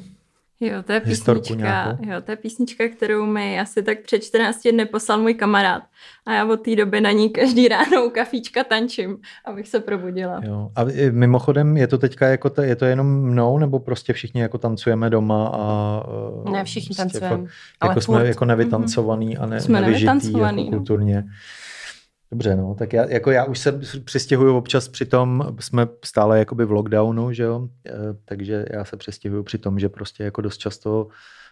Jo, 0.62 0.84
to 0.84 0.92
je 0.92 1.00
písnička, 1.00 1.98
jo, 2.02 2.22
to 2.22 2.32
je 2.32 2.36
písnička, 2.36 2.88
kterou 2.88 3.26
mi 3.26 3.60
asi 3.60 3.84
tak 3.84 4.00
před 4.02 4.20
14 4.24 4.68
dny 4.72 4.86
poslal 4.86 5.20
můj 5.20 5.34
kamarád. 5.34 5.84
A 6.26 6.34
já 6.34 6.46
od 6.46 6.58
té 6.58 6.76
doby 6.76 7.02
na 7.02 7.12
ní 7.12 7.30
každý 7.30 7.68
ráno 7.68 8.06
u 8.06 8.10
kafíčka 8.10 8.64
tančím, 8.64 9.18
abych 9.46 9.68
se 9.68 9.80
probudila. 9.80 10.42
Jo. 10.44 10.72
A 10.76 10.86
mimochodem, 11.12 11.78
je 11.78 11.88
to 11.88 11.98
teďka 11.98 12.28
jako 12.28 12.50
to, 12.50 12.62
je 12.62 12.76
to 12.76 12.86
jenom 12.86 13.08
mnou, 13.22 13.58
nebo 13.58 13.80
prostě 13.80 14.14
všichni 14.14 14.42
jako 14.42 14.58
tancujeme 14.58 15.10
doma 15.10 15.48
a 15.48 16.04
uh, 16.46 16.52
Ne, 16.52 16.64
všichni 16.64 16.96
prostě 16.96 17.20
tancujeme, 17.20 17.48
Fakt, 17.48 17.56
ale 17.82 17.92
jako 17.92 18.02
jsme 18.02 18.18
furt. 18.18 18.28
jako 18.28 18.46
nevytancovaný 18.46 19.38
a 19.38 19.46
ne, 19.46 19.62
Jsme 19.62 19.82
nevyžitý 19.82 20.32
jako 20.34 20.52
no. 20.52 21.24
Dobře, 22.32 22.56
no, 22.56 22.76
tak 22.76 22.94
já, 22.94 23.10
jako 23.10 23.32
já 23.32 23.46
už 23.46 23.60
se 23.60 23.80
přistěhuju 24.06 24.58
občas 24.58 24.88
při 24.88 25.06
tom, 25.06 25.56
jsme 25.60 25.88
stále 26.06 26.40
jakoby 26.40 26.66
v 26.66 26.72
lockdownu, 26.72 27.34
že 27.34 27.44
jo, 27.44 27.68
Eh, 27.88 27.92
takže 28.26 28.66
já 28.74 28.86
se 28.86 28.98
přestěhuju 28.98 29.44
při 29.44 29.58
tom, 29.58 29.80
že 29.80 29.90
prostě 29.90 30.24
jako 30.24 30.42
dost 30.42 30.58
často 30.58 31.08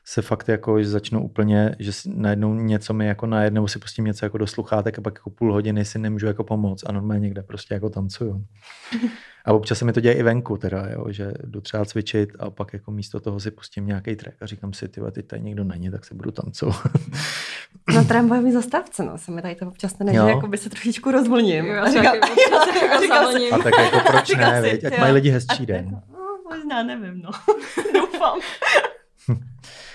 se 0.05 0.21
fakt 0.21 0.47
jako, 0.47 0.81
že 0.81 0.89
začnu 0.89 1.23
úplně, 1.23 1.75
že 1.79 1.93
si 1.93 2.09
najednou 2.15 2.53
něco 2.53 2.93
mi 2.93 3.07
jako 3.07 3.25
najednou 3.25 3.67
si 3.67 3.79
pustím 3.79 4.05
něco 4.05 4.25
jako 4.25 4.37
do 4.37 4.47
sluchátek 4.47 4.99
a 4.99 5.01
pak 5.01 5.13
jako 5.13 5.29
půl 5.29 5.53
hodiny 5.53 5.85
si 5.85 5.99
nemůžu 5.99 6.27
jako 6.27 6.43
pomoct 6.43 6.83
a 6.87 6.91
normálně 6.91 7.21
někde 7.21 7.43
prostě 7.43 7.73
jako 7.73 7.89
tancuju. 7.89 8.45
A 9.47 9.53
občas 9.53 9.77
se 9.77 9.85
mi 9.85 9.93
to 9.93 9.99
děje 9.99 10.15
i 10.15 10.23
venku 10.23 10.57
teda, 10.57 10.87
jo, 10.89 11.05
že 11.09 11.33
jdu 11.43 11.61
třeba 11.61 11.85
cvičit 11.85 12.29
a 12.39 12.49
pak 12.49 12.73
jako 12.73 12.91
místo 12.91 13.19
toho 13.19 13.39
si 13.39 13.51
pustím 13.51 13.85
nějaký 13.85 14.15
track 14.15 14.41
a 14.41 14.45
říkám 14.45 14.73
si, 14.73 14.87
ty 14.87 15.01
teď 15.11 15.27
tady 15.27 15.41
někdo 15.41 15.63
není, 15.63 15.91
tak 15.91 16.05
se 16.05 16.15
budu 16.15 16.31
tancovat. 16.31 16.81
Na 17.95 18.03
tramvajové 18.03 18.51
zastávce, 18.51 19.03
no, 19.03 19.17
se 19.17 19.31
mi 19.31 19.41
tady 19.41 19.55
to 19.55 19.67
občas 19.67 19.91
stane, 19.91 20.13
že 20.13 20.19
jako 20.19 20.47
by 20.47 20.57
se 20.57 20.69
trošičku 20.69 21.11
rozvolním. 21.11 21.65
Jo, 21.65 21.83
a 21.83 21.91
říkám, 21.91 22.15
jako 22.15 22.27
říkám 23.01 23.31
si. 23.31 23.51
A 23.51 23.57
tak 23.57 23.73
jako 23.77 24.11
proč 24.11 24.29
ne, 24.37 24.61
si, 24.61 24.79
jo. 24.83 24.91
mají 24.99 25.13
lidi 25.13 25.29
a 25.29 25.33
hezčí 25.33 25.65
den. 25.65 25.85
jako, 25.85 26.01
no, 26.11 26.37
možná, 26.49 26.83
nevím, 26.83 27.21
no. 27.21 27.29
Doufám. 27.93 28.39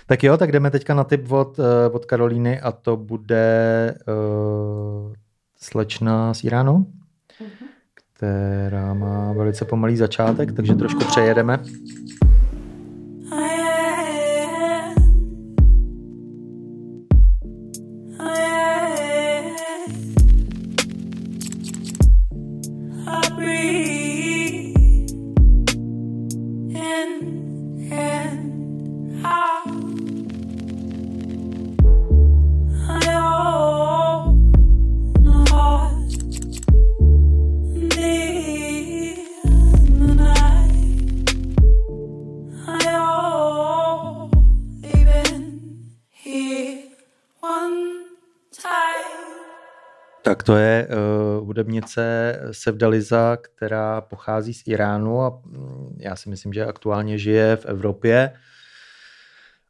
Tak 0.07 0.25
jo, 0.25 0.37
tak 0.37 0.53
jdeme 0.53 0.71
teďka 0.71 0.95
na 0.95 1.05
tip 1.05 1.33
od, 1.33 1.59
eh, 1.59 1.91
od 1.91 2.05
Karolíny 2.05 2.61
a 2.61 2.73
to 2.73 2.97
bude 2.97 3.95
uh, 4.09 5.13
slečna 5.57 6.35
z 6.35 6.45
Iránu, 6.45 6.87
která 8.23 8.95
má 8.95 9.33
velice 9.33 9.65
pomalý 9.65 9.97
začátek, 9.97 10.53
takže 10.53 10.75
trošku 10.75 11.05
přejedeme. 11.05 11.59
Sevdaliza, 52.53 53.37
která 53.37 54.01
pochází 54.01 54.55
z 54.55 54.63
Iránu 54.67 55.23
a 55.23 55.41
mm, 55.45 55.97
já 56.01 56.17
si 56.17 56.31
myslím, 56.31 56.53
že 56.53 56.67
aktuálně 56.67 57.19
žije 57.19 57.57
v 57.57 57.67
Evropě. 57.67 58.33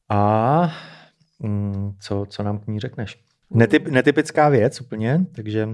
A 0.08 0.72
mm, 1.38 1.96
co, 2.00 2.26
co 2.28 2.42
nám 2.42 2.58
k 2.58 2.66
ní 2.66 2.80
řekneš? 2.80 3.18
Netyp, 3.50 3.88
netypická 3.88 4.48
věc 4.48 4.80
úplně, 4.80 5.26
takže 5.34 5.68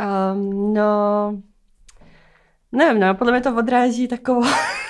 Um, 0.00 0.74
no, 0.74 1.42
nevím, 2.72 3.00
no, 3.00 3.14
podle 3.14 3.32
mě 3.32 3.40
to 3.40 3.56
odráží 3.56 4.08
takovou, 4.08 4.42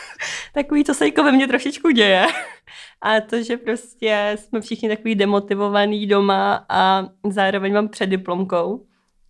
takový, 0.55 0.85
co 0.85 0.95
se 0.95 1.05
jako 1.05 1.25
ve 1.25 1.33
mně 1.33 1.49
trošičku 1.49 1.91
děje. 1.91 2.27
A 3.03 3.21
to, 3.21 3.43
že 3.43 3.57
prostě 3.57 4.37
jsme 4.39 4.61
všichni 4.61 4.89
takový 4.89 5.15
demotivovaný 5.15 6.07
doma 6.07 6.67
a 6.69 7.07
zároveň 7.31 7.75
mám 7.75 7.89
před 7.89 8.07
diplomkou. 8.07 8.87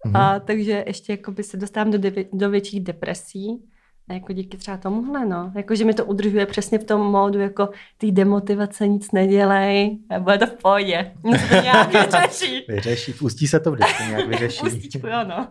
Mhm. 0.06 0.16
A 0.16 0.40
takže 0.40 0.84
ještě 0.86 1.12
jakoby 1.12 1.42
se 1.42 1.56
dostávám 1.56 1.90
do, 1.92 1.98
devi- 1.98 2.26
do 2.32 2.50
větších 2.50 2.80
depresí. 2.84 3.64
A 4.08 4.12
jako 4.12 4.32
díky 4.32 4.56
třeba 4.56 4.76
tomuhle, 4.76 5.26
no. 5.26 5.52
Jako, 5.56 5.74
že 5.74 5.84
mi 5.84 5.94
to 5.94 6.04
udržuje 6.04 6.46
přesně 6.46 6.78
v 6.78 6.84
tom 6.84 7.00
módu, 7.00 7.38
jako 7.40 7.68
ty 7.98 8.12
demotivace 8.12 8.88
nic 8.88 9.12
nedělej, 9.12 9.98
a 10.10 10.20
bude 10.20 10.38
to 10.38 10.46
v 10.46 10.54
pohodě. 10.62 11.12
No 11.24 11.32
to 11.48 11.54
nějak 11.62 11.92
vyřeší. 12.12 12.64
vyřeší. 12.68 13.14
Ústí 13.14 13.46
se 13.48 13.60
to 13.60 13.72
vždycky 13.72 14.02
nějak 14.02 14.28
vyřeší. 14.28 14.60
Pustíčku, 14.60 15.06
jo, 15.06 15.24
no. 15.28 15.48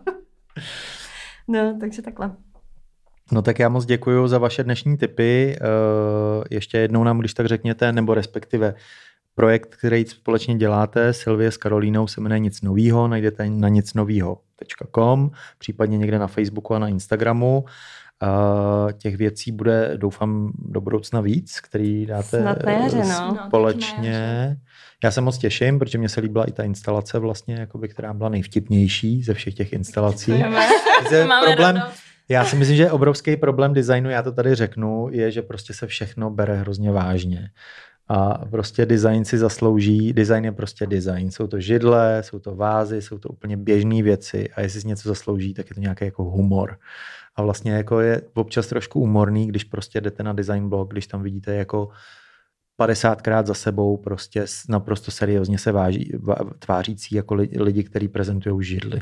No, 1.48 1.76
takže 1.80 2.02
takhle. 2.02 2.32
No 3.32 3.42
tak 3.42 3.58
já 3.58 3.68
moc 3.68 3.84
děkuji 3.86 4.28
za 4.28 4.38
vaše 4.38 4.64
dnešní 4.64 4.96
tipy. 4.96 5.56
Eh, 5.56 6.44
Ještě 6.50 6.78
jednou 6.78 7.04
nám, 7.04 7.18
když 7.18 7.34
tak 7.34 7.46
řekněte, 7.46 7.92
nebo 7.92 8.14
respektive 8.14 8.74
projekt, 9.34 9.76
který 9.76 10.04
společně 10.04 10.54
děláte, 10.56 11.12
Silvie 11.12 11.50
s 11.50 11.56
Karolínou, 11.56 12.06
se 12.06 12.20
jmenuje 12.20 12.38
Nic 12.38 12.62
novýho, 12.62 13.08
najdete 13.08 13.50
na 13.50 13.68
nicnovýho.com, 13.68 15.30
případně 15.58 15.98
někde 15.98 16.18
na 16.18 16.26
Facebooku 16.26 16.74
a 16.74 16.78
na 16.78 16.88
Instagramu. 16.88 17.64
Eh, 18.22 18.92
Těch 18.92 19.16
věcí 19.16 19.52
bude, 19.52 19.92
doufám, 19.96 20.52
do 20.58 20.80
budoucna 20.80 21.20
víc, 21.20 21.60
který 21.60 22.06
dáte 22.06 22.40
Snad 22.40 22.62
na 22.62 22.72
jaře, 22.72 23.04
no. 23.04 23.38
Společně. 23.46 24.56
Já 25.04 25.10
se 25.10 25.20
moc 25.20 25.38
těším, 25.38 25.78
protože 25.78 25.98
mě 25.98 26.08
se 26.08 26.20
líbila 26.20 26.44
i 26.44 26.52
ta 26.52 26.62
instalace 26.62 27.18
vlastně, 27.18 27.54
jakoby, 27.54 27.88
která 27.88 28.14
byla 28.14 28.28
nejvtipnější 28.28 29.22
ze 29.22 29.34
všech 29.34 29.54
těch 29.54 29.72
instalací. 29.72 30.32
Máme 31.28 31.46
problém, 31.46 31.76
radost. 31.76 32.00
já 32.28 32.44
si 32.44 32.56
myslím, 32.56 32.76
že 32.76 32.90
obrovský 32.90 33.36
problém 33.36 33.74
designu, 33.74 34.10
já 34.10 34.22
to 34.22 34.32
tady 34.32 34.54
řeknu, 34.54 35.08
je, 35.10 35.30
že 35.30 35.42
prostě 35.42 35.74
se 35.74 35.86
všechno 35.86 36.30
bere 36.30 36.56
hrozně 36.56 36.90
vážně. 36.92 37.50
A 38.14 38.46
prostě 38.50 38.86
design 38.86 39.24
si 39.24 39.38
zaslouží, 39.38 40.12
design 40.12 40.44
je 40.44 40.52
prostě 40.52 40.86
design. 40.86 41.30
Jsou 41.30 41.46
to 41.46 41.60
židle, 41.60 42.22
jsou 42.22 42.38
to 42.38 42.54
vázy, 42.54 43.02
jsou 43.02 43.18
to 43.18 43.28
úplně 43.28 43.56
běžné 43.56 44.02
věci 44.02 44.50
a 44.56 44.60
jestli 44.60 44.80
si 44.80 44.88
něco 44.88 45.08
zaslouží, 45.08 45.54
tak 45.54 45.70
je 45.70 45.74
to 45.74 45.80
nějaký 45.80 46.04
jako 46.04 46.24
humor. 46.24 46.78
A 47.36 47.42
vlastně 47.42 47.72
jako 47.72 48.00
je 48.00 48.22
občas 48.34 48.66
trošku 48.66 49.00
humorný, 49.00 49.46
když 49.46 49.64
prostě 49.64 50.00
jdete 50.00 50.22
na 50.22 50.32
design 50.32 50.68
blog, 50.68 50.92
když 50.92 51.06
tam 51.06 51.22
vidíte 51.22 51.54
jako 51.54 51.88
50krát 52.80 53.46
za 53.46 53.54
sebou 53.54 53.96
prostě 53.96 54.44
naprosto 54.68 55.10
seriózně 55.10 55.58
se 55.58 55.72
váží, 55.72 56.12
tvářící 56.58 57.14
jako 57.14 57.34
lidi, 57.34 57.84
kteří 57.84 58.08
prezentují 58.08 58.64
židly. 58.64 59.00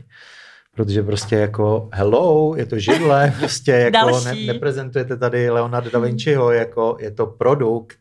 Protože 0.75 1.03
prostě 1.03 1.37
jako 1.37 1.89
hello, 1.93 2.55
je 2.57 2.67
to 2.67 2.79
židle, 2.79 3.35
prostě 3.39 3.73
jako 3.73 4.21
ne, 4.25 4.35
neprezentujete 4.35 5.17
tady 5.17 5.51
Leonardo 5.51 5.91
da 5.91 5.99
Vinciho, 5.99 6.53
jako 6.53 6.97
je 7.01 7.11
to 7.11 7.27
produkt, 7.27 8.00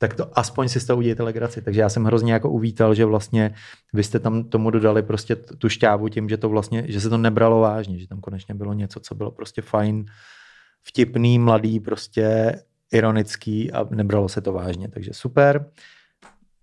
tak 0.00 0.14
to 0.14 0.38
aspoň 0.38 0.68
si 0.68 0.80
z 0.80 0.86
toho 0.86 0.96
udějte 0.96 1.22
legraci. 1.22 1.62
Takže 1.62 1.80
já 1.80 1.88
jsem 1.88 2.04
hrozně 2.04 2.32
jako 2.32 2.50
uvítal, 2.50 2.94
že 2.94 3.04
vlastně 3.04 3.54
vy 3.92 4.04
jste 4.04 4.18
tam 4.18 4.44
tomu 4.44 4.70
dodali 4.70 5.02
prostě 5.02 5.36
tu 5.36 5.68
šťávu 5.68 6.08
tím, 6.08 6.28
že 6.28 6.36
to 6.36 6.48
vlastně, 6.48 6.84
že 6.88 7.00
se 7.00 7.08
to 7.08 7.18
nebralo 7.18 7.60
vážně, 7.60 7.98
že 7.98 8.08
tam 8.08 8.20
konečně 8.20 8.54
bylo 8.54 8.72
něco, 8.72 9.00
co 9.00 9.14
bylo 9.14 9.30
prostě 9.30 9.62
fajn, 9.62 10.04
vtipný, 10.82 11.38
mladý, 11.38 11.80
prostě 11.80 12.54
ironický 12.92 13.72
a 13.72 13.86
nebralo 13.90 14.28
se 14.28 14.40
to 14.40 14.52
vážně. 14.52 14.88
Takže 14.88 15.10
super. 15.14 15.66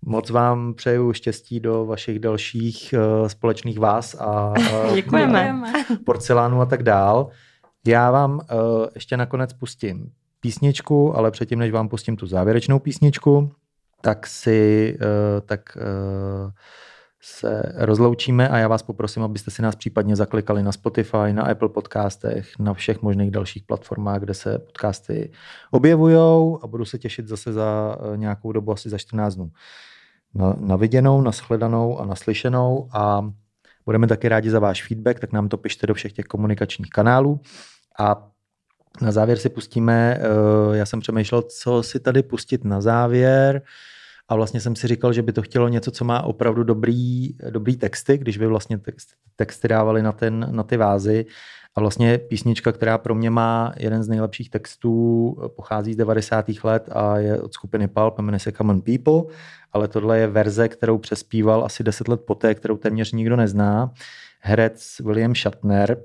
Moc 0.02 0.30
vám 0.30 0.74
přeju 0.74 1.12
štěstí 1.12 1.60
do 1.60 1.86
vašich 1.86 2.18
dalších 2.18 2.94
uh, 3.20 3.28
společných 3.28 3.78
vás 3.78 4.14
a 4.14 4.52
uh, 4.58 4.94
Děkujeme. 4.94 5.62
porcelánu 6.06 6.60
a 6.60 6.66
tak 6.66 6.82
dál. 6.82 7.28
Já 7.86 8.10
vám 8.10 8.34
uh, 8.34 8.86
ještě 8.94 9.16
nakonec 9.16 9.52
pustím 9.52 10.12
písničku, 10.40 11.16
ale 11.16 11.30
předtím, 11.30 11.58
než 11.58 11.72
vám 11.72 11.88
pustím 11.88 12.16
tu 12.16 12.26
závěrečnou 12.26 12.78
písničku, 12.78 13.50
tak 14.00 14.26
si 14.26 14.96
uh, 15.00 15.46
tak 15.46 15.76
uh, 15.76 16.50
se 17.20 17.62
rozloučíme 17.74 18.48
a 18.48 18.58
já 18.58 18.68
vás 18.68 18.82
poprosím, 18.82 19.22
abyste 19.22 19.50
si 19.50 19.62
nás 19.62 19.76
případně 19.76 20.16
zaklikali 20.16 20.62
na 20.62 20.72
Spotify, 20.72 21.32
na 21.32 21.42
Apple 21.42 21.68
podcastech, 21.68 22.58
na 22.58 22.74
všech 22.74 23.02
možných 23.02 23.30
dalších 23.30 23.62
platformách, 23.62 24.20
kde 24.20 24.34
se 24.34 24.58
podcasty 24.58 25.32
objevují 25.70 26.56
a 26.62 26.66
budu 26.66 26.84
se 26.84 26.98
těšit 26.98 27.28
zase 27.28 27.52
za 27.52 27.96
nějakou 28.16 28.52
dobu, 28.52 28.72
asi 28.72 28.90
za 28.90 28.98
14 28.98 29.34
dnů. 29.34 29.50
Na, 30.34 30.56
na 30.60 30.76
viděnou, 30.76 31.20
nashledanou 31.20 31.98
a 31.98 32.06
naslyšenou 32.06 32.88
a 32.92 33.32
budeme 33.84 34.06
taky 34.06 34.28
rádi 34.28 34.50
za 34.50 34.58
váš 34.58 34.86
feedback, 34.86 35.20
tak 35.20 35.32
nám 35.32 35.48
to 35.48 35.56
pište 35.56 35.86
do 35.86 35.94
všech 35.94 36.12
těch 36.12 36.24
komunikačních 36.24 36.90
kanálů 36.90 37.40
a 37.98 38.30
na 39.00 39.12
závěr 39.12 39.38
si 39.38 39.48
pustíme, 39.48 40.20
eh, 40.20 40.76
já 40.76 40.86
jsem 40.86 41.00
přemýšlel, 41.00 41.42
co 41.42 41.82
si 41.82 42.00
tady 42.00 42.22
pustit 42.22 42.64
na 42.64 42.80
závěr 42.80 43.62
a 44.28 44.36
vlastně 44.36 44.60
jsem 44.60 44.76
si 44.76 44.88
říkal, 44.88 45.12
že 45.12 45.22
by 45.22 45.32
to 45.32 45.42
chtělo 45.42 45.68
něco, 45.68 45.90
co 45.90 46.04
má 46.04 46.22
opravdu 46.22 46.64
dobrý, 46.64 47.28
dobrý 47.50 47.76
texty, 47.76 48.18
když 48.18 48.38
by 48.38 48.46
vlastně 48.46 48.80
texty 49.36 49.68
dávali 49.68 50.02
na, 50.02 50.12
ten, 50.12 50.48
na 50.50 50.62
ty 50.62 50.76
vázy. 50.76 51.26
A 51.74 51.80
vlastně 51.80 52.18
písnička, 52.18 52.72
která 52.72 52.98
pro 52.98 53.14
mě 53.14 53.30
má 53.30 53.72
jeden 53.76 54.02
z 54.02 54.08
nejlepších 54.08 54.50
textů, 54.50 55.36
pochází 55.56 55.94
z 55.94 55.96
90. 55.96 56.46
let 56.64 56.88
a 56.92 57.18
je 57.18 57.40
od 57.40 57.52
skupiny 57.52 57.88
Pulp, 57.88 58.18
jmenuje 58.18 58.40
se 58.40 58.52
Common 58.52 58.80
People, 58.80 59.34
ale 59.72 59.88
tohle 59.88 60.18
je 60.18 60.26
verze, 60.26 60.68
kterou 60.68 60.98
přespíval 60.98 61.64
asi 61.64 61.84
10 61.84 62.08
let 62.08 62.20
poté, 62.20 62.54
kterou 62.54 62.76
téměř 62.76 63.12
nikdo 63.12 63.36
nezná. 63.36 63.92
Herec 64.40 65.00
William 65.04 65.34
Shatner, 65.34 65.98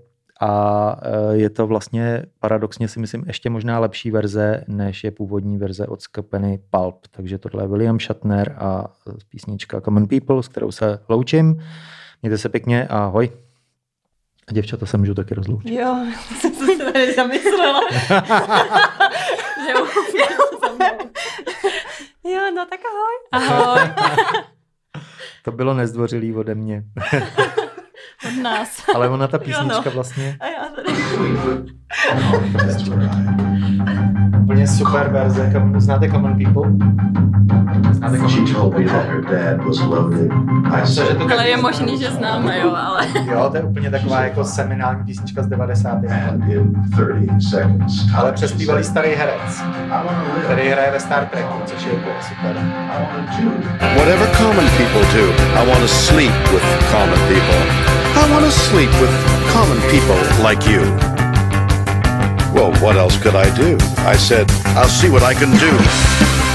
a 0.44 0.96
e, 1.02 1.38
je 1.38 1.50
to 1.50 1.68
vlastně 1.68 2.24
paradoxně 2.40 2.88
si 2.88 3.00
myslím 3.00 3.24
ještě 3.28 3.50
možná 3.50 3.80
lepší 3.80 4.12
verze, 4.12 4.64
než 4.68 5.04
je 5.04 5.12
původní 5.12 5.58
verze 5.58 5.88
od 5.88 6.02
skupiny 6.02 6.60
Pulp. 6.70 7.08
Takže 7.12 7.38
tohle 7.38 7.64
je 7.64 7.68
William 7.68 8.00
Shatner 8.00 8.56
a 8.58 8.86
písnička 9.30 9.82
Common 9.82 10.08
People, 10.08 10.44
s 10.44 10.48
kterou 10.48 10.72
se 10.72 11.00
loučím. 11.10 11.64
Mějte 12.22 12.38
se 12.38 12.50
pěkně, 12.50 12.88
ahoj. 12.88 13.30
A 14.48 14.54
děvčata 14.54 14.86
se 14.86 14.98
můžu 14.98 15.14
taky 15.14 15.34
rozloučit. 15.34 15.72
Jo, 15.72 16.06
jsem 16.40 16.54
se 16.54 16.78
tady 16.78 17.14
zamyslela. 17.14 17.82
jo, 19.70 19.88
jo, 22.24 22.52
no 22.56 22.66
tak 22.66 22.80
ahoj. 22.86 23.16
Ahoj. 23.32 23.82
to 25.44 25.52
bylo 25.52 25.74
nezdvořilý 25.74 26.36
ode 26.36 26.56
mě. 26.56 26.84
Od 28.28 28.44
nás. 28.44 28.84
Ale 28.96 29.10
ona 29.10 29.28
ta 29.28 29.38
písnička 29.38 29.76
jo, 29.76 29.82
no. 29.86 29.92
vlastně... 29.92 30.38
A 30.40 30.46
já 30.46 30.64
tady... 30.76 30.94
Úplně 34.42 34.68
super 34.68 35.10
verze. 35.10 35.54
Znáte 35.78 36.10
Common 36.12 36.38
People? 36.38 36.72
Znáte 37.92 38.18
Common 38.18 38.46
People? 38.46 38.64
Ale 41.34 41.50
je 41.50 41.58
možný, 41.58 41.98
že 41.98 42.12
známe, 42.12 42.60
jo, 42.60 42.76
ale... 42.76 43.08
Jo, 43.32 43.50
to 43.52 43.58
je 43.58 43.64
úplně 43.64 43.92
taková 43.92 44.22
jako 44.22 44.44
seminální 44.44 45.04
písnička 45.04 45.44
z 45.44 45.48
90. 45.48 46.02
let. 46.02 46.12
Ale 48.16 48.32
přespívali 48.32 48.84
starý 48.84 49.10
herec, 49.10 49.64
který 50.44 50.70
hraje 50.70 50.92
ve 50.92 51.00
Star 51.00 51.26
Treku, 51.26 51.54
což 51.66 51.86
je 51.86 51.92
úplně 51.92 52.16
super. 52.30 52.56
Whatever 53.98 54.30
common 54.38 54.66
people 54.78 55.22
do, 55.22 55.34
I 55.62 55.68
want 55.68 55.82
to 55.82 55.88
sleep 55.88 56.52
with 56.52 56.64
common 56.92 57.20
people. 57.28 57.93
I 58.16 58.32
want 58.32 58.46
to 58.46 58.52
sleep 58.52 58.90
with 59.02 59.12
common 59.52 59.80
people 59.90 60.16
like 60.44 60.66
you. 60.66 60.82
Well, 62.54 62.72
what 62.82 62.96
else 62.96 63.18
could 63.22 63.36
I 63.36 63.54
do? 63.56 63.78
I 64.00 64.16
said, 64.16 64.50
I'll 64.78 64.88
see 64.88 65.10
what 65.10 65.24
I 65.24 65.34
can 65.34 65.52
do. 65.58 66.53